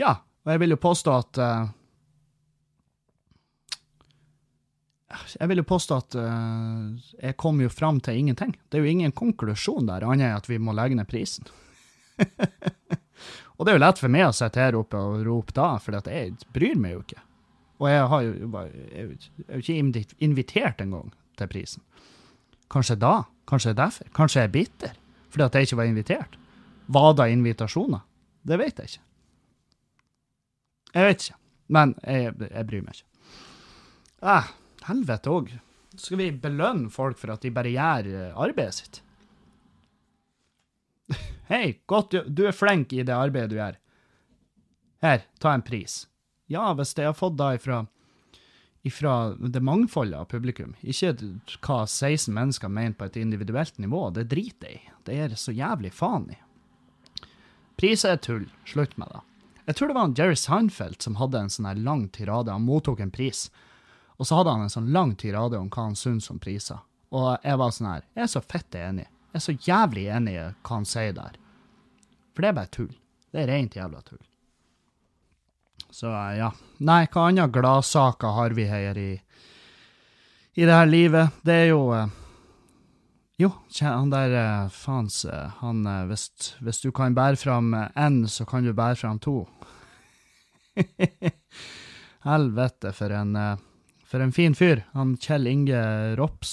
Ja, 0.00 0.16
og 0.44 0.52
jeg 0.52 0.60
vil 0.64 0.74
jo 0.74 0.82
påstå 0.82 1.16
at 1.16 1.40
uh, 1.40 1.72
Jeg 5.34 5.50
vil 5.50 5.60
jo 5.60 5.66
påstå 5.68 5.98
at 6.00 6.16
jeg 7.20 7.36
kom 7.40 7.60
jo 7.62 7.70
fram 7.72 8.00
til 8.04 8.18
ingenting. 8.20 8.54
Det 8.68 8.78
er 8.78 8.84
jo 8.84 8.94
ingen 8.94 9.14
konklusjon 9.16 9.90
der, 9.90 10.06
annet 10.06 10.30
enn 10.30 10.38
at 10.38 10.48
vi 10.50 10.58
må 10.62 10.74
legge 10.76 10.98
ned 10.98 11.08
prisen. 11.10 11.46
og 13.56 13.66
det 13.66 13.72
er 13.72 13.78
jo 13.78 13.82
lett 13.84 14.00
for 14.02 14.12
meg 14.12 14.28
å 14.28 14.34
sitte 14.36 14.62
her 14.62 14.78
oppe 14.78 15.00
og 15.00 15.24
rope 15.26 15.54
da, 15.56 15.74
for 15.82 15.96
jeg 15.98 16.36
bryr 16.54 16.78
meg 16.80 16.96
jo 16.96 17.04
ikke. 17.04 17.22
Og 17.82 17.90
jeg 17.90 18.08
har 18.10 18.24
jo 18.24 18.50
jeg 18.54 19.06
er 19.48 19.62
ikke 19.62 20.08
invitert 20.24 20.82
engang 20.84 21.10
til 21.38 21.50
prisen. 21.50 21.82
Kanskje 22.72 22.96
da? 22.98 23.14
Kanskje 23.50 23.74
er 23.74 23.80
derfor? 23.82 24.10
Kanskje 24.16 24.40
jeg 24.40 24.48
er 24.48 24.54
bitter 24.54 25.00
fordi 25.34 25.44
at 25.48 25.56
jeg 25.58 25.66
ikke 25.66 25.76
var 25.80 25.88
invitert? 25.90 26.36
Var 26.94 27.14
det 27.18 27.24
invitasjoner? 27.32 28.04
Det 28.46 28.58
vet 28.60 28.78
jeg 28.78 28.92
ikke. 28.92 29.02
Jeg 30.94 31.08
vet 31.08 31.24
ikke. 31.24 31.38
Men 31.74 31.94
jeg, 32.06 32.34
jeg 32.44 32.66
bryr 32.68 32.84
meg 32.84 33.00
ikke. 33.00 33.08
Ah, 34.22 34.52
helvete 34.88 35.32
òg. 35.32 35.54
Skal 35.94 36.20
vi 36.20 36.28
belønne 36.32 36.90
folk 36.92 37.18
for 37.20 37.34
at 37.34 37.44
de 37.44 37.52
bare 37.54 37.72
gjør 37.72 38.10
eh, 38.10 38.36
arbeidet 38.46 38.78
sitt? 38.80 39.00
Hei, 41.52 41.80
godt, 41.90 42.16
du 42.26 42.46
er 42.48 42.56
flink 42.56 42.92
i 42.92 43.04
det 43.06 43.14
arbeidet 43.14 43.52
du 43.52 43.58
gjør. 43.60 43.80
Her, 45.04 45.26
ta 45.38 45.52
en 45.54 45.64
pris. 45.64 46.04
Ja, 46.50 46.70
hvis 46.76 46.94
jeg 46.96 47.08
har 47.08 47.16
fått 47.16 47.36
da 47.36 47.52
ifra, 47.56 47.82
ifra 48.84 49.34
det 49.38 49.62
mangfoldet 49.64 50.16
av 50.20 50.30
publikum, 50.32 50.74
ikke 50.80 51.14
hva 51.64 51.84
16 51.84 52.32
mennesker 52.34 52.72
mener 52.72 52.96
på 52.98 53.08
et 53.08 53.20
individuelt 53.20 53.78
nivå, 53.80 54.08
det 54.16 54.28
driter 54.32 54.72
jeg 54.72 54.80
i. 54.80 54.96
Det 55.04 55.20
er 55.20 55.36
så 55.40 55.52
jævlig 55.52 55.92
faen 55.92 56.30
i. 56.32 56.40
Priser 57.80 58.14
er 58.14 58.20
tull. 58.22 58.46
Slutt 58.68 58.96
med 59.00 59.10
det. 59.12 59.22
Jeg 59.64 59.76
tror 59.76 59.90
det 59.90 59.96
var 59.96 60.12
Jerry 60.16 60.36
Seinfeld 60.36 61.00
som 61.02 61.16
hadde 61.18 61.40
en 61.40 61.52
sånn 61.52 61.68
her 61.68 61.80
lang 61.80 62.06
tirade. 62.12 62.52
Han 62.52 62.66
mottok 62.68 63.00
en 63.00 63.12
pris, 63.12 63.48
og 64.16 64.26
så 64.26 64.38
hadde 64.38 64.52
han 64.54 64.66
en 64.66 64.72
sånn 64.72 64.92
lang 64.94 65.14
tirade 65.18 65.58
om 65.58 65.70
hva 65.72 65.88
han 65.88 65.96
syntes 65.98 66.30
om 66.30 66.38
priser. 66.42 66.78
Og 67.14 67.32
jeg 67.42 67.58
var 67.60 67.72
sånn 67.74 67.90
her 67.90 68.04
Jeg 68.14 68.26
er 68.26 68.30
så 68.30 68.42
fett 68.42 68.76
enig. 68.78 69.08
Jeg 69.32 69.40
er 69.40 69.44
så 69.44 69.56
jævlig 69.66 70.04
enig 70.14 70.36
i 70.38 70.44
hva 70.44 70.76
han 70.76 70.86
sier 70.86 71.16
der. 71.16 71.38
For 72.34 72.42
det 72.42 72.50
er 72.50 72.56
bare 72.58 72.72
tull. 72.74 72.92
Det 73.34 73.42
er 73.42 73.50
rent 73.50 73.76
jævla 73.78 74.02
tull. 74.06 74.22
Så 75.94 76.10
ja. 76.38 76.50
Nei, 76.86 77.04
hva 77.10 77.28
andre 77.30 77.46
gladsaker 77.54 78.34
har 78.34 78.54
vi 78.54 78.66
her 78.66 78.98
i, 78.98 79.10
i 80.54 80.66
det 80.66 80.74
her 80.74 80.90
livet? 80.90 81.34
Det 81.46 81.58
er 81.64 81.68
jo 81.70 81.82
eh, 81.94 82.20
Jo, 83.42 83.50
han 83.82 84.10
der 84.10 84.34
uh, 84.38 84.70
faens 84.70 85.24
Han 85.58 85.82
hvis, 86.06 86.28
hvis, 86.62 86.80
du 86.82 86.92
kan 86.94 87.14
bære 87.14 87.38
fram 87.38 87.74
én, 87.74 88.24
så 88.30 88.46
kan 88.46 88.62
du 88.62 88.72
bære 88.72 88.98
fram 89.02 89.18
to. 89.18 89.48
Helvete, 92.28 92.92
for 92.94 93.10
en, 93.10 93.34
for 94.14 94.22
en 94.22 94.34
fin 94.34 94.54
fyr. 94.54 94.84
Han 94.94 95.16
Kjell 95.18 95.48
Inge 95.50 95.78
Rops 96.20 96.52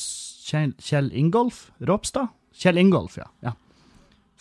Kjell, 0.50 0.74
Kjell 0.82 1.12
Ingolf 1.14 1.68
Ropstad? 1.86 2.34
Kjell 2.58 2.82
Ingolf, 2.82 3.20
ja. 3.22 3.28
ja. 3.46 3.54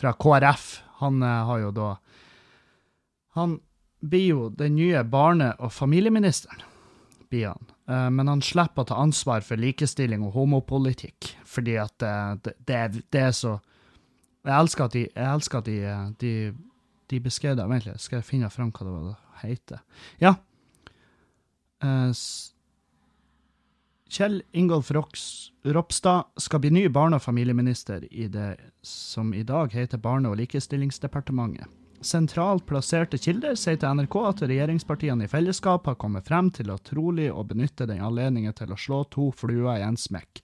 Fra 0.00 0.14
KrF. 0.16 0.70
Han 1.02 1.20
har 1.22 1.58
jo 1.60 1.74
da 1.76 1.90
Han 3.36 3.58
blir 4.00 4.26
jo 4.26 4.48
den 4.48 4.74
nye 4.80 5.04
barne- 5.04 5.52
og 5.60 5.72
familieministeren. 5.72 6.64
Blir 7.28 7.52
han. 7.52 7.70
Eh, 7.90 8.10
men 8.10 8.28
han 8.28 8.42
slipper 8.42 8.84
å 8.84 8.90
ta 8.90 9.00
ansvar 9.02 9.42
for 9.46 9.60
likestilling 9.60 10.22
og 10.26 10.34
homopolitikk, 10.36 11.32
fordi 11.48 11.76
at 11.82 12.06
eh, 12.06 12.36
det, 12.44 12.54
det, 13.10 13.20
er 13.20 13.34
så 13.36 13.58
Jeg 14.46 14.54
elsker 14.56 14.86
at 14.86 14.94
de, 14.96 15.02
jeg 15.08 15.26
elsker 15.34 15.58
at 15.58 15.66
de, 15.68 15.78
eh, 15.84 16.06
de, 16.22 16.32
de 17.10 17.20
beskrev 17.20 17.58
det 17.58 17.66
Vent 17.68 17.88
litt, 17.88 18.00
skal 18.00 18.20
jeg 18.20 18.28
finne 18.28 18.50
fram 18.52 18.70
hva 18.70 18.86
det 18.86 18.94
var 18.94 19.10
det 19.10 19.18
heter? 19.40 19.82
Ja. 20.20 20.34
Kjell 24.10 24.42
Ingolf 24.52 24.90
Ropstad 25.62 26.24
skal 26.36 26.60
bli 26.60 26.70
ny 26.70 26.88
barne- 26.88 27.16
og 27.16 27.22
familieminister 27.22 28.02
i 28.10 28.26
det 28.26 28.56
som 28.82 29.34
i 29.34 29.42
dag 29.46 29.70
heter 29.72 29.98
Barne- 30.02 30.28
og 30.28 30.36
likestillingsdepartementet. 30.40 31.68
Sentralt 32.02 32.64
plasserte 32.66 33.20
kilder 33.20 33.54
sier 33.54 33.76
til 33.78 33.94
NRK 33.94 34.16
at 34.24 34.42
regjeringspartiene 34.48 35.28
i 35.28 35.30
fellesskap 35.30 35.86
har 35.86 35.98
kommet 36.00 36.26
frem 36.26 36.48
til 36.50 36.72
å 36.72 36.78
trolig 36.82 37.28
å 37.30 37.44
benytte 37.46 37.86
den 37.86 38.02
anledningen 38.02 38.56
til 38.56 38.72
å 38.72 38.78
slå 38.80 39.04
to 39.14 39.28
fluer 39.30 39.78
i 39.78 39.86
en 39.86 40.00
smekk. 40.00 40.42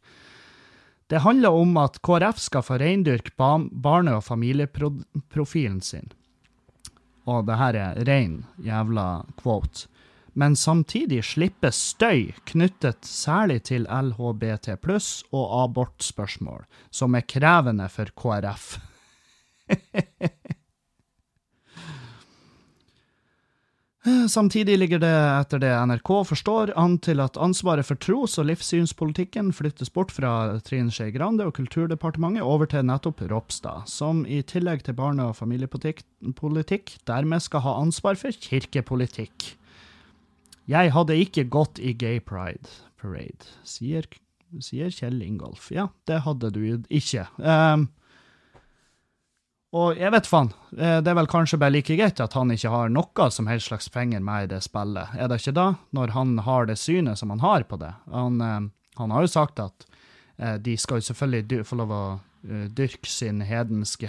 Det 1.11 1.25
handler 1.27 1.59
om 1.59 1.75
at 1.83 1.99
KrF 2.07 2.39
skal 2.39 2.63
få 2.63 2.79
reindyrke 2.79 3.35
barne- 3.37 4.15
og 4.15 4.25
familieprofilen 4.29 5.81
sin. 5.81 6.13
Og 7.27 7.47
det 7.47 7.59
her 7.59 7.75
er 7.75 8.05
rein 8.07 8.45
jævla 8.63 9.25
quote. 9.43 9.89
Men 10.37 10.57
samtidig 10.57 11.23
slippe 11.25 11.71
støy 11.73 12.35
knyttet 12.51 13.09
særlig 13.09 13.63
til 13.71 13.87
LHBT 13.89 14.75
pluss 14.85 15.25
og 15.33 15.49
abortspørsmål, 15.63 16.67
som 16.93 17.17
er 17.17 17.25
krevende 17.25 17.89
for 17.89 18.13
KrF. 18.13 18.77
Samtidig 24.31 24.77
ligger 24.79 25.01
det, 25.03 25.11
etter 25.11 25.59
det 25.59 25.73
NRK 25.91 26.11
forstår, 26.29 26.71
an 26.79 26.95
til 27.03 27.19
at 27.25 27.39
ansvaret 27.43 27.89
for 27.89 27.99
tros- 27.99 28.37
og 28.39 28.47
livssynspolitikken 28.47 29.51
flyttes 29.57 29.91
bort 29.91 30.13
fra 30.15 30.61
Trine 30.63 30.95
Skei 30.95 31.11
Grande 31.11 31.43
og 31.49 31.57
Kulturdepartementet 31.57 32.47
over 32.47 32.71
til 32.71 32.87
nettopp 32.87 33.25
Ropstad, 33.33 33.89
som 33.91 34.23
i 34.23 34.45
tillegg 34.47 34.85
til 34.87 34.95
barne- 34.95 35.27
og 35.27 35.35
familiepolitikk 35.41 36.95
dermed 37.09 37.43
skal 37.43 37.67
ha 37.67 37.81
ansvar 37.83 38.21
for 38.21 38.31
kirkepolitikk. 38.47 39.57
Jeg 40.67 40.91
hadde 40.97 41.19
ikke 41.23 41.47
gått 41.47 41.79
i 41.79 41.93
Gay 41.95 42.19
Pride 42.19 42.67
Parade, 42.99 43.47
sier, 43.63 44.09
sier 44.59 44.91
Kjell 44.91 45.21
Ingolf. 45.23 45.71
Ja, 45.71 45.91
det 46.11 46.25
hadde 46.25 46.51
du 46.55 46.63
ikke. 46.91 47.29
Um, 47.39 47.87
og 49.77 49.99
jeg 49.99 50.11
vet 50.15 50.29
faen, 50.31 50.53
eh, 50.79 50.99
det 51.05 51.11
er 51.11 51.19
vel 51.19 51.29
kanskje 51.29 51.59
bare 51.61 51.75
like 51.75 51.97
greit 51.99 52.23
at 52.23 52.37
han 52.39 52.51
ikke 52.55 52.71
har 52.73 52.91
noe 52.91 53.27
som 53.35 53.51
helst 53.51 53.69
slags 53.69 53.91
penger 53.93 54.23
med 54.25 54.47
i 54.47 54.53
det 54.55 54.63
spillet, 54.65 55.13
er 55.19 55.29
det 55.29 55.41
ikke 55.43 55.57
da? 55.59 55.67
Når 55.95 56.15
han 56.17 56.39
har 56.47 56.71
det 56.71 56.79
synet 56.81 57.21
som 57.21 57.35
han 57.35 57.43
har 57.45 57.67
på 57.69 57.79
det. 57.83 57.93
Han, 58.15 58.41
eh, 58.41 58.71
han 59.03 59.15
har 59.15 59.27
jo 59.27 59.35
sagt 59.35 59.61
at 59.63 59.87
eh, 60.39 60.57
de 60.57 60.79
skal 60.81 61.03
jo 61.03 61.11
selvfølgelig 61.11 61.67
få 61.67 61.83
lov 61.83 61.93
å 61.93 62.07
dyrke 62.47 63.11
sin 63.11 63.41
hedenske 63.43 64.07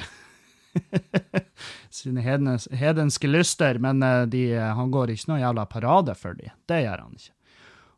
sine 1.97 2.23
hedens, 2.25 2.67
hedenske 2.71 3.30
lyster, 3.30 3.80
men 3.84 4.03
de, 4.30 4.43
han 4.55 4.93
går 4.93 5.13
ikke 5.13 5.32
noe 5.32 5.41
jævla 5.41 5.65
parade 5.71 6.15
for 6.17 6.38
dem. 6.38 6.53
Det 6.69 6.84
gjør 6.84 7.03
han 7.05 7.17
ikke. 7.17 7.34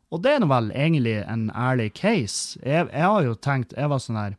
Og 0.10 0.24
det 0.26 0.32
er 0.34 0.42
nå 0.42 0.50
vel 0.50 0.72
egentlig 0.74 1.18
en 1.22 1.50
ærlig 1.54 1.92
case. 1.94 2.58
Jeg, 2.64 2.88
jeg 2.90 3.06
har 3.06 3.26
jo 3.28 3.36
tenkt 3.38 3.76
Jeg 3.78 3.92
var 3.92 4.00
sånn 4.02 4.18
her 4.18 4.38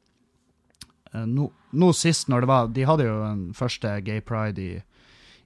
nå, 1.30 1.45
nå 1.70 1.91
sist, 1.95 2.26
når 2.30 2.43
det 2.43 2.49
var 2.51 2.72
De 2.74 2.86
hadde 2.86 3.07
jo 3.07 3.18
den 3.22 3.45
første 3.55 3.93
Gay 4.03 4.22
Pride 4.26 4.62
i, 4.62 4.80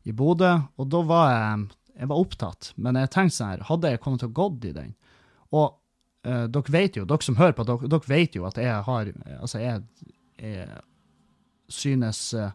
i 0.08 0.14
Bodø, 0.16 0.54
og 0.80 0.88
da 0.92 1.02
var 1.08 1.28
jeg 1.34 1.66
jeg 1.94 2.10
var 2.10 2.20
opptatt, 2.20 2.72
men 2.74 2.98
jeg 2.98 3.10
tenkte 3.14 3.36
sånn 3.36 3.52
her, 3.52 3.64
hadde 3.68 3.92
jeg 3.92 4.02
kommet 4.02 4.24
til 4.24 4.32
å 4.32 4.34
gått 4.34 4.64
i 4.66 4.74
den 4.74 4.94
Og 5.54 5.76
uh, 6.26 6.46
dere 6.50 6.74
vet 6.74 6.98
jo, 6.98 7.06
dere 7.06 7.26
som 7.26 7.38
hører 7.38 7.54
på, 7.54 7.66
dere, 7.68 7.90
dere 7.92 8.10
vet 8.10 8.38
jo 8.38 8.46
at 8.48 8.58
jeg 8.58 8.80
har 8.88 9.10
Altså, 9.38 9.60
jeg, 9.62 9.84
jeg 10.40 10.80
synes 11.70 12.26
uh, 12.34 12.50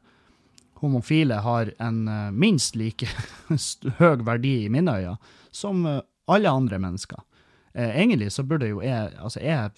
homofile 0.82 1.41
har 1.45 1.73
en 1.80 2.07
uh, 2.07 2.32
minst 2.32 2.75
like 2.80 3.07
høy 3.99 4.23
verdi 4.27 4.65
i 4.65 4.71
mine 4.73 4.95
øyne 4.99 5.17
som 5.51 5.86
alle 6.30 6.49
andre 6.49 6.77
mennesker. 6.80 7.17
egentlig 7.73 8.32
så 8.32 8.43
burde 8.43 8.67
jo 8.69 8.82
jeg 8.82 9.13
Altså, 9.17 9.39
jeg 9.39 9.71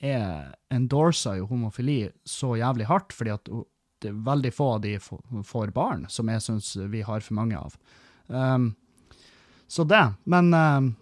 jeg 0.00 0.52
endorser 0.70 1.40
jo 1.40 1.48
homofili 1.50 2.10
så 2.24 2.52
jævlig 2.58 2.86
hardt, 2.86 3.12
fordi 3.12 3.32
at 3.34 3.48
det 4.02 4.12
er 4.12 4.20
veldig 4.28 4.52
få 4.54 4.68
av 4.76 4.82
de 4.84 4.94
får 5.00 5.72
barn, 5.74 6.04
som 6.08 6.28
jeg 6.30 6.44
syns 6.44 6.76
vi 6.92 7.02
har 7.02 7.24
for 7.24 7.34
mange 7.34 7.58
av. 7.58 7.74
Um, 8.28 8.76
så 9.66 9.84
det. 9.84 10.04
Men 10.24 10.54
um, 10.54 10.96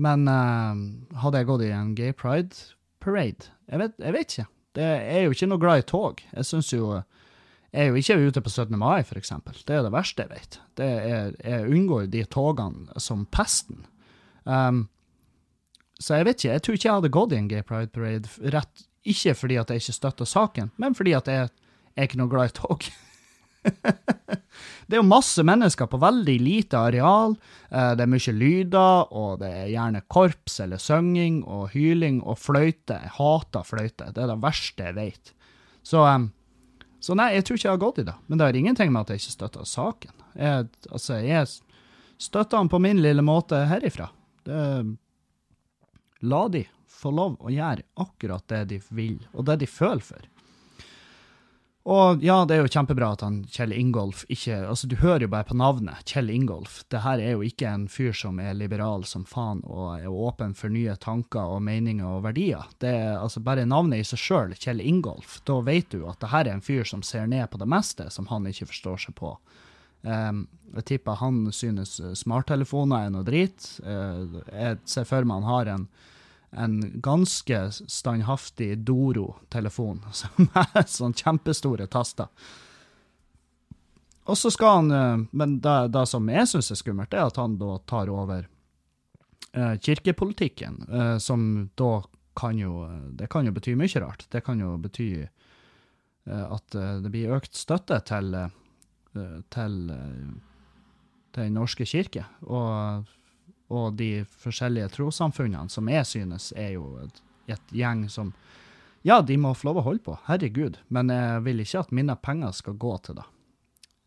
Men 0.00 0.28
um, 0.28 1.06
hadde 1.20 1.38
jeg 1.38 1.46
gått 1.46 1.62
i 1.66 1.72
en 1.76 1.94
gay 1.94 2.12
pride 2.16 2.56
parade? 3.04 3.50
Jeg 3.68 3.78
vet, 3.82 3.98
jeg 4.00 4.12
vet 4.16 4.32
ikke. 4.32 4.46
Det 4.74 4.86
er 4.86 5.26
jo 5.26 5.34
ikke 5.34 5.48
noe 5.50 5.60
glad 5.60 5.82
i 5.82 5.86
tog. 5.86 6.22
Jeg 6.32 6.46
syns 6.48 6.72
jo 6.72 7.02
Jeg 7.70 7.86
er 7.86 7.92
jo 7.92 8.00
ikke 8.00 8.18
ute 8.18 8.42
på 8.42 8.50
17. 8.50 8.78
mai, 8.78 9.02
eksempel. 9.02 9.54
Det 9.66 9.76
er 9.76 9.84
det 9.86 9.92
verste 9.94 10.24
jeg 10.24 10.32
vet. 10.32 10.56
Er, 10.82 11.34
jeg 11.38 11.68
unngår 11.70 12.08
de 12.10 12.24
togene 12.26 12.98
som 12.98 13.26
pesten. 13.30 13.84
Um, 14.42 14.88
så 16.00 16.16
jeg 16.16 16.26
vet 16.26 16.40
ikke, 16.40 16.54
jeg 16.54 16.62
tror 16.64 16.78
ikke 16.78 16.88
jeg 16.88 16.96
hadde 16.96 17.12
gått 17.14 17.34
i 17.34 17.38
en 17.38 17.50
gay 17.50 17.62
pride 17.66 17.92
parade, 17.92 18.32
rett, 18.54 18.86
ikke 19.06 19.36
fordi 19.36 19.58
at 19.60 19.70
jeg 19.70 19.82
ikke 19.82 19.96
støtter 19.96 20.28
saken, 20.28 20.72
men 20.80 20.96
fordi 20.96 21.12
at 21.16 21.28
jeg, 21.28 21.52
jeg 21.92 22.00
er 22.00 22.08
ikke 22.08 22.20
noe 22.22 22.32
glad 22.32 22.50
i 22.50 22.54
tog. 22.56 22.86
det 24.88 24.96
er 24.96 24.98
jo 24.98 25.04
masse 25.04 25.44
mennesker 25.44 25.90
på 25.92 26.00
veldig 26.00 26.36
lite 26.40 26.80
areal, 26.80 27.36
eh, 27.68 27.92
det 28.00 28.06
er 28.06 28.12
mye 28.16 28.34
lyder, 28.36 29.12
og 29.12 29.42
det 29.44 29.52
er 29.60 29.72
gjerne 29.74 30.02
korps 30.08 30.58
eller 30.64 30.80
synging 30.80 31.42
og 31.44 31.68
hyling 31.76 32.22
og 32.24 32.40
fløyte. 32.40 32.96
Jeg 32.96 33.14
hater 33.20 33.68
fløyte, 33.68 34.10
det 34.16 34.24
er 34.24 34.32
det 34.32 34.40
verste 34.40 34.88
jeg 34.88 34.96
vet. 34.96 35.34
Så, 35.84 36.06
så 37.00 37.16
nei, 37.16 37.30
jeg 37.34 37.46
tror 37.46 37.58
ikke 37.58 37.68
jeg 37.68 37.74
har 37.76 37.82
gått 37.82 38.00
i 38.02 38.06
det, 38.06 38.14
men 38.28 38.38
det 38.38 38.46
har 38.46 38.56
ingenting 38.56 38.92
med 38.92 39.02
at 39.02 39.12
jeg 39.14 39.22
ikke 39.22 39.36
støtter 39.36 39.68
saken. 39.68 40.24
Jeg, 40.36 40.66
altså, 40.90 41.20
jeg 41.24 41.48
støtter 42.20 42.60
han 42.60 42.68
på 42.68 42.80
min 42.82 43.00
lille 43.02 43.24
måte 43.24 43.62
herifra. 43.70 44.10
Det 44.44 44.64
La 46.20 46.48
de 46.52 46.66
få 46.90 47.10
lov 47.16 47.38
å 47.40 47.48
gjøre 47.52 47.86
akkurat 48.02 48.44
det 48.52 48.64
de 48.74 48.78
vil, 48.92 49.16
og 49.32 49.46
det 49.48 49.62
de 49.62 49.68
føler 49.70 50.04
for. 50.04 50.26
Og 51.88 52.20
ja, 52.20 52.42
det 52.44 52.58
er 52.58 52.60
jo 52.60 52.68
kjempebra 52.68 53.14
at 53.14 53.22
han 53.24 53.38
Kjell 53.48 53.72
Ingolf 53.72 54.26
ikke 54.28 54.58
Altså, 54.68 54.88
du 54.90 54.98
hører 55.00 55.24
jo 55.24 55.30
bare 55.32 55.48
på 55.48 55.56
navnet, 55.56 56.02
Kjell 56.04 56.28
Ingolf. 56.30 56.82
Det 56.92 57.00
her 57.06 57.22
er 57.22 57.32
jo 57.32 57.46
ikke 57.46 57.70
en 57.70 57.86
fyr 57.88 58.12
som 58.16 58.36
er 58.42 58.58
liberal 58.58 59.06
som 59.08 59.24
faen 59.24 59.62
og 59.64 59.94
er 59.96 60.10
åpen 60.12 60.52
for 60.58 60.72
nye 60.72 60.98
tanker 61.00 61.56
og 61.56 61.62
meninger 61.64 62.04
og 62.04 62.26
verdier. 62.28 62.68
Det 62.84 62.92
er 62.98 63.16
altså 63.16 63.40
bare 63.40 63.64
navnet 63.64 64.04
i 64.04 64.10
seg 64.10 64.20
sjøl, 64.20 64.54
Kjell 64.60 64.84
Ingolf. 64.84 65.38
Da 65.48 65.56
vet 65.64 65.88
du 65.94 66.04
at 66.10 66.20
det 66.20 66.32
her 66.34 66.44
er 66.44 66.58
en 66.58 66.64
fyr 66.64 66.84
som 66.84 67.04
ser 67.06 67.30
ned 67.30 67.48
på 67.48 67.62
det 67.62 67.70
meste 67.72 68.10
som 68.12 68.28
han 68.28 68.48
ikke 68.50 68.68
forstår 68.68 69.06
seg 69.06 69.16
på. 69.16 69.34
Um, 70.04 70.46
jeg 70.76 70.86
tipper 70.88 71.18
han 71.20 71.46
synes 71.52 71.98
smarttelefoner 72.20 73.06
er 73.06 73.16
noe 73.16 73.24
drit. 73.24 73.72
Uh, 73.80 74.40
jeg 74.52 74.80
ser 74.88 75.08
for 75.08 75.24
meg 75.24 75.40
han 75.40 75.48
har 75.48 75.74
en 75.78 75.88
en 76.50 77.00
ganske 77.00 77.70
standhaftig 77.72 78.78
Doro-telefon 78.78 80.02
med 80.36 80.88
sånn 80.90 81.14
kjempestore 81.14 81.86
taster. 81.86 82.30
Og 84.30 84.38
så 84.38 84.50
skal 84.52 84.76
han 84.80 84.90
eh, 84.94 85.26
Men 85.30 85.58
det, 85.64 85.76
det 85.94 86.06
som 86.06 86.28
jeg 86.30 86.48
syns 86.50 86.70
er 86.70 86.78
skummelt, 86.78 87.14
er 87.14 87.26
at 87.26 87.38
han 87.40 87.58
da 87.60 87.78
tar 87.90 88.10
over 88.12 88.46
eh, 89.52 89.76
kirkepolitikken, 89.82 90.82
eh, 90.86 91.16
som 91.18 91.70
da 91.78 92.00
kan 92.40 92.58
jo 92.58 92.86
Det 93.18 93.26
kan 93.28 93.46
jo 93.46 93.52
bety 93.52 93.74
mye 93.76 94.00
rart. 94.00 94.26
Det 94.30 94.44
kan 94.46 94.60
jo 94.62 94.76
bety 94.78 95.26
at 96.30 96.74
det 97.02 97.10
blir 97.10 97.32
økt 97.34 97.56
støtte 97.56 97.96
til, 98.06 98.36
til 99.50 99.74
Den 101.34 101.56
norske 101.56 101.84
kirke. 101.88 102.22
Og 102.46 103.08
og 103.70 103.94
de 103.98 104.24
forskjellige 104.42 104.90
trossamfunnene, 104.96 105.70
som 105.70 105.88
jeg 105.90 106.06
synes 106.08 106.50
er 106.58 106.74
jo 106.74 106.86
et, 107.04 107.20
et, 107.54 107.74
gjeng 107.74 108.08
som 108.10 108.34
Ja, 109.06 109.22
de 109.24 109.36
må 109.40 109.54
få 109.56 109.70
lov 109.70 109.78
å 109.80 109.84
holde 109.86 110.02
på, 110.04 110.14
herregud, 110.26 110.74
men 110.92 111.08
jeg 111.08 111.44
vil 111.46 111.62
ikke 111.62 111.80
at 111.80 111.92
mine 111.96 112.16
penger 112.20 112.52
skal 112.52 112.74
gå 112.76 112.90
til 113.06 113.16
det. 113.16 113.24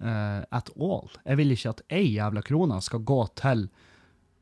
Uh, 0.04 0.44
at 0.54 0.70
all. 0.78 1.10
Jeg 1.24 1.40
vil 1.40 1.56
ikke 1.56 1.72
at 1.72 1.82
ei 1.90 2.12
jævla 2.12 2.44
krone 2.46 2.78
skal 2.84 3.02
gå 3.08 3.18
til 3.40 3.64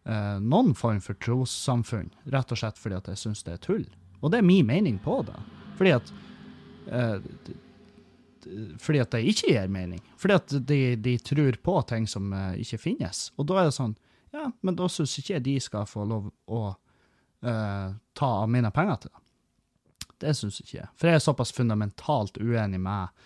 uh, 0.09 0.41
noen 0.43 0.73
form 0.75 0.99
for 1.05 1.15
trossamfunn, 1.23 2.09
rett 2.33 2.51
og 2.51 2.59
slett 2.59 2.81
fordi 2.81 2.97
at 2.97 3.07
jeg 3.13 3.21
syns 3.21 3.45
det 3.47 3.53
er 3.55 3.63
tull. 3.63 3.85
Og 4.19 4.33
det 4.33 4.41
er 4.41 4.47
min 4.49 4.67
mening 4.67 4.99
på 4.99 5.21
det. 5.29 5.37
Fordi 5.77 5.95
at 5.95 6.11
d- 7.47 7.57
Fordi 8.81 8.99
at 8.99 9.11
det 9.13 9.23
ikke 9.29 9.53
gir 9.53 9.71
mening. 9.71 10.01
Fordi 10.17 10.33
at 10.33 10.53
de, 10.67 10.95
de 10.97 11.17
tror 11.21 11.55
på 11.63 11.81
ting 11.87 12.07
som 12.09 12.33
uh, 12.33 12.57
ikke 12.59 12.81
finnes. 12.81 13.29
Og 13.37 13.47
da 13.47 13.61
er 13.61 13.69
det 13.69 13.77
sånn 13.77 13.95
Ja, 14.31 14.51
men 14.61 14.77
da 14.79 14.87
syns 14.89 15.17
ikke 15.19 15.35
jeg 15.35 15.45
de 15.47 15.57
skal 15.63 15.89
få 15.89 16.05
lov 16.07 16.29
å 16.47 16.61
uh, 16.71 17.89
ta 18.17 18.29
av 18.43 18.49
mine 18.51 18.71
penger 18.71 19.03
til 19.03 19.11
det. 19.11 19.21
Det 20.21 20.33
syns 20.37 20.61
ikke 20.61 20.77
jeg. 20.77 20.89
For 20.95 21.09
jeg 21.09 21.19
er 21.19 21.23
såpass 21.25 21.51
fundamentalt 21.55 22.37
uenig 22.37 22.79
med, 22.79 23.23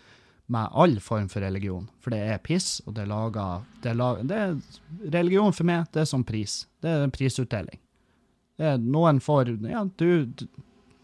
med 0.52 0.70
all 0.72 0.98
form 1.04 1.28
for 1.30 1.44
religion. 1.46 1.90
For 2.02 2.16
det 2.16 2.22
er 2.34 2.44
piss, 2.44 2.80
og 2.86 2.96
det 2.96 3.04
er 3.04 3.12
laga 3.12 3.48
det 3.84 3.96
det 4.24 4.38
er 4.40 4.56
Religion 5.14 5.54
for 5.54 5.68
meg, 5.68 5.90
det 5.94 6.06
er 6.06 6.10
som 6.10 6.24
pris. 6.24 6.64
Det 6.82 6.90
er 6.90 7.04
en 7.06 7.14
prisutdeling. 7.14 7.82
Er 8.58 8.80
noen 8.80 9.20
får 9.20 9.58
Ja, 9.68 9.84
du, 10.00 10.26
du 10.26 10.48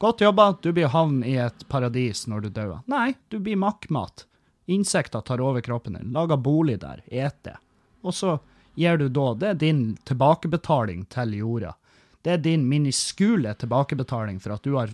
Godt 0.01 0.21
jobba, 0.21 0.55
du 0.61 0.71
blir 0.73 0.87
havn 0.89 1.19
i 1.23 1.35
et 1.37 1.67
paradis 1.69 2.23
når 2.25 2.47
du 2.47 2.49
dør. 2.49 2.71
Nei, 2.89 3.11
du 3.29 3.35
blir 3.37 3.59
makkmat. 3.61 4.23
Insekter 4.65 5.21
tar 5.21 5.43
over 5.45 5.61
kroppen 5.61 5.93
din, 5.93 6.07
lager 6.15 6.39
bolig 6.41 6.79
der, 6.81 7.03
eter. 7.05 7.59
Og 8.01 8.15
så 8.17 8.39
gir 8.75 8.97
du 8.97 9.09
da 9.09 9.33
Det 9.33 9.47
er 9.47 9.59
din 9.59 9.97
tilbakebetaling 10.07 11.05
til 11.05 11.33
jorda. 11.33 11.75
Det 12.21 12.31
er 12.31 12.37
din 12.37 12.67
miniskule 12.69 13.53
tilbakebetaling 13.53 14.39
for 14.39 14.55
at 14.55 14.63
du 14.63 14.75
har 14.77 14.93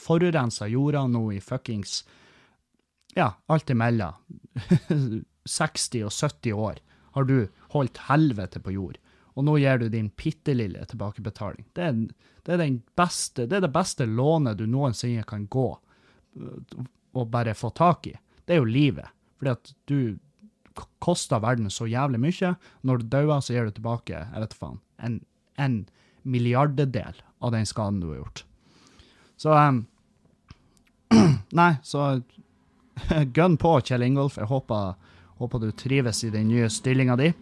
forurensa 0.00 0.66
jorda 0.66 1.06
nå 1.06 1.32
i 1.32 1.40
fuckings 1.40 2.04
Ja, 3.14 3.34
alt 3.46 3.70
imellom. 3.70 4.14
60 5.44 6.04
og 6.06 6.12
70 6.12 6.52
år 6.52 6.78
har 7.12 7.24
du 7.24 7.48
holdt 7.74 7.98
helvete 8.08 8.60
på 8.60 8.72
jord. 8.72 8.96
Og 9.34 9.44
nå 9.44 9.56
gir 9.60 9.80
du 9.80 9.88
din 9.92 10.10
bitte 10.16 10.54
lille 10.54 10.84
tilbakebetaling. 10.88 11.66
Det 11.72 11.84
er, 11.84 12.00
det, 12.46 12.56
er 12.56 12.78
beste, 12.96 13.46
det 13.46 13.58
er 13.58 13.66
det 13.66 13.72
beste 13.72 14.06
lånet 14.08 14.58
du 14.60 14.66
noensinne 14.68 15.24
kan 15.28 15.46
gå 15.46 15.68
øh, 16.40 16.84
og 17.12 17.28
bare 17.32 17.54
få 17.56 17.72
tak 17.76 18.06
i. 18.08 18.14
Det 18.44 18.56
er 18.56 18.62
jo 18.62 18.68
livet. 18.68 19.08
Fordi 19.38 19.52
at 19.52 19.74
du 19.84 19.98
k- 20.76 20.88
koster 21.04 21.40
verden 21.42 21.70
så 21.72 21.86
jævlig 21.90 22.20
mye. 22.22 22.54
Når 22.86 23.02
du 23.02 23.10
dauer, 23.12 23.40
så 23.44 23.54
gir 23.56 23.68
du 23.68 23.76
tilbake 23.76 24.14
jeg 24.22 24.42
vet 24.44 24.56
faen, 24.58 24.78
en, 25.02 25.20
en 25.58 25.76
milliardedel 26.22 27.18
av 27.42 27.52
den 27.54 27.66
skaden 27.66 28.00
du 28.02 28.08
har 28.12 28.20
gjort. 28.22 28.44
Så 29.42 29.54
um, 29.56 29.82
Nei, 31.60 31.72
så 31.82 32.22
gun 33.36 33.56
på, 33.60 33.74
Kjell 33.84 34.04
Ingolf. 34.06 34.38
Jeg 34.38 34.48
håper, 34.50 34.94
håper 35.42 35.62
du 35.64 35.70
trives 35.76 36.22
i 36.24 36.30
den 36.32 36.48
nye 36.52 36.68
stillinga 36.70 37.16
di. 37.20 37.32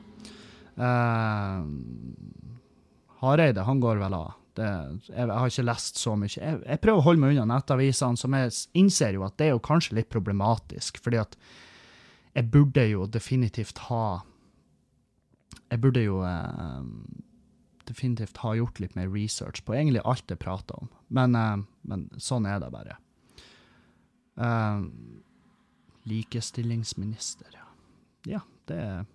Uh, 0.80 1.66
Hareide, 3.20 3.66
han 3.66 3.80
går 3.82 4.00
vel 4.00 4.14
av. 4.16 4.36
Det, 4.56 4.66
jeg, 5.10 5.14
jeg 5.14 5.30
har 5.30 5.52
ikke 5.52 5.66
lest 5.68 6.00
så 6.00 6.14
mye. 6.18 6.32
Jeg, 6.32 6.60
jeg 6.64 6.80
prøver 6.82 7.02
å 7.02 7.06
holde 7.06 7.22
meg 7.22 7.36
unna 7.36 7.58
nettavisene, 7.58 8.18
som 8.18 8.34
jeg 8.38 8.54
innser 8.80 9.14
jo 9.18 9.26
at 9.26 9.36
det 9.38 9.50
er 9.50 9.52
jo 9.54 9.62
kanskje 9.64 9.98
litt 10.00 10.08
problematisk, 10.12 10.98
fordi 11.04 11.20
at 11.20 11.36
jeg 12.34 12.50
burde 12.50 12.84
jo 12.86 13.06
definitivt 13.10 13.78
ha 13.88 14.20
Jeg 15.70 15.80
burde 15.82 16.02
jo 16.02 16.20
eh, 16.26 16.82
definitivt 17.86 18.40
ha 18.42 18.54
gjort 18.58 18.80
litt 18.82 18.96
mer 18.98 19.10
research 19.10 19.62
på 19.66 19.74
egentlig 19.74 20.02
alt 20.04 20.30
jeg 20.30 20.38
prater 20.42 20.78
om, 20.78 20.90
men, 21.08 21.34
eh, 21.34 21.62
men 21.86 22.08
sånn 22.18 22.46
er 22.46 22.58
det 22.62 22.70
bare. 22.74 22.96
Eh, 24.40 24.82
likestillingsminister, 26.10 27.50
ja. 27.54 27.66
Ja, 28.28 28.40
det 28.68 28.76
er 28.76 29.06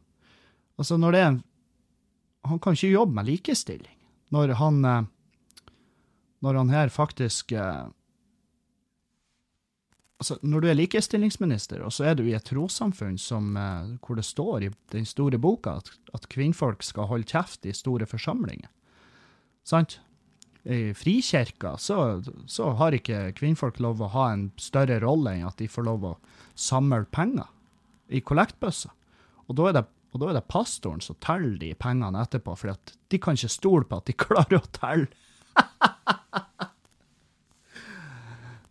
Altså, 0.76 0.98
når 0.98 1.12
det 1.12 1.20
er 1.22 1.36
Han 2.46 2.60
kan 2.60 2.74
ikke 2.74 2.92
jobbe 2.92 3.16
med 3.16 3.26
likestilling. 3.26 3.98
Når 4.32 4.54
han 4.60 4.86
eh, 4.86 5.04
Når 6.42 6.58
han 6.58 6.70
her 6.70 6.90
faktisk 6.90 7.52
eh, 7.52 7.88
Altså, 10.16 10.38
når 10.48 10.64
du 10.64 10.70
er 10.72 10.78
likestillingsminister, 10.80 11.82
og 11.84 11.92
så 11.92 12.08
er 12.08 12.16
du 12.16 12.24
i 12.24 12.36
et 12.38 12.46
trossamfunn 12.48 13.18
som, 13.20 13.50
eh, 13.60 13.96
hvor 14.00 14.16
det 14.16 14.24
står 14.24 14.64
i 14.64 14.72
den 14.94 15.06
store 15.06 15.38
boka 15.42 15.76
at, 15.82 15.92
at 16.16 16.30
kvinnfolk 16.32 16.84
skal 16.88 17.10
holde 17.10 17.28
kjeft 17.28 17.68
i 17.68 17.76
store 17.76 18.08
forsamlinger, 18.08 18.70
sant? 19.68 20.00
I 20.66 20.96
frikirka 20.98 21.76
så, 21.78 22.24
så 22.50 22.72
har 22.80 22.96
ikke 22.98 23.36
kvinnfolk 23.38 23.78
lov 23.84 24.00
å 24.02 24.10
ha 24.16 24.32
en 24.34 24.48
større 24.58 24.98
rolle 25.04 25.36
enn 25.36 25.46
at 25.46 25.60
de 25.62 25.68
får 25.70 25.86
lov 25.86 26.08
å 26.10 26.14
samle 26.58 27.04
penger 27.14 27.52
i 28.10 28.24
kollektbøsser. 28.26 28.90
Og 29.46 29.60
da 29.60 29.68
er 29.70 29.78
det, 29.78 29.84
og 30.16 30.24
da 30.24 30.32
er 30.32 30.40
det 30.40 30.48
pastoren 30.50 31.04
som 31.06 31.20
teller 31.22 31.60
de 31.62 31.76
pengene 31.78 32.24
etterpå, 32.24 32.56
for 32.58 32.74
de 32.74 33.20
kan 33.22 33.38
ikke 33.38 33.52
stole 33.52 33.86
på 33.86 34.00
at 34.00 34.10
de 34.10 34.18
klarer 34.26 34.58
å 34.58 34.74
telle. 34.80 35.12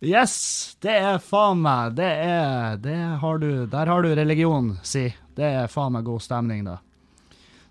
Yes, 0.03 0.75
det 0.83 0.91
er 0.91 1.21
faen 1.23 1.61
meg 1.63 1.95
Det 1.95 2.09
er 2.27 2.75
det 2.83 2.97
har 3.21 3.39
du, 3.39 3.65
Der 3.71 3.87
har 3.87 4.03
du 4.03 4.11
religion, 4.15 4.75
si. 4.83 5.07
Det 5.35 5.47
er 5.61 5.71
faen 5.71 5.95
meg 5.95 6.05
god 6.07 6.23
stemning, 6.23 6.65
da. 6.67 6.79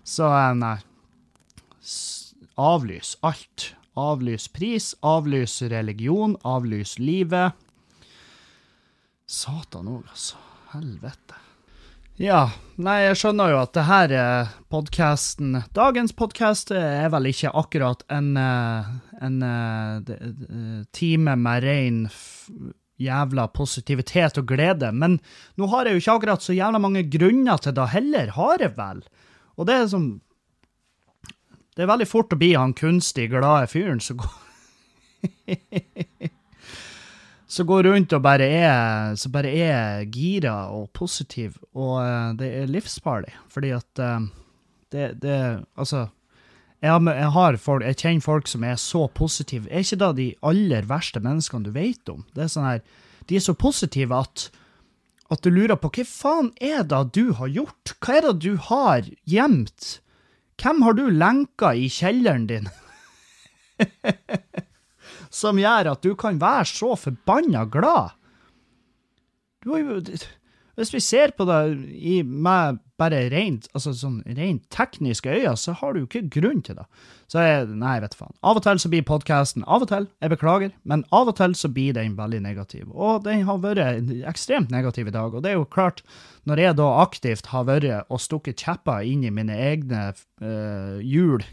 Så 0.05 0.29
eh, 0.29 0.53
nei. 0.57 0.77
Avlys 2.57 3.15
alt. 3.25 3.71
Avlys 3.95 4.49
pris, 4.51 4.91
avlys 5.05 5.61
religion, 5.71 6.35
avlys 6.43 6.97
livet. 6.99 7.55
Satan 9.25 9.87
òg, 9.87 10.03
altså. 10.11 10.41
Helvete. 10.73 11.44
Ja, 12.15 12.45
nei, 12.79 13.01
jeg 13.09 13.17
skjønner 13.19 13.49
jo 13.51 13.57
at 13.59 13.73
det 13.75 13.83
her 13.89 14.11
er 14.15 14.51
podkasten 14.71 15.57
Dagens 15.75 16.13
podkast 16.15 16.69
er 16.71 17.09
vel 17.11 17.27
ikke 17.27 17.51
akkurat 17.51 18.05
en, 18.07 18.29
eh, 18.39 18.85
en 19.19 19.41
eh, 19.43 20.13
eh, 20.15 20.77
time 20.95 21.33
med 21.35 21.65
rein 21.67 21.97
jævla 23.03 23.49
positivitet 23.51 24.39
og 24.39 24.47
glede, 24.47 24.93
men 24.95 25.17
nå 25.59 25.67
har 25.73 25.89
jeg 25.89 25.97
jo 25.97 26.03
ikke 26.05 26.15
akkurat 26.21 26.45
så 26.45 26.55
jævla 26.55 26.79
mange 26.79 27.03
grunner 27.03 27.59
til 27.59 27.75
det 27.75 27.89
heller, 27.91 28.31
har 28.39 28.63
jeg 28.63 28.77
vel? 28.79 29.03
Og 29.59 29.67
det 29.67 29.75
er 29.75 29.91
sånn 29.91 30.09
Det 31.75 31.83
er 31.83 31.91
veldig 31.91 32.07
fort 32.07 32.31
å 32.31 32.39
bli 32.39 32.53
han 32.55 32.71
kunstig 32.71 33.27
glade 33.35 33.67
fyren 33.67 33.99
som 33.99 34.23
går 34.23 34.39
som 37.55 37.67
går 37.69 37.87
rundt 37.87 38.13
og 38.15 38.23
bare 38.25 38.47
er, 38.51 39.15
som 39.19 39.31
bare 39.31 39.51
er 39.53 40.03
gira 40.11 40.55
og 40.75 40.89
positiv, 40.97 41.55
og 41.75 42.01
uh, 42.01 42.33
det 42.35 42.51
er 42.59 42.71
livsfarlig, 42.71 43.31
fordi 43.51 43.71
at 43.75 44.03
uh, 44.03 44.27
det, 44.91 45.13
det 45.23 45.39
Altså, 45.77 46.07
jeg, 46.81 46.91
har, 47.31 47.57
folk, 47.57 47.85
jeg 47.85 47.97
kjenner 47.97 48.21
folk 48.21 48.47
som 48.51 48.63
er 48.63 48.75
så 48.75 49.07
positive. 49.07 49.69
Er 49.71 49.85
ikke 49.85 50.01
da 50.03 50.11
de 50.13 50.27
aller 50.43 50.85
verste 50.89 51.21
menneskene 51.23 51.65
du 51.65 51.71
vet 51.73 52.11
om? 52.11 52.25
Det 52.35 52.45
er 52.45 52.51
sånn 52.51 52.67
her, 52.67 52.83
De 53.25 53.39
er 53.39 53.41
så 53.41 53.55
positive 53.57 54.13
at, 54.13 54.49
at 55.33 55.41
du 55.41 55.49
lurer 55.49 55.79
på 55.81 55.89
hva 55.95 56.05
faen 56.05 56.51
er 56.61 56.83
det 56.85 57.01
du 57.17 57.31
har 57.39 57.49
gjort? 57.49 57.95
Hva 58.03 58.19
er 58.19 58.27
det 58.27 58.35
du 58.45 58.53
har 58.67 59.07
gjemt? 59.25 59.95
Hvem 60.61 60.85
har 60.85 60.93
du 60.99 61.07
lenka 61.09 61.73
i 61.73 61.89
kjelleren 61.89 62.45
din? 62.51 62.69
som 65.35 65.59
gjør 65.59 65.91
at 65.95 66.05
du 66.05 66.13
kan 66.19 66.39
være 66.41 66.65
så 66.71 66.95
forbanna 66.99 67.65
glad. 67.67 68.15
Du 69.63 69.73
har 69.73 69.83
jo 69.83 70.01
Hvis 70.75 70.91
vi 70.91 70.99
ser 70.99 71.31
på 71.31 71.45
det 71.47 71.59
i, 71.95 72.21
med 72.21 72.81
bare 72.99 73.29
rent, 73.31 73.69
altså 73.71 73.93
sånn 73.95 74.17
rent 74.37 74.65
tekniske 74.73 75.31
øyne, 75.31 75.53
så 75.55 75.71
har 75.79 75.93
du 75.93 76.01
jo 76.01 76.07
ikke 76.09 76.27
grunn 76.35 76.59
til 76.67 76.75
det. 76.75 76.83
Så 77.31 77.39
jeg, 77.43 77.69
nei, 77.79 77.93
vet 78.03 78.17
faen. 78.19 78.35
Av 78.43 78.59
og 78.59 78.63
til 78.65 78.81
så 78.83 78.91
blir 78.91 79.05
podkasten 79.07 79.63
Av 79.63 79.85
og 79.85 79.87
til, 79.87 80.09
jeg 80.19 80.33
beklager, 80.35 80.73
men 80.83 81.05
av 81.15 81.31
og 81.31 81.37
til 81.39 81.55
så 81.55 81.71
blir 81.71 81.95
den 81.95 82.17
veldig 82.19 82.41
negativ. 82.43 82.91
Og 82.91 83.23
den 83.23 83.45
har 83.47 83.63
vært 83.63 84.11
ekstremt 84.27 84.71
negativ 84.71 85.07
i 85.07 85.15
dag. 85.15 85.31
Og 85.31 85.43
det 85.43 85.53
er 85.53 85.59
jo 85.61 85.67
klart, 85.77 86.03
når 86.43 86.65
jeg 86.65 86.79
da 86.81 86.91
aktivt 87.05 87.51
har 87.55 87.67
vært 87.71 88.11
og 88.11 88.23
stukket 88.23 88.67
kjepper 88.67 89.07
inn 89.07 89.23
i 89.23 89.31
mine 89.31 89.55
egne 89.71 90.09
uh, 90.11 90.99
hjul 90.99 91.43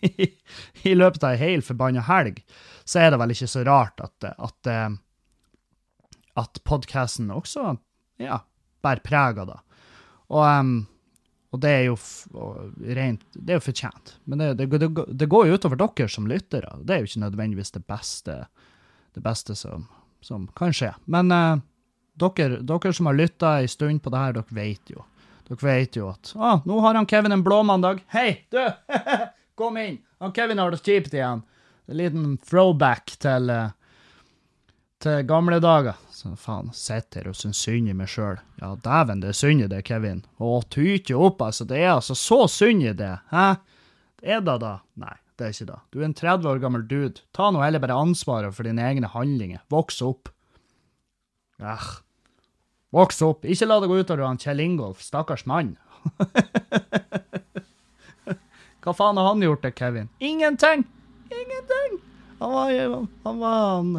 i 0.88 0.96
løpet 0.96 1.24
av 1.24 1.34
ei 1.34 1.40
hel 1.40 1.64
forbanna 1.64 2.04
helg, 2.08 2.40
så 2.90 2.98
er 3.04 3.12
det 3.12 3.20
vel 3.22 3.34
ikke 3.34 3.50
så 3.50 3.62
rart 3.66 4.02
at, 4.02 4.30
at, 4.34 4.66
eh, 4.66 4.88
at 6.42 6.62
podkasten 6.66 7.30
også 7.30 7.76
ja, 8.18 8.40
bærer 8.82 9.02
preg 9.06 9.38
av 9.38 9.52
det. 9.52 9.58
Og, 10.30 10.72
og 11.50 11.62
det 11.62 11.70
er 11.70 11.84
jo 11.88 11.96
rent 12.98 13.24
Det 13.34 13.54
er 13.54 13.58
jo 13.58 13.66
fortjent. 13.66 14.14
Men 14.24 14.42
det, 14.42 14.50
det, 14.58 14.66
det, 14.82 14.90
det 15.06 15.28
går 15.30 15.48
jo 15.48 15.58
utover 15.58 15.78
dere 15.80 16.08
som 16.10 16.26
lyttere. 16.30 16.70
Det 16.82 16.94
er 16.94 17.02
jo 17.02 17.10
ikke 17.10 17.24
nødvendigvis 17.24 17.74
det 17.74 17.84
beste, 17.86 18.36
det 19.14 19.22
beste 19.22 19.54
som, 19.58 19.86
som 20.22 20.48
kan 20.58 20.74
skje. 20.74 20.90
Men 21.10 21.30
eh, 21.34 21.62
dere, 22.18 22.58
dere 22.66 22.94
som 22.96 23.10
har 23.10 23.18
lytta 23.18 23.56
ei 23.60 23.70
stund 23.70 24.02
på 24.02 24.10
det 24.10 24.24
her, 24.24 24.34
dere 24.38 24.58
vet 24.58 24.94
jo. 24.96 25.06
Dere 25.46 25.62
vet 25.62 25.98
jo 25.98 26.10
at 26.10 26.34
ah, 26.38 26.58
nå 26.66 26.82
har 26.82 26.98
han 26.98 27.06
Kevin 27.10 27.38
en 27.38 27.46
blå 27.46 27.62
mandag. 27.66 28.02
Hei, 28.14 28.48
du! 28.50 28.62
Kom 29.58 29.78
inn! 29.78 29.98
Han 30.18 30.34
Kevin 30.34 30.58
har 30.58 30.74
det 30.74 30.82
kjipt 30.82 31.14
igjen. 31.14 31.46
En 31.90 31.96
liten 31.96 32.38
throwback 32.38 33.16
til, 33.18 33.50
eh, 33.50 33.70
til 35.02 35.24
gamle 35.26 35.56
dager. 35.60 35.96
Så 36.14 36.36
faen, 36.38 36.68
sitter 36.72 37.24
her 37.24 37.32
og 37.32 37.34
syns 37.34 37.58
synd 37.64 37.88
i 37.90 37.94
meg 37.96 38.06
sjøl. 38.12 38.36
Ja, 38.60 38.76
dæven, 38.78 39.24
det 39.24 39.32
er 39.32 39.38
synd 39.38 39.64
i 39.64 39.66
det, 39.66 39.80
Kevin. 39.88 40.20
Å, 40.38 40.60
tyte 40.70 41.16
opp, 41.18 41.42
altså. 41.42 41.66
Det 41.66 41.80
er 41.80 41.96
altså 41.96 42.14
så 42.14 42.46
synd 42.46 42.84
i 42.84 42.92
det. 42.94 43.16
Hæ? 43.32 43.56
Er 44.22 44.44
det 44.46 44.54
da? 44.62 44.76
Nei, 45.02 45.16
det 45.34 45.48
er 45.48 45.56
ikke 45.56 45.66
det. 45.72 45.80
Du 45.90 45.98
er 45.98 46.04
en 46.04 46.14
30 46.14 46.46
år 46.52 46.62
gammel 46.62 46.86
dude. 46.86 47.24
Ta 47.34 47.50
nå 47.50 47.64
heller 47.64 47.82
bare 47.82 47.98
ansvaret 47.98 48.54
for 48.54 48.68
dine 48.68 48.86
egne 48.86 49.10
handlinger. 49.10 49.64
Voks 49.72 49.98
opp. 50.06 50.30
Eh. 51.58 51.90
Voks 52.94 53.18
opp. 53.26 53.42
Ikke 53.42 53.66
la 53.66 53.80
det 53.80 53.90
gå 53.90 53.98
ut 53.98 54.06
utover 54.06 54.28
han 54.28 54.38
Kjell 54.38 54.62
Ingolf, 54.62 55.02
stakkars 55.02 55.42
mann. 55.42 55.74
Hva 58.80 58.94
faen 58.94 59.18
har 59.18 59.32
han 59.32 59.42
gjort 59.42 59.66
til 59.66 59.74
Kevin? 59.74 60.08
Ingenting! 60.22 60.86
Ingenting! 61.30 62.00
Han 62.40 62.52
var, 62.52 63.06
han 63.24 63.38
var 63.38 63.56
han, 63.70 63.94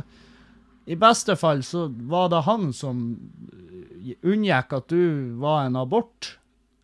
I 0.85 0.97
beste 0.99 1.35
fall 1.37 1.63
så 1.63 1.87
var 1.87 2.29
det 2.33 2.43
han 2.47 2.71
som 2.73 3.01
unngikk 4.25 4.73
at 4.73 4.87
du 4.89 5.33
var 5.41 5.65
en 5.65 5.77
abort. 5.79 6.35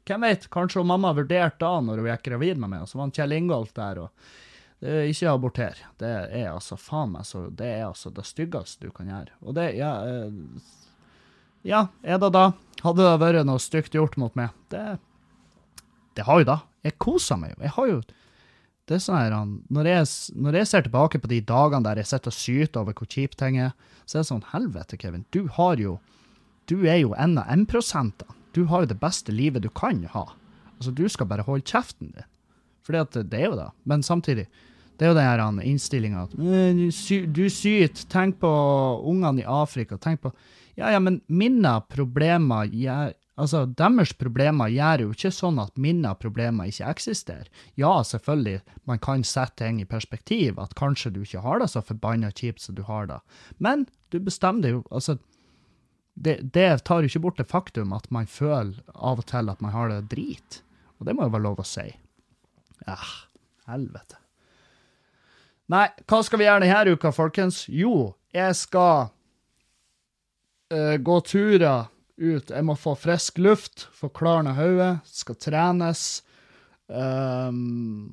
Hvem 0.07 0.23
vet, 0.23 0.49
kanskje 0.53 0.85
mamma 0.87 1.11
vurderte 1.17 1.59
da 1.65 1.79
når 1.83 2.03
hun 2.03 2.11
gikk 2.11 2.27
gravid 2.29 2.61
med 2.61 2.71
meg, 2.71 2.83
og 2.85 2.91
så 2.91 2.99
var 2.99 3.09
han 3.09 3.15
Kjell 3.17 3.35
Ingolf 3.39 3.73
der. 3.75 4.05
og 4.05 4.35
det 4.79 5.07
ikke 5.09 5.31
aborter. 5.31 5.79
Det 5.97 6.09
er 6.37 6.51
altså 6.51 6.77
faen 6.77 7.15
meg 7.15 7.25
så 7.25 7.47
Det 7.49 7.65
er 7.65 7.87
altså 7.87 8.11
det 8.13 8.27
styggeste 8.29 8.85
du 8.85 8.91
kan 8.93 9.09
gjøre. 9.09 9.33
Og 9.41 9.55
det, 9.57 9.71
ja 9.79 9.93
eh, 10.05 10.31
Ja, 11.65 11.87
er 12.03 12.21
det 12.21 12.29
da? 12.35 12.51
Hadde 12.83 13.01
det 13.01 13.17
vært 13.23 13.47
noe 13.49 13.59
stygt 13.59 13.97
gjort 13.97 14.19
mot 14.21 14.35
meg? 14.37 14.53
Det, 14.69 14.99
det 16.15 16.27
har 16.27 16.43
jo 16.43 16.49
da. 16.51 16.59
Jeg 16.85 16.99
koser 17.01 17.41
meg 17.41 17.55
jo. 17.55 17.63
Jeg 17.65 17.73
har 17.73 17.89
jo 17.89 17.97
det 18.88 18.95
er 18.95 19.03
sånn 19.03 19.19
her, 19.19 19.33
når 19.73 19.89
jeg, 19.89 20.07
når 20.39 20.57
jeg 20.61 20.67
ser 20.69 20.85
tilbake 20.85 21.19
på 21.19 21.29
de 21.31 21.41
dagene 21.43 21.83
der 21.83 21.99
jeg 21.99 22.07
sitter 22.07 22.31
og 22.31 22.38
syter 22.38 22.81
over 22.81 22.95
hvor 22.95 23.09
kjipt 23.11 23.35
ting 23.39 23.57
er, 23.59 23.73
så 24.07 24.17
er 24.17 24.23
det 24.23 24.29
sånn 24.29 24.45
Helvete, 24.53 24.99
Kevin. 25.01 25.25
Du 25.35 25.47
har 25.57 25.81
jo 25.81 25.97
Du 26.67 26.81
er 26.83 26.97
jo 26.99 27.13
en 27.15 27.38
av 27.39 27.47
M-prosentene. 27.47 28.33
Du 28.51 28.65
har 28.67 28.83
jo 28.83 28.89
det 28.91 28.99
beste 28.99 29.31
livet 29.31 29.63
du 29.63 29.69
kan 29.69 30.01
ha. 30.11 30.25
Altså, 30.77 30.91
du 30.91 31.05
skal 31.07 31.29
bare 31.29 31.45
holde 31.47 31.63
kjeften 31.63 32.09
din. 32.11 32.25
For 32.83 32.95
det 32.95 33.38
er 33.39 33.45
jo 33.45 33.55
det. 33.55 33.69
Men 33.88 34.03
samtidig, 34.03 34.47
det 34.97 35.05
er 35.05 35.13
jo 35.13 35.15
den 35.15 35.27
her 35.29 35.43
innstillinga 35.63 36.25
at 36.25 36.35
du 36.35 37.43
syter, 37.53 38.03
tenk 38.11 38.39
på 38.41 38.51
ungene 39.07 39.43
i 39.43 39.47
Afrika, 39.47 39.97
tenk 39.97 40.23
på 40.25 40.33
Ja, 40.77 40.91
ja, 40.93 40.99
men 40.99 41.21
mine 41.27 41.79
problemer 41.89 42.67
gjør 42.69 43.15
Altså, 43.38 43.65
deres 43.77 44.15
problemer 44.17 44.71
gjør 44.73 45.03
jo 45.03 45.13
ikke 45.13 45.29
sånn 45.33 45.59
at 45.61 45.75
mine 45.77 46.09
problemer 46.17 46.71
ikke 46.71 46.89
eksisterer. 46.89 47.49
Ja, 47.77 47.99
selvfølgelig, 48.01 48.63
man 48.89 49.01
kan 49.03 49.25
sette 49.27 49.61
ting 49.61 49.81
i 49.81 49.85
perspektiv, 49.85 50.57
at 50.57 50.73
kanskje 50.79 51.13
du 51.13 51.21
ikke 51.21 51.43
har 51.45 51.61
det 51.61 51.69
så 51.69 51.83
forbanna 51.85 52.31
kjipt 52.33 52.65
som 52.65 52.77
du 52.77 52.81
har 52.88 53.05
det, 53.11 53.19
men 53.61 53.85
du 54.09 54.19
bestemmer 54.23 54.77
jo 54.77 54.83
Altså, 54.89 55.17
det, 56.17 56.39
det 56.53 56.83
tar 56.88 57.03
jo 57.03 57.11
ikke 57.11 57.21
bort 57.21 57.38
det 57.38 57.45
faktum 57.49 57.93
at 57.93 58.09
man 58.09 58.25
føler 58.25 58.79
av 58.95 59.21
og 59.21 59.27
til 59.29 59.51
at 59.53 59.61
man 59.61 59.73
har 59.75 59.91
det 59.91 60.07
drit. 60.09 60.63
Og 60.97 61.05
det 61.05 61.13
må 61.13 61.27
jo 61.27 61.33
være 61.35 61.45
lov 61.45 61.61
å 61.61 61.67
si. 61.67 61.85
Ja, 62.88 62.97
helvete. 63.69 64.17
Nei, 65.69 65.85
hva 66.07 66.21
skal 66.23 66.41
vi 66.41 66.47
gjøre 66.47 66.63
denne 66.63 66.95
uka, 66.95 67.11
folkens? 67.13 67.65
Jo, 67.69 68.15
jeg 68.33 68.55
skal 68.57 69.11
uh, 70.73 70.95
gå 70.97 71.19
turer 71.27 71.91
ut. 72.18 72.49
Jeg 72.49 72.65
må 72.65 72.76
få 72.78 72.95
frisk 72.97 73.38
luft, 73.41 73.88
få 73.93 74.09
klarna 74.13 74.55
hodet, 74.57 74.97
skal 75.05 75.38
trenes. 75.41 76.05
Um, 76.88 78.07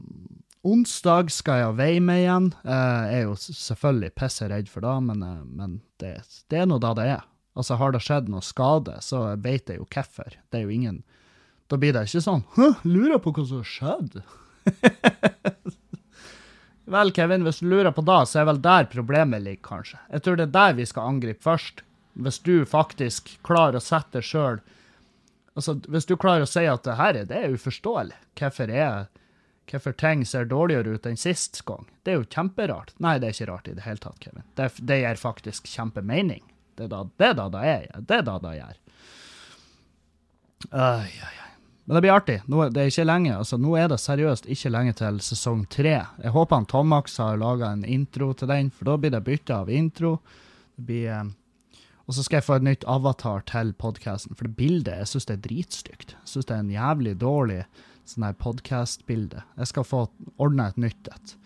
onsdag 0.66 1.30
skal 1.32 1.60
jeg 1.60 1.78
veie 1.78 2.02
meg 2.04 2.24
igjen. 2.24 2.50
Uh, 2.64 3.02
jeg 3.08 3.20
er 3.20 3.26
jo 3.26 3.36
selvfølgelig 3.40 4.14
pisseredd 4.18 4.70
for 4.70 4.86
det, 4.86 4.94
men, 5.08 5.24
uh, 5.24 5.42
men 5.44 5.78
det, 6.02 6.16
det, 6.50 6.62
er 6.62 6.70
nå 6.70 6.80
da 6.82 6.94
det 6.98 7.08
er. 7.16 7.26
Altså, 7.54 7.78
har 7.78 7.94
det 7.94 8.02
skjedd 8.02 8.30
noe 8.32 8.44
skade, 8.44 8.96
så 9.04 9.26
veit 9.40 9.70
jeg 9.70 9.80
jo 9.80 9.86
hvorfor. 9.86 10.38
Det 10.50 10.60
er 10.60 10.66
jo 10.66 10.74
ingen 10.74 11.04
Da 11.70 11.78
blir 11.80 11.94
det 11.94 12.02
ikke 12.08 12.20
sånn 12.20 12.42
Hæ, 12.56 12.72
lurer 12.82 13.20
på 13.22 13.30
hva 13.32 13.44
som 13.46 13.60
har 13.62 13.68
skjedd? 13.70 14.16
vel, 16.96 17.12
Kevin, 17.14 17.46
hvis 17.46 17.62
du 17.62 17.70
lurer 17.70 17.94
på 17.94 18.02
det, 18.04 18.18
så 18.28 18.42
er 18.42 18.48
vel 18.50 18.60
der 18.64 18.90
problemet 18.90 19.44
ligger, 19.44 19.62
kanskje. 19.70 20.00
Jeg 20.10 20.24
tror 20.26 20.40
det 20.40 20.48
er 20.48 20.56
der 20.58 20.76
vi 20.80 20.88
skal 20.90 21.14
angripe 21.14 21.46
først 21.46 21.84
hvis 22.14 22.38
du 22.46 22.64
faktisk 22.68 23.36
klarer 23.46 23.80
å 23.80 23.84
sette 23.84 24.20
deg 24.20 24.26
sjøl 24.28 24.62
Altså, 25.54 25.76
hvis 25.86 26.08
du 26.10 26.16
klarer 26.18 26.42
å 26.42 26.50
si 26.50 26.64
at 26.66 26.82
det 26.82 26.96
her 26.98 27.14
er, 27.14 27.26
det 27.30 27.36
er 27.38 27.52
uforståelig, 27.54 28.16
hvorfor, 28.40 28.70
er, 28.74 29.04
hvorfor 29.70 29.94
ting 29.94 30.24
ser 30.26 30.48
dårligere 30.50 30.96
ut 30.96 31.06
enn 31.06 31.20
sist 31.20 31.60
gang, 31.68 31.86
det 32.02 32.10
er 32.10 32.18
jo 32.18 32.26
kjemperart. 32.26 32.90
Nei, 32.98 33.20
det 33.22 33.28
er 33.28 33.36
ikke 33.36 33.48
rart 33.52 33.70
i 33.70 33.76
det 33.76 33.84
hele 33.86 34.02
tatt, 34.02 34.18
Kevin. 34.18 34.42
Det, 34.58 34.66
det 34.82 34.98
gir 34.98 35.20
faktisk 35.20 35.70
kjempemening. 35.70 36.42
Det 36.74 36.88
er 36.88 36.90
da 36.90 37.04
det 37.06 37.28
er 37.28 37.38
da 37.38 37.46
det 37.54 37.62
er. 37.70 37.86
Det 38.02 38.18
er 38.18 38.26
da 38.26 38.34
det 38.42 38.56
gjør. 38.58 38.82
Øy. 40.74 40.82
ai, 40.82 41.14
ai. 41.22 41.44
Men 41.84 41.94
det 41.94 42.00
blir 42.00 42.16
artig. 42.16 42.38
Nå, 42.48 42.62
det 42.72 42.80
er 42.80 42.90
ikke 42.90 43.04
lenge, 43.04 43.36
altså 43.36 43.58
nå 43.60 43.74
er 43.76 43.90
det 43.92 44.00
seriøst 44.00 44.46
ikke 44.50 44.72
lenge 44.72 44.94
til 44.98 45.18
sesong 45.22 45.66
tre. 45.70 45.98
Jeg 46.22 46.32
håper 46.32 46.56
han 46.56 46.66
Tomax 46.66 47.18
har 47.20 47.38
laga 47.38 47.74
en 47.76 47.84
intro 47.84 48.32
til 48.32 48.48
den, 48.48 48.70
for 48.72 48.88
da 48.88 48.96
blir 48.98 49.12
det 49.12 49.22
bytte 49.26 49.62
av 49.62 49.70
intro. 49.70 50.16
Det 50.74 50.88
blir... 50.88 51.34
Og 52.04 52.16
så 52.16 52.24
skal 52.24 52.40
jeg 52.40 52.44
få 52.44 52.58
et 52.58 52.66
nytt 52.66 52.84
avatar 52.90 53.44
til 53.48 53.72
podkasten, 53.80 54.36
for 54.36 54.44
det 54.44 54.58
bildet 54.58 55.00
jeg 55.00 55.08
synes 55.08 55.28
det 55.28 55.36
er 55.38 55.44
dritstygt. 55.46 56.16
Jeg 56.18 56.30
synes 56.34 56.48
det 56.48 56.56
er 56.56 56.64
en 56.64 56.72
jævlig 56.74 57.14
dårlig 57.22 57.60
sånn 58.08 58.26
her 58.26 58.34
podkast-bilde. 58.36 59.44
Jeg 59.56 59.70
skal 59.70 59.86
få 59.88 60.02
ordna 60.36 60.68
et 60.68 60.80
nytt 60.84 61.08
et. 61.08 61.36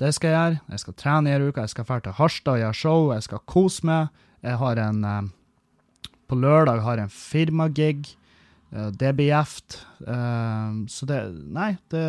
Det 0.00 0.12
skal 0.16 0.30
jeg 0.30 0.38
gjøre. 0.38 0.60
Jeg 0.70 0.82
skal 0.84 0.96
trene 1.02 1.30
i 1.30 1.34
ei 1.34 1.48
uke. 1.48 1.64
Jeg 1.64 1.72
skal 1.74 1.88
dra 1.88 1.98
til 2.04 2.16
Harstad 2.16 2.54
og 2.54 2.62
gjøre 2.62 2.78
show. 2.78 3.08
Jeg 3.12 3.26
skal 3.26 3.42
kose 3.50 3.88
meg. 3.88 4.22
Jeg 4.46 4.56
har 4.62 4.80
en 4.80 5.04
eh, 5.04 5.28
På 6.30 6.38
lørdag 6.38 6.80
har 6.86 7.00
jeg 7.00 7.08
en 7.08 7.12
firmagig. 7.12 8.14
Eh, 8.70 8.92
det 8.96 9.10
blir 9.18 9.32
gjevt. 9.32 9.80
Eh, 10.06 10.78
så 10.94 11.10
det 11.10 11.18
Nei, 11.50 11.74
det 11.92 12.04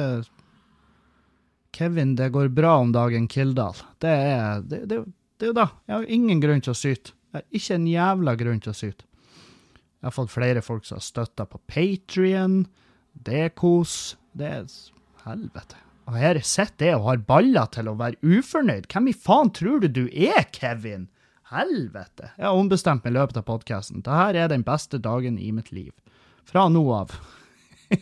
Kevin, 1.76 2.16
det 2.16 2.30
går 2.36 2.52
bra 2.54 2.78
om 2.84 2.92
dagen, 2.92 3.28
Kildahl. 3.32 3.76
Det 4.04 4.12
er, 4.12 4.62
det, 4.62 4.86
det 4.86 5.48
er 5.48 5.52
jo 5.52 5.58
da. 5.58 5.70
Jeg 5.88 5.96
har 5.96 6.08
ingen 6.12 6.42
grunn 6.44 6.64
til 6.64 6.76
å 6.76 6.78
syte. 6.78 7.16
Jeg 7.32 7.40
er 7.40 7.60
ikke 7.60 7.76
en 7.78 7.88
jævla 7.88 8.36
grunn 8.40 8.60
til 8.64 8.74
å 8.74 8.76
syte. 8.76 9.06
Jeg 10.02 10.10
har 10.10 10.16
fått 10.16 10.34
flere 10.34 10.64
folk 10.66 10.84
som 10.88 10.98
har 10.98 11.06
støtta 11.06 11.46
på 11.48 11.62
Patrion. 11.70 12.66
Det 13.14 13.40
er 13.46 13.54
kos. 13.56 14.18
Det 14.36 14.48
er 14.50 14.68
helvete. 15.24 15.78
Og 16.10 16.18
her 16.18 16.40
sitter 16.44 16.90
jeg 16.90 17.00
og 17.00 17.08
har 17.08 17.24
baller 17.30 17.70
til 17.72 17.88
å 17.88 17.96
være 18.00 18.20
ufornøyd. 18.20 18.90
Hvem 18.92 19.12
i 19.12 19.16
faen 19.16 19.52
tror 19.56 19.84
du 19.84 19.88
du 19.88 20.06
er, 20.10 20.44
Kevin? 20.52 21.08
Helvete. 21.52 22.32
Jeg 22.38 22.48
har 22.48 22.58
ombestemt 22.58 23.06
meg 23.06 23.14
i 23.14 23.18
løpet 23.20 23.40
av 23.40 23.48
podkasten. 23.48 24.02
Dette 24.04 24.42
er 24.42 24.52
den 24.52 24.66
beste 24.68 25.00
dagen 25.00 25.38
i 25.40 25.52
mitt 25.56 25.72
liv. 25.76 25.94
Fra 26.48 26.66
nå 26.72 26.84
av. 26.96 27.14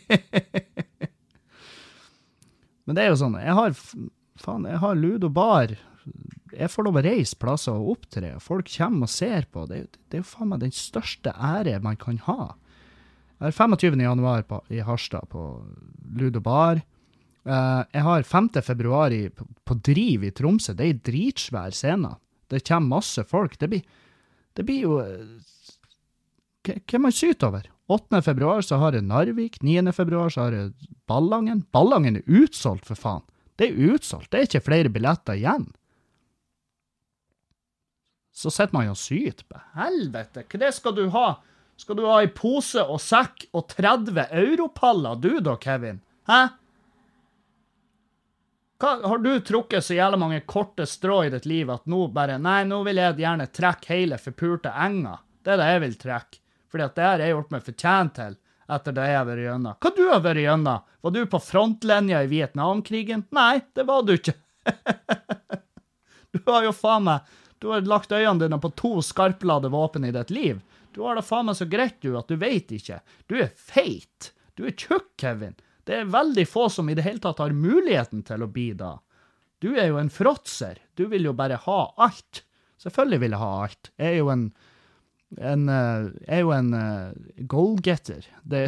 Men 2.86 2.96
det 2.96 3.04
er 3.04 3.12
jo 3.12 3.20
sånn, 3.20 3.36
jeg 3.38 3.54
har 3.54 3.74
faen, 4.40 4.66
jeg 4.66 4.80
har 4.82 4.98
Ludo 4.98 5.28
Bar 5.30 5.76
jeg 6.56 6.70
får 6.72 6.86
lov 6.86 6.98
å 6.98 7.04
reise 7.04 7.38
plasser 7.38 7.76
og 7.76 7.94
opptre, 7.94 8.34
og 8.36 8.44
folk 8.44 8.70
kommer 8.72 9.06
og 9.06 9.12
ser 9.12 9.46
på. 9.52 9.66
Det, 9.70 9.84
det 10.10 10.18
er 10.18 10.22
jo 10.24 10.30
faen 10.32 10.50
meg 10.52 10.62
den 10.64 10.74
største 10.74 11.32
ære 11.34 11.78
man 11.84 11.98
kan 12.00 12.18
ha. 12.26 12.54
Jeg 13.40 13.54
har 13.54 13.56
25. 13.56 14.02
januar 14.04 14.44
i 14.68 14.82
Harstad, 14.84 15.30
på 15.32 15.44
Ludo 16.18 16.42
Bar. 16.44 16.82
Uh, 17.48 17.86
jeg 17.88 18.04
har 18.04 18.26
5. 18.28 18.50
februar 18.66 19.14
på, 19.32 19.76
Driv 19.80 20.26
i 20.28 20.32
Tromsø. 20.36 20.74
Det 20.76 20.84
er 20.84 20.92
ei 20.92 21.00
dritsvær 21.08 21.72
scene. 21.76 22.12
Det 22.50 22.64
kommer 22.68 22.98
masse 22.98 23.24
folk. 23.24 23.56
Det 23.56 23.70
blir, 23.70 23.86
det 24.58 24.66
blir 24.68 24.84
jo 24.84 25.00
hva 25.00 26.74
Hvem 26.84 27.06
man 27.06 27.14
syter 27.16 27.48
over? 27.48 27.70
8. 27.90 28.20
februar 28.22 28.60
så 28.62 28.76
har 28.78 28.94
jeg 28.94 29.06
Narvik. 29.08 29.56
9. 29.64 29.94
februar 29.96 30.28
så 30.30 30.44
har 30.44 30.54
jeg 30.54 30.90
Ballangen. 31.08 31.64
Ballangen 31.72 32.20
er 32.20 32.26
utsolgt, 32.28 32.84
for 32.86 33.00
faen. 33.00 33.24
Det 33.56 33.70
er 33.70 33.94
utsolgt. 33.94 34.28
Det 34.30 34.38
er 34.38 34.46
ikke 34.46 34.66
flere 34.68 34.92
billetter 34.92 35.40
igjen 35.40 35.70
så 38.32 38.50
sitter 38.50 38.76
man 38.76 38.86
jo 38.88 38.94
og 38.94 39.00
syter. 39.00 39.64
Helvete, 39.76 40.44
hva 40.46 40.60
det 40.62 40.72
skal 40.76 40.96
du 40.96 41.06
ha? 41.14 41.28
Skal 41.80 41.96
du 41.96 42.04
ha 42.04 42.18
ei 42.20 42.28
pose 42.28 42.82
og 42.84 43.00
sekk 43.00 43.46
og 43.56 43.70
30 43.72 44.26
europaller, 44.36 45.16
du 45.16 45.40
da, 45.40 45.56
Kevin? 45.60 46.02
Hæ? 46.28 46.40
Hva, 48.80 48.90
har 49.08 49.18
du 49.20 49.32
trukket 49.44 49.84
så 49.84 49.96
jævla 49.96 50.16
mange 50.20 50.40
korte 50.48 50.86
strå 50.88 51.22
i 51.26 51.32
ditt 51.32 51.48
liv 51.48 51.72
at 51.72 51.88
nå 51.90 52.06
bare 52.16 52.38
Nei, 52.40 52.62
nå 52.68 52.82
vil 52.86 53.00
jeg 53.00 53.18
gjerne 53.20 53.48
trekke 53.52 53.92
hele 53.92 54.20
forpulte 54.20 54.72
enga. 54.72 55.18
Det 55.44 55.52
er 55.54 55.60
det 55.60 55.72
jeg 55.72 55.82
vil 55.84 55.98
trekke. 56.04 56.40
Fordi 56.70 56.86
at 56.86 56.94
det 56.96 57.04
har 57.08 57.24
jeg 57.24 57.34
gjort 57.34 57.52
meg 57.52 57.66
fortjent 57.66 58.14
til 58.16 58.38
etter 58.70 58.94
det 58.94 59.08
jeg 59.08 59.18
har 59.18 59.26
vært 59.26 59.44
gjennom. 59.44 59.78
Hva 59.82 59.90
du 59.96 60.02
har 60.06 60.22
vært 60.24 60.44
gjennom? 60.44 60.84
Var 61.00 61.14
du 61.16 61.20
på 61.32 61.40
frontlinja 61.42 62.22
i 62.22 62.30
Vietnamkrigen? 62.30 63.24
Nei, 63.34 63.54
det 63.74 63.86
var 63.88 64.04
du 64.06 64.14
ikke. 64.14 64.36
du 66.36 66.40
har 66.46 66.68
jo 66.68 66.72
faen 66.76 67.08
meg 67.08 67.36
du 67.60 67.68
har 67.70 67.84
lagt 67.88 68.12
øynene 68.12 68.40
dine 68.42 68.58
på 68.60 68.72
to 68.78 68.98
skarpladde 69.04 69.70
våpen 69.72 70.06
i 70.08 70.12
ditt 70.16 70.32
liv. 70.32 70.60
Du 70.96 71.02
har 71.04 71.18
det 71.18 71.26
faen 71.28 71.46
meg 71.50 71.58
så 71.58 71.68
greit, 71.70 72.00
du, 72.00 72.14
at 72.18 72.30
du 72.30 72.38
veit 72.40 72.72
ikke. 72.72 73.00
Du 73.28 73.36
er 73.38 73.52
feit. 73.52 74.32
Du 74.56 74.64
er 74.66 74.74
tjukk, 74.74 75.12
Kevin. 75.20 75.54
Det 75.84 76.00
er 76.00 76.10
veldig 76.10 76.46
få 76.48 76.68
som 76.72 76.88
i 76.88 76.96
det 76.96 77.04
hele 77.04 77.22
tatt 77.22 77.42
har 77.42 77.52
muligheten 77.56 78.24
til 78.26 78.42
å 78.44 78.50
bli 78.50 78.72
da. 78.78 78.96
Du 79.60 79.74
er 79.74 79.90
jo 79.90 80.00
en 80.00 80.12
fråtser. 80.12 80.80
Du 80.96 81.04
vil 81.12 81.28
jo 81.28 81.36
bare 81.36 81.60
ha 81.66 81.80
alt. 82.00 82.42
Selvfølgelig 82.80 83.20
vil 83.26 83.36
jeg 83.36 83.42
ha 83.44 83.52
alt. 83.66 83.92
Jeg 84.00 84.14
er 84.14 84.20
jo 84.22 84.32
en 84.32 84.50
en, 85.38 85.68
uh, 85.68 86.10
er 86.26 86.40
jo 86.42 86.50
en 86.54 86.72
uh, 86.74 87.12
goalgetter. 87.46 88.26
Det 88.42 88.64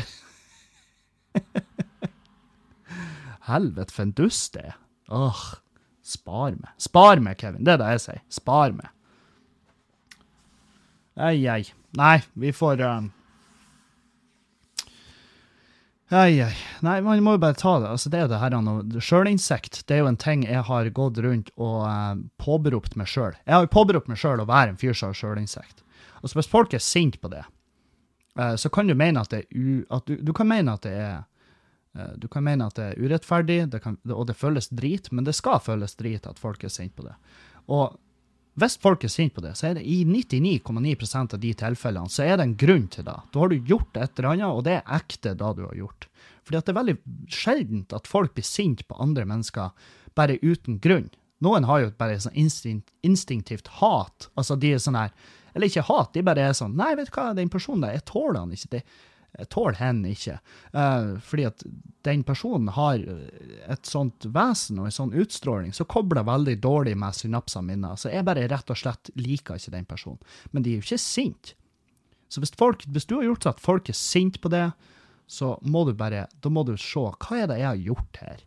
Helvete, 3.49 3.90
for 3.90 4.05
en 4.05 4.14
dust 4.14 4.55
det 4.55 4.68
er. 4.70 4.76
Åh. 5.11 5.43
Spar 6.12 6.56
meg. 6.58 6.72
Spar 6.82 7.22
meg, 7.24 7.38
Kevin. 7.40 7.64
Det 7.64 7.76
er 7.76 7.80
det 7.80 7.94
jeg 7.96 8.04
sier. 8.06 8.22
Spar 8.32 8.74
meg. 8.76 8.92
Ei, 11.16 11.46
ei. 11.48 11.64
Nei, 11.96 12.20
vi 12.40 12.52
får 12.56 12.80
um... 12.88 13.10
Ei, 16.12 16.40
ei. 16.44 16.52
Nei, 16.84 16.98
man 17.00 17.22
må 17.24 17.36
jo 17.36 17.40
bare 17.40 17.56
ta 17.56 17.78
det. 17.80 17.88
Altså, 17.88 18.10
det 18.12 18.18
er 18.18 18.26
jo 18.26 18.32
det 18.34 18.40
her 18.42 19.00
Sjølinnsikt 19.00 19.82
det 19.88 19.96
er 19.96 20.02
jo 20.02 20.10
en 20.10 20.20
ting 20.20 20.44
jeg 20.44 20.64
har 20.68 20.90
gått 20.92 21.20
rundt 21.24 21.48
og 21.56 21.78
uh, 21.88 22.20
påberopt 22.40 22.98
meg 23.00 23.08
sjøl. 23.08 23.32
Jeg 23.46 23.54
har 23.54 23.64
jo 23.64 23.72
påberopt 23.72 24.10
meg 24.12 24.20
sjøl 24.20 24.42
å 24.42 24.48
være 24.48 24.74
en 24.74 24.80
fyr 24.80 24.96
som 24.96 25.12
har 25.12 25.20
sjølinnsikt. 25.20 25.80
Altså, 26.20 26.36
hvis 26.36 26.52
folk 26.52 26.76
er 26.76 26.84
sinte 26.84 27.20
på 27.20 27.32
det, 27.32 27.46
uh, 28.40 28.54
så 28.60 28.68
kan 28.72 28.88
du 28.88 28.96
mene 28.98 29.24
at 29.24 29.32
det 29.32 29.44
er 29.44 29.56
u... 29.56 29.78
At 29.88 30.08
du, 30.08 30.18
du, 30.20 30.34
kan 30.36 30.50
mene 30.52 30.76
at 30.76 30.84
det 30.84 30.92
er 31.00 31.22
Du 32.16 32.24
kan 32.32 32.45
mene 32.45 32.66
at 32.70 32.78
det 32.78 32.84
er 32.93 33.01
urettferdig, 33.05 33.59
det 33.72 33.82
kan, 33.84 33.99
og 34.09 34.24
det 34.30 34.38
føles 34.38 34.70
drit, 34.72 35.11
men 35.12 35.26
det 35.26 35.34
skal 35.36 35.61
føles 35.61 35.93
drit 35.99 36.24
at 36.28 36.40
folk 36.40 36.64
er 36.64 36.72
sinte 36.72 36.97
på 36.97 37.05
det. 37.05 37.16
Og 37.68 37.99
hvis 38.61 38.76
folk 38.80 39.05
er 39.05 39.12
sinte 39.12 39.38
på 39.38 39.45
det, 39.45 39.55
så 39.57 39.70
er 39.70 39.78
det 39.78 39.86
i 39.88 40.03
99,9% 40.05 41.36
av 41.36 41.40
de 41.40 41.53
tilfellene 41.57 42.12
så 42.12 42.26
er 42.26 42.36
det 42.36 42.47
en 42.47 42.57
grunn 42.61 42.86
til 42.93 43.07
det. 43.07 43.16
Da 43.32 43.40
har 43.40 43.53
du 43.53 43.68
gjort 43.68 43.97
et 43.97 44.18
eller 44.18 44.30
annet, 44.34 44.49
og 44.53 44.64
det 44.66 44.74
er 44.78 44.97
ekte 44.99 45.32
da 45.40 45.53
du 45.57 45.62
har 45.64 45.76
gjort. 45.78 46.09
Fordi 46.45 46.59
at 46.59 46.66
det 46.66 46.74
er 46.74 46.80
veldig 46.80 46.97
sjeldent 47.32 47.95
at 47.97 48.11
folk 48.11 48.34
blir 48.36 48.47
sinte 48.47 48.84
på 48.88 48.99
andre 49.01 49.24
mennesker 49.28 49.70
bare 50.18 50.40
uten 50.43 50.80
grunn. 50.84 51.09
Noen 51.43 51.64
har 51.66 51.80
jo 51.82 51.95
bare 51.99 52.20
sånn 52.22 52.36
instinkt, 52.38 52.93
instinktivt 53.03 53.70
hat. 53.80 54.28
Altså, 54.38 54.57
de 54.61 54.74
er 54.74 54.82
sånn 54.82 55.01
her 55.01 55.14
Eller 55.53 55.68
ikke 55.68 55.84
hat, 55.88 56.12
de 56.14 56.22
bare 56.24 56.45
er 56.49 56.53
sånn 56.57 56.76
Nei, 56.78 56.95
vet 56.97 57.11
du 57.11 57.16
hva, 57.16 57.32
den 57.36 57.51
personen 57.53 57.82
der, 57.84 57.97
jeg 57.99 58.07
tåler 58.09 58.38
han 58.40 58.53
ikke. 58.55 58.70
det 58.76 58.82
tåler 59.53 59.78
henne 59.80 60.12
ikke. 60.12 60.37
Uh, 60.74 61.16
fordi 61.24 61.47
at 61.49 61.64
den 62.05 62.24
personen 62.26 62.68
har 62.76 63.01
et 63.70 63.89
sånt 63.89 64.26
vesen 64.35 64.80
og 64.83 64.89
en 64.89 64.95
sånn 64.95 65.14
utstråling 65.16 65.72
så 65.76 65.87
kobler 65.89 66.26
veldig 66.26 66.59
dårlig 66.62 66.97
med 66.99 67.16
synapsene 67.16 67.70
mine. 67.70 67.95
Så 67.97 68.12
jeg 68.12 68.26
bare 68.26 68.49
rett 68.51 68.72
og 68.72 68.78
slett 68.78 69.12
liker 69.18 69.61
ikke 69.61 69.74
den 69.74 69.89
personen. 69.89 70.20
Men 70.51 70.64
de 70.64 70.72
er 70.72 70.80
jo 70.80 70.87
ikke 70.87 71.03
sinte. 71.03 71.57
Så 72.33 72.41
hvis, 72.41 72.55
folk, 72.57 72.85
hvis 72.89 73.05
du 73.09 73.18
har 73.18 73.26
gjort 73.28 73.45
så 73.45 73.53
at 73.53 73.61
folk 73.61 73.91
er 73.93 73.97
sinte 73.99 74.41
på 74.41 74.49
det, 74.53 74.70
så 75.28 75.55
må 75.68 75.85
du 75.85 75.93
bare 75.97 76.26
da 76.41 76.51
må 76.53 76.64
du 76.64 76.74
se 76.80 77.01
hva 77.01 77.39
er 77.39 77.51
det 77.51 77.61
jeg 77.61 77.68
har 77.68 77.85
gjort 77.89 78.20
her. 78.24 78.43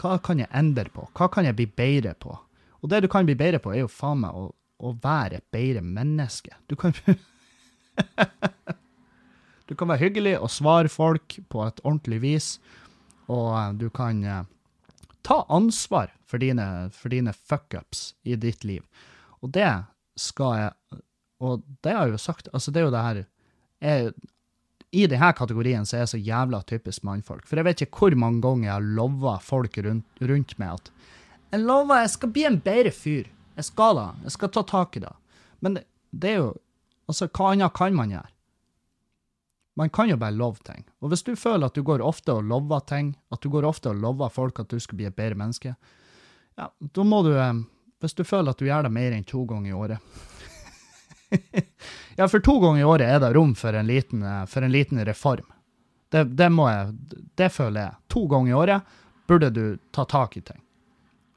Hva 0.00 0.16
kan 0.24 0.40
jeg 0.40 0.52
endre 0.56 0.90
på? 0.92 1.06
Hva 1.16 1.28
kan 1.32 1.48
jeg 1.48 1.56
bli 1.56 1.66
bedre 1.68 2.12
på? 2.20 2.34
Og 2.82 2.90
det 2.92 3.02
du 3.04 3.08
kan 3.12 3.28
bli 3.28 3.36
bedre 3.38 3.60
på, 3.62 3.72
er 3.72 3.84
jo 3.84 3.92
faen 3.92 4.20
meg 4.24 4.36
å, 4.36 4.50
å 4.84 4.92
være 5.02 5.40
et 5.40 5.46
bedre 5.52 5.82
menneske. 5.84 6.52
Du 6.68 6.76
kan 6.80 6.92
Du 9.66 9.74
kan 9.74 9.90
være 9.90 10.06
hyggelig 10.06 10.36
og 10.38 10.52
svare 10.52 10.90
folk 10.90 11.38
på 11.50 11.64
et 11.66 11.80
ordentlig 11.82 12.20
vis, 12.22 12.50
og 13.26 13.50
eh, 13.58 13.72
du 13.80 13.88
kan 13.90 14.22
eh, 14.24 14.44
ta 15.26 15.40
ansvar 15.52 16.12
for 16.26 16.42
dine, 16.42 16.88
for 16.94 17.10
dine 17.10 17.34
fuckups 17.34 18.12
i 18.26 18.38
ditt 18.38 18.64
liv. 18.66 18.84
Og 19.42 19.50
det 19.54 19.70
skal 20.16 20.56
jeg 20.56 21.02
Og 21.44 21.60
det 21.84 21.92
har 21.92 22.06
jeg 22.06 22.14
jo 22.14 22.18
sagt, 22.18 22.46
altså 22.56 22.72
det 22.72 22.80
er 22.80 22.84
jo 22.86 22.92
det 22.94 23.00
her 23.04 23.18
jeg, 23.84 24.12
I 24.96 25.02
denne 25.12 25.28
kategorien 25.36 25.84
så 25.84 25.98
er 25.98 26.00
jeg 26.06 26.12
så 26.14 26.20
jævla 26.24 26.62
typisk 26.64 27.02
mannfolk. 27.04 27.44
For 27.44 27.60
jeg 27.60 27.66
vet 27.66 27.82
ikke 27.84 28.00
hvor 28.00 28.16
mange 28.16 28.40
ganger 28.40 28.64
jeg 28.64 28.72
har 28.72 28.86
lova 28.96 29.34
folk 29.44 29.76
rundt, 29.84 30.06
rundt 30.24 30.54
meg 30.56 30.78
at 30.78 30.88
jeg 31.52 31.60
lover 31.62 32.00
jeg 32.00 32.12
skal 32.14 32.32
bli 32.32 32.46
en 32.48 32.56
bedre 32.64 32.92
fyr. 32.94 33.28
Jeg 33.56 33.68
skal 33.68 34.00
da. 34.00 34.06
Jeg 34.24 34.34
skal 34.34 34.52
ta 34.52 34.62
tak 34.66 34.96
i 34.96 35.04
det. 35.04 35.12
Men 35.60 35.76
det, 35.76 35.84
det 36.12 36.32
er 36.32 36.40
jo 36.40 36.54
Altså, 37.06 37.28
hva 37.30 37.52
annet 37.52 37.70
kan 37.70 37.94
man 37.94 38.10
gjøre? 38.10 38.26
Man 39.76 39.90
kan 39.92 40.08
jo 40.08 40.16
bare 40.16 40.32
love 40.32 40.56
ting. 40.64 40.86
Og 41.04 41.12
hvis 41.12 41.22
du 41.22 41.34
føler 41.36 41.68
at 41.68 41.76
du 41.76 41.82
går 41.84 42.00
ofte 42.00 42.32
og 42.32 42.46
lover 42.48 42.80
ting, 42.88 43.12
at 43.32 43.42
du 43.44 43.50
går 43.52 43.66
ofte 43.68 43.92
og 43.92 44.00
lover 44.00 44.32
folk 44.32 44.60
at 44.62 44.72
du 44.72 44.80
skal 44.80 44.96
bli 44.96 45.08
et 45.08 45.16
bedre 45.16 45.36
menneske, 45.36 45.74
ja, 46.56 46.70
da 46.80 47.04
må 47.04 47.20
du 47.26 47.34
eh, 47.36 47.52
Hvis 48.00 48.14
du 48.16 48.24
føler 48.24 48.50
at 48.52 48.58
du 48.58 48.64
gjør 48.64 48.86
det 48.86 48.92
mer 48.92 49.12
enn 49.12 49.24
to 49.28 49.42
ganger 49.44 49.68
i 49.68 49.76
året 49.76 49.98
Ja, 52.18 52.28
for 52.28 52.40
to 52.40 52.54
ganger 52.62 52.80
i 52.80 52.88
året 52.88 53.10
er 53.10 53.20
det 53.20 53.34
rom 53.36 53.52
for 53.54 53.76
en 53.76 53.86
liten, 53.86 54.22
eh, 54.24 54.46
for 54.48 54.64
en 54.64 54.72
liten 54.72 55.04
reform. 55.04 55.44
Det, 56.08 56.24
det, 56.38 56.48
må 56.48 56.70
jeg 56.70 56.94
Det 57.36 57.50
føler 57.52 57.80
jeg. 57.82 57.94
To 58.08 58.24
ganger 58.32 58.50
i 58.50 58.56
året 58.56 58.96
burde 59.28 59.50
du 59.50 59.78
ta 59.92 60.06
tak 60.08 60.36
i 60.36 60.40
ting. 60.40 60.62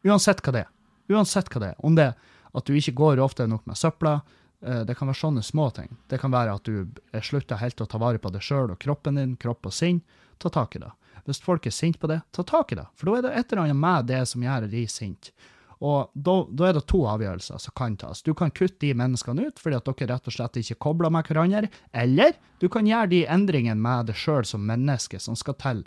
Uansett 0.08 0.40
hva 0.46 0.56
det 0.56 0.64
er. 0.64 0.72
Uansett 1.12 1.52
hva 1.52 1.60
det 1.60 1.74
er. 1.74 1.80
Om 1.84 2.00
det 2.00 2.12
er 2.14 2.36
at 2.56 2.66
du 2.66 2.78
ikke 2.78 2.96
går 2.98 3.20
ofte 3.22 3.48
nok 3.48 3.66
med 3.68 3.78
søpla, 3.78 4.20
det 4.60 4.96
kan 5.00 5.08
være 5.08 5.22
sånne 5.22 5.44
små 5.46 5.70
ting. 5.72 5.94
Det 6.12 6.18
kan 6.20 6.34
være 6.34 6.58
at 6.60 6.68
du 6.68 6.90
er 7.16 7.24
slutta 7.24 7.60
helt 7.62 7.80
å 7.80 7.88
ta 7.88 8.00
vare 8.02 8.20
på 8.20 8.32
deg 8.34 8.44
sjøl 8.44 8.74
og 8.74 8.80
kroppen 8.82 9.16
din, 9.16 9.38
kropp 9.40 9.70
og 9.70 9.76
sinn. 9.76 10.02
Ta 10.40 10.52
tak 10.52 10.76
i 10.76 10.82
det. 10.84 10.90
Hvis 11.28 11.40
folk 11.44 11.68
er 11.68 11.76
sinte 11.76 12.00
på 12.02 12.10
det, 12.12 12.20
ta 12.36 12.44
tak 12.44 12.74
i 12.74 12.80
det. 12.80 12.88
For 12.98 13.08
da 13.08 13.16
er 13.18 13.26
det 13.26 13.32
et 13.38 13.54
eller 13.54 13.64
annet 13.68 13.80
med 13.80 14.12
det 14.12 14.20
som 14.28 14.44
gjør 14.44 14.68
de 14.72 14.84
sinte. 14.92 15.32
Og 15.80 16.12
da, 16.12 16.34
da, 16.52 16.66
er 16.68 16.76
det 16.76 16.84
to 16.92 17.06
avgjørelser 17.08 17.60
som 17.64 17.76
kan 17.78 17.96
tas. 18.00 18.22
Du 18.26 18.34
kan 18.36 18.52
kutte 18.52 18.82
de 18.84 18.92
menneskene 19.00 19.48
ut 19.48 19.62
fordi 19.62 19.78
at 19.78 19.88
dere 19.88 20.10
rett 20.12 20.28
og 20.28 20.36
slett 20.36 20.60
ikke 20.60 20.80
kobler 20.88 21.14
med 21.14 21.30
hverandre, 21.30 21.70
eller 21.96 22.36
du 22.60 22.68
kan 22.72 22.88
gjøre 22.88 23.12
de 23.14 23.22
endringene 23.32 23.80
med 23.80 24.10
deg 24.12 24.20
sjøl 24.20 24.48
som 24.48 24.66
menneske 24.68 25.22
som 25.24 25.40
skal 25.40 25.56
til. 25.62 25.86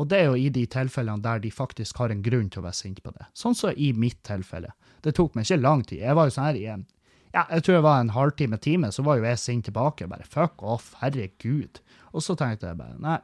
Og 0.00 0.08
det 0.10 0.22
er 0.22 0.30
jo 0.30 0.38
i 0.40 0.48
de 0.50 0.64
tilfellene 0.70 1.22
der 1.22 1.42
de 1.44 1.52
faktisk 1.52 2.00
har 2.00 2.10
en 2.10 2.24
grunn 2.24 2.48
til 2.50 2.62
å 2.62 2.66
være 2.66 2.80
sinte 2.80 3.04
på 3.04 3.12
det. 3.14 3.28
Sånn 3.36 3.54
som 3.54 3.70
så 3.70 3.76
i 3.76 3.92
mitt 3.92 4.22
tilfelle. 4.26 4.72
Det 5.04 5.12
tok 5.14 5.36
meg 5.36 5.44
ikke 5.44 5.60
lang 5.60 5.84
tid. 5.84 6.00
Jeg 6.00 6.16
var 6.16 6.26
jo 6.26 6.34
sånn 6.34 6.48
her 6.48 6.58
i 6.58 6.66
en 6.72 6.86
ja, 7.34 7.42
jeg 7.50 7.64
tror 7.64 7.74
det 7.74 7.84
var 7.84 8.00
en 8.00 8.14
halvtime, 8.14 8.58
time, 8.62 8.92
så 8.94 9.02
var 9.02 9.18
jo 9.18 9.26
jeg 9.26 9.40
sint 9.42 9.64
tilbake. 9.66 10.06
Bare 10.10 10.26
fuck 10.28 10.62
off, 10.62 10.92
herregud. 11.00 11.80
Og 12.14 12.22
så 12.22 12.36
tenkte 12.38 12.70
jeg 12.70 12.78
bare 12.78 12.94
nei, 13.02 13.18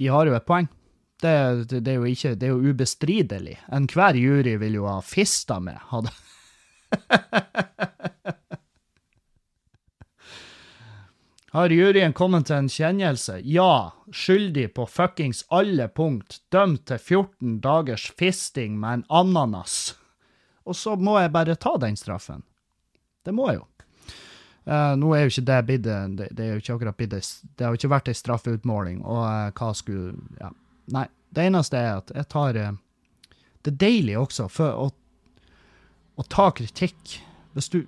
de 0.00 0.08
har 0.10 0.26
jo 0.26 0.34
et 0.36 0.48
poeng. 0.48 0.68
Det, 1.22 1.34
det, 1.70 1.80
det 1.86 1.92
er 1.92 1.98
jo 2.00 2.08
ikke, 2.10 2.34
det 2.40 2.46
er 2.48 2.52
jo 2.54 2.72
ubestridelig. 2.72 3.58
Enhver 3.72 4.14
jury 4.18 4.56
vil 4.60 4.74
jo 4.80 4.88
ha 4.88 4.98
fista 5.04 5.60
med, 5.62 5.78
hadde 5.92 6.10
Har 11.54 11.70
juryen 11.70 12.12
kommet 12.12 12.48
til 12.48 12.56
en 12.56 12.68
kjennelse? 12.72 13.36
Ja. 13.46 13.94
Skyldig 14.10 14.72
på 14.74 14.88
fuckings 14.90 15.44
alle 15.54 15.86
punkt. 15.86 16.40
Dømt 16.50 16.88
til 16.90 16.98
14 16.98 17.60
dagers 17.62 18.08
fisting 18.18 18.74
med 18.82 18.92
en 18.98 19.04
ananas. 19.22 19.94
Og 20.66 20.74
så 20.74 20.96
må 20.98 21.14
jeg 21.20 21.30
bare 21.30 21.54
ta 21.54 21.76
den 21.78 21.94
straffen. 22.00 22.42
Det 23.24 23.32
må 23.34 23.48
jeg 23.50 23.60
jo. 23.60 23.68
Uh, 24.64 24.94
nå 24.96 25.10
er 25.12 25.26
jo 25.26 25.32
ikke 25.32 25.44
det 25.44 25.56
blitt 25.68 25.82
det, 25.84 26.30
det, 26.32 26.40
er 26.40 26.54
jo 26.54 26.62
ikke 26.62 26.74
akkurat 26.78 26.96
blitt 26.96 27.12
Det 27.12 27.66
har 27.66 27.74
jo 27.74 27.76
ikke 27.76 27.92
vært 27.92 28.06
ei 28.08 28.16
straffeutmåling, 28.16 29.02
og 29.04 29.20
uh, 29.20 29.50
hva 29.52 29.72
skulle 29.76 30.14
Ja. 30.40 30.52
Nei. 30.94 31.06
Det 31.34 31.42
eneste 31.48 31.80
er 31.80 31.96
at 31.98 32.12
jeg 32.14 32.28
tar 32.30 32.56
uh, 32.60 32.76
Det 33.64 33.72
er 33.72 33.78
deilig 33.82 34.18
også 34.20 34.46
for 34.52 34.84
å, 34.84 34.88
å 36.14 36.26
ta 36.30 36.50
kritikk. 36.54 37.16
Hvis 37.56 37.70
du 37.72 37.80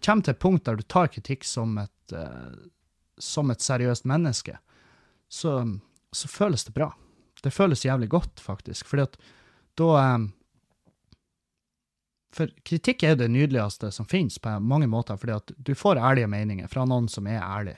kommer 0.00 0.24
til 0.24 0.32
et 0.32 0.42
punkt 0.42 0.64
der 0.66 0.78
du 0.78 0.84
tar 0.86 1.10
kritikk 1.12 1.44
som 1.44 1.76
et, 1.80 2.14
som 3.18 3.50
et 3.50 3.64
seriøst 3.64 4.06
menneske, 4.08 4.58
så, 5.28 5.58
så, 6.12 6.28
føles 6.28 6.66
det 6.68 6.74
bra. 6.76 6.90
Det 7.42 7.52
føles 7.52 7.84
jævlig 7.84 8.10
godt, 8.12 8.42
faktisk. 8.44 8.86
Fordi 8.86 9.06
at 9.08 9.16
da 9.80 9.90
for 12.36 12.50
kritikk 12.68 13.02
er 13.02 13.16
det 13.16 13.30
nydeligste 13.32 13.90
som 13.92 14.06
finnes 14.08 14.38
på 14.38 14.58
mange 14.60 14.86
måter, 14.86 15.16
fordi 15.16 15.32
at 15.36 15.52
du 15.56 15.72
får 15.74 15.96
ærlige 15.96 16.28
meninger 16.28 16.68
fra 16.68 16.84
noen 16.88 17.08
som 17.08 17.26
er 17.30 17.40
ærlig. 17.40 17.76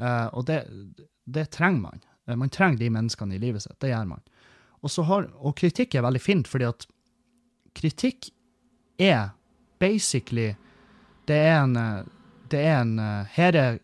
Uh, 0.00 0.28
og 0.38 0.46
det, 0.46 0.62
det, 1.26 1.48
trenger 1.56 1.82
man. 1.88 2.04
Uh, 2.28 2.36
man 2.38 2.52
trenger 2.54 2.78
de 2.78 2.92
menneskene 2.94 3.36
i 3.36 3.42
livet 3.42 3.64
sitt. 3.64 3.78
Det 3.82 3.90
gjør 3.90 4.06
man. 4.12 4.22
Og, 4.80 4.94
har, 5.10 5.26
og 5.36 5.56
kritikk 5.58 5.94
er 5.98 6.06
veldig 6.06 6.22
fint, 6.22 6.48
fordi 6.48 6.68
at 6.70 6.86
kritikk 7.76 8.30
er 9.00 9.34
basically 9.80 10.54
Det 11.28 11.36
er 11.36 11.62
en 11.62 11.76
Det 12.50 12.60
er 12.60 12.80
en 12.80 12.98
Her 13.32 13.56
er 13.56 13.78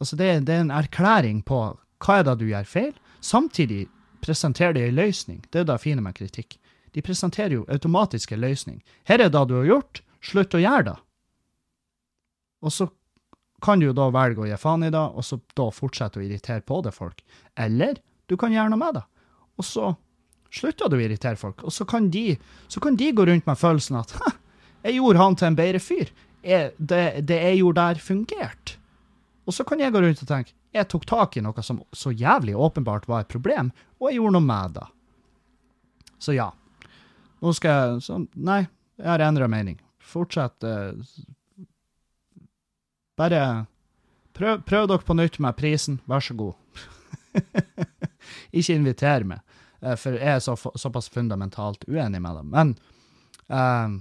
Altså, 0.00 0.16
det 0.16 0.46
det 0.46 0.54
er 0.54 0.60
en 0.60 0.70
erklæring 0.70 1.44
på 1.44 1.76
hva 2.00 2.18
er 2.18 2.24
det 2.24 2.38
du 2.40 2.46
gjør 2.48 2.64
feil, 2.64 2.94
samtidig 3.20 3.86
presenterer 4.24 4.72
det 4.72 4.86
en 4.88 4.94
løsning. 4.94 5.44
Det 5.52 5.60
er 5.60 5.64
det 5.64 5.80
fine 5.80 6.00
med 6.00 6.14
kritikk. 6.16 6.56
De 6.94 7.02
presenterer 7.04 7.54
jo 7.58 7.66
automatiske 7.70 8.36
løsninger. 8.36 8.82
Her 9.08 9.26
er 9.26 9.32
det 9.32 9.44
du 9.48 9.56
har 9.58 9.68
gjort, 9.68 10.02
slutt 10.24 10.56
å 10.56 10.62
gjøre 10.62 10.86
det. 10.90 10.96
Og 12.66 12.74
så 12.74 12.88
kan 13.64 13.80
du 13.80 13.88
jo 13.88 13.96
da 13.96 14.08
velge 14.12 14.44
å 14.44 14.48
gi 14.48 14.58
faen 14.60 14.86
i 14.86 14.92
det, 14.92 15.00
og 15.00 15.24
så 15.24 15.38
da 15.56 15.68
fortsette 15.74 16.20
å 16.20 16.24
irritere 16.24 16.64
på 16.66 16.80
det 16.84 16.94
folk. 16.96 17.20
Eller 17.60 18.00
du 18.28 18.36
kan 18.40 18.52
gjøre 18.52 18.72
noe 18.72 18.80
med 18.80 19.00
det. 19.00 19.04
Og 19.60 19.66
så 19.66 19.92
slutter 20.50 20.90
du 20.90 20.96
å 20.98 21.02
irritere 21.04 21.38
folk. 21.40 21.64
Og 21.66 21.74
så 21.74 21.86
kan 21.88 22.08
de, 22.12 22.34
så 22.68 22.82
kan 22.82 22.96
de 22.98 23.12
gå 23.12 23.26
rundt 23.28 23.48
med 23.48 23.60
følelsen 23.60 24.00
at 24.00 24.14
jeg 24.84 24.96
gjorde 24.96 25.20
han 25.20 25.36
til 25.36 25.50
en 25.50 25.58
bedre 25.58 25.82
fyr. 25.82 26.12
Jeg, 26.40 26.72
det, 26.78 27.26
det 27.28 27.36
jeg 27.44 27.60
gjorde 27.60 27.84
der, 27.84 28.00
fungerte. 28.00 28.78
Og 29.44 29.54
så 29.56 29.66
kan 29.66 29.80
jeg 29.82 29.92
gå 29.92 30.00
rundt 30.00 30.22
og 30.24 30.28
tenke 30.30 30.56
jeg 30.70 30.86
tok 30.86 31.06
tak 31.08 31.36
i 31.36 31.42
noe 31.42 31.62
som 31.66 31.80
så 31.90 32.12
jævlig 32.14 32.54
åpenbart 32.54 33.08
var 33.10 33.24
et 33.24 33.30
problem, 33.32 33.72
og 33.98 34.10
jeg 34.10 34.20
gjorde 34.20 34.36
noe 34.36 34.46
med 34.46 34.76
det. 34.78 34.86
Så 36.22 36.34
ja. 36.36 36.50
Nå 37.40 37.52
skal 37.56 37.76
jeg 37.76 38.02
så, 38.04 38.18
Nei, 38.36 38.62
jeg 39.00 39.08
har 39.08 39.24
endra 39.24 39.48
mening. 39.50 39.78
Fortsett. 40.04 40.64
Eh, 40.64 40.92
bare 43.20 43.40
prøv, 44.36 44.62
prøv, 44.66 44.88
dere 44.90 45.06
på 45.06 45.16
nytt 45.16 45.40
med 45.42 45.56
prisen, 45.56 46.00
vær 46.10 46.24
så 46.24 46.36
god. 46.36 46.54
Ikke 48.58 48.76
inviter 48.76 49.26
meg, 49.28 49.40
eh, 49.80 49.96
for 50.00 50.18
jeg 50.18 50.36
er 50.36 50.44
så, 50.44 50.56
såpass 50.56 51.10
fundamentalt 51.12 51.84
uenig 51.88 52.20
med 52.20 52.40
dem. 52.40 52.54
Men 52.54 52.76
eh, 53.48 54.00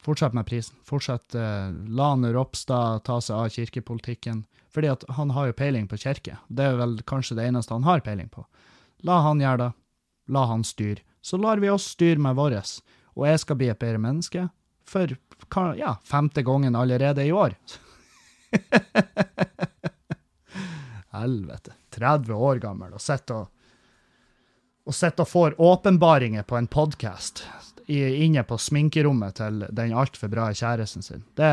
Fortsett 0.00 0.32
med 0.32 0.46
prisen. 0.46 0.76
Fortsett. 0.84 1.34
Uh, 1.34 1.72
la 1.88 2.14
Ropstad 2.14 3.04
ta 3.04 3.20
seg 3.20 3.36
av 3.36 3.48
kirkepolitikken. 3.52 4.46
Fordi 4.72 4.88
at 4.88 5.04
han 5.16 5.30
har 5.36 5.50
jo 5.50 5.56
peiling 5.58 5.88
på 5.90 5.98
kirke. 6.00 6.38
Det 6.48 6.64
er 6.64 6.78
vel 6.78 7.00
kanskje 7.04 7.36
det 7.36 7.48
eneste 7.50 7.74
han 7.74 7.84
har 7.84 8.00
peiling 8.00 8.30
på. 8.32 8.46
La 9.04 9.20
han 9.26 9.42
gjøre 9.42 9.64
det. 9.64 9.70
La 10.30 10.46
han 10.46 10.64
styre. 10.64 11.02
Så 11.22 11.36
lar 11.36 11.60
vi 11.60 11.70
oss 11.70 11.92
styre 11.94 12.18
med 12.18 12.38
vårt. 12.38 12.80
Og 13.16 13.26
jeg 13.28 13.42
skal 13.42 13.58
bli 13.60 13.68
et 13.68 13.80
bedre 13.80 14.00
menneske 14.00 14.48
for 14.88 15.12
ja, 15.78 15.96
femte 16.04 16.42
gangen 16.46 16.76
allerede 16.76 17.26
i 17.26 17.32
år. 17.32 17.54
Helvete. 21.20 21.76
30 21.90 22.34
år 22.34 22.60
gammel 22.62 22.94
og 22.94 23.02
sitter 23.02 23.44
og 23.44 23.48
og 24.90 24.96
sitter 24.96 25.22
og 25.22 25.28
får 25.28 25.54
åpenbaringer 25.60 26.42
på 26.42 26.56
en 26.56 26.66
podkast 26.66 27.44
inne 27.86 28.42
på 28.46 28.56
sminkerommet 28.58 29.36
til 29.38 29.62
den 29.70 29.94
altfor 29.94 30.30
bra 30.32 30.48
kjæresten 30.54 31.02
sin. 31.02 31.22
Det, 31.38 31.50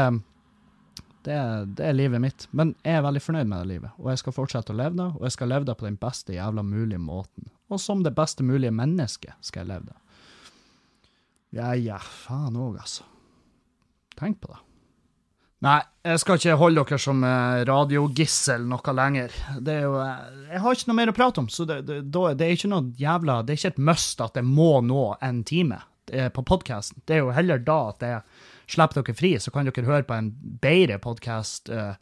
det, 1.28 1.38
det, 1.78 1.84
er 1.84 1.96
livet 1.96 2.24
mitt. 2.24 2.48
Men 2.56 2.74
jeg 2.86 2.98
er 2.98 3.06
veldig 3.06 3.22
fornøyd 3.24 3.50
med 3.52 3.60
det 3.60 3.72
livet, 3.74 3.96
og 4.00 4.12
jeg 4.14 4.22
skal 4.24 4.36
fortsette 4.36 4.74
å 4.74 4.78
leve 4.80 4.96
det, 4.96 5.08
og 5.18 5.26
jeg 5.28 5.36
skal 5.36 5.52
leve 5.52 5.68
det 5.68 5.76
på 5.80 5.88
den 5.88 6.00
beste 6.00 6.36
jævla 6.38 6.64
mulige 6.64 7.02
måten. 7.04 7.50
Og 7.68 7.82
som 7.84 8.04
det 8.06 8.16
beste 8.16 8.46
mulige 8.48 8.72
mennesket 8.72 9.36
skal 9.44 9.66
jeg 9.66 9.74
leve 9.74 9.92
det. 9.92 10.00
Ja, 11.58 11.74
ja, 11.76 12.00
faen 12.00 12.56
òg, 12.60 12.80
altså. 12.80 13.04
Tenk 14.18 14.40
på 14.44 14.54
det. 14.54 14.64
Nei, 15.66 15.80
jeg 16.06 16.22
skal 16.22 16.38
ikke 16.38 16.56
holde 16.62 16.82
dere 16.86 17.00
som 17.02 17.24
eh, 17.26 17.64
radiogissel 17.66 18.66
noe 18.70 18.94
lenger. 18.94 19.34
Det 19.58 19.74
er 19.74 19.88
jo, 19.88 19.96
eh, 20.04 20.42
jeg 20.52 20.62
har 20.64 20.78
ikke 20.78 20.90
noe 20.92 20.98
mer 21.00 21.12
å 21.12 21.16
prate 21.18 21.42
om, 21.42 21.48
så 21.50 21.66
det, 21.66 21.80
det, 21.88 22.02
det 22.14 22.46
er 22.46 22.54
ikke 22.54 22.70
noe 22.70 22.92
jævla 23.00 23.40
Det 23.42 23.56
er 23.56 23.60
ikke 23.62 23.72
et 23.74 23.86
must 23.90 24.22
at 24.22 24.38
jeg 24.38 24.46
må 24.46 24.70
nå 24.86 25.08
en 25.26 25.42
time 25.50 25.80
eh, 26.14 26.30
på 26.30 26.46
podkasten. 26.46 27.02
Det 27.10 27.18
er 27.18 27.26
jo 27.26 27.34
heller 27.34 27.64
da 27.66 27.80
at 27.90 28.06
jeg 28.06 28.37
slipper 28.68 29.01
dere 29.01 29.15
fri, 29.15 29.34
så 29.39 29.51
kan 29.53 29.68
dere 29.68 29.88
høre 29.88 30.05
på 30.07 30.15
en 30.15 30.32
bedre 30.61 30.99
podkast 31.03 31.72
uh, 31.72 31.95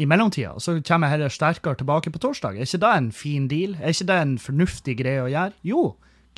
i 0.00 0.06
mellomtida. 0.08 0.56
Så 0.58 0.80
kommer 0.86 1.08
jeg 1.08 1.18
heller 1.18 1.32
sterkere 1.32 1.78
tilbake 1.78 2.12
på 2.12 2.22
torsdag. 2.22 2.56
Er 2.56 2.66
ikke 2.66 2.82
det 2.82 2.92
en 2.96 3.12
fin 3.14 3.48
deal? 3.48 3.76
Er 3.80 3.94
ikke 3.94 4.08
det 4.10 4.20
en 4.22 4.38
fornuftig 4.42 4.96
greie 5.02 5.22
å 5.22 5.30
gjøre? 5.30 5.54
Jo, 5.66 5.82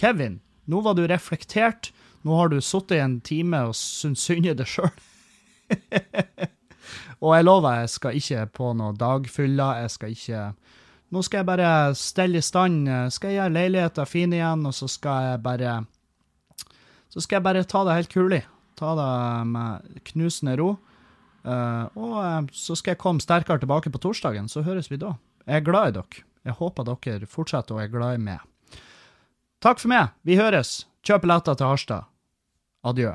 Kevin, 0.01 0.41
nå 0.69 0.83
var 0.85 0.99
du 0.99 1.07
reflektert. 1.09 1.93
Nå 2.25 2.37
har 2.39 2.53
du 2.53 2.61
sittet 2.65 2.99
i 2.99 3.05
en 3.05 3.19
time 3.25 3.67
og 3.69 3.77
syntes 3.77 4.25
synd 4.29 4.49
i 4.49 4.57
deg 4.57 4.69
sjøl. 4.69 4.93
og 7.23 7.35
jeg 7.37 7.47
lover, 7.47 7.81
jeg 7.83 7.93
skal 7.95 8.21
ikke 8.21 8.47
på 8.61 8.73
noe 8.77 8.97
dagfylla. 9.01 9.75
Jeg 9.85 9.97
skal 9.97 10.19
ikke 10.19 10.45
Nå 11.15 11.21
skal 11.23 11.45
jeg 11.45 11.47
bare 11.47 11.69
stelle 11.95 12.41
i 12.41 12.43
stand. 12.43 12.89
Skal 13.15 13.31
jeg 13.31 13.39
gjøre 13.39 13.55
leiligheta 13.55 14.07
fin 14.09 14.33
igjen, 14.35 14.65
og 14.67 14.73
så 14.75 14.89
skal 14.91 15.29
jeg 15.29 15.43
bare 15.45 15.75
Så 17.13 17.23
skal 17.23 17.39
jeg 17.39 17.45
bare 17.45 17.63
ta 17.71 17.85
det 17.87 17.95
helt 18.01 18.11
kulig. 18.11 18.41
Ta 18.79 18.95
det 18.99 19.11
med 19.51 20.03
knusende 20.11 20.57
ro. 20.61 20.75
Uh, 21.45 21.85
og 22.01 22.15
uh, 22.17 22.47
så 22.57 22.77
skal 22.79 22.95
jeg 22.95 23.03
komme 23.03 23.23
sterkere 23.23 23.61
tilbake 23.61 23.93
på 23.93 24.01
torsdagen, 24.01 24.49
så 24.49 24.65
høres 24.65 24.89
vi 24.91 24.99
da. 25.01 25.15
Jeg 25.45 25.61
er 25.61 25.67
glad 25.67 25.91
i 25.91 25.97
dere. 25.99 26.25
Jeg 26.45 26.57
håper 26.61 26.89
dere 26.89 27.29
fortsetter 27.29 27.77
å 27.77 27.81
være 27.81 27.93
glad 27.93 28.19
i 28.19 28.25
meg. 28.31 28.81
Takk 29.65 29.81
for 29.81 29.93
meg. 29.93 30.13
Vi 30.25 30.37
høres. 30.41 30.85
Kjøp 31.05 31.25
billetter 31.25 31.57
til 31.57 31.73
Harstad. 31.73 32.09
Adjø. 32.85 33.15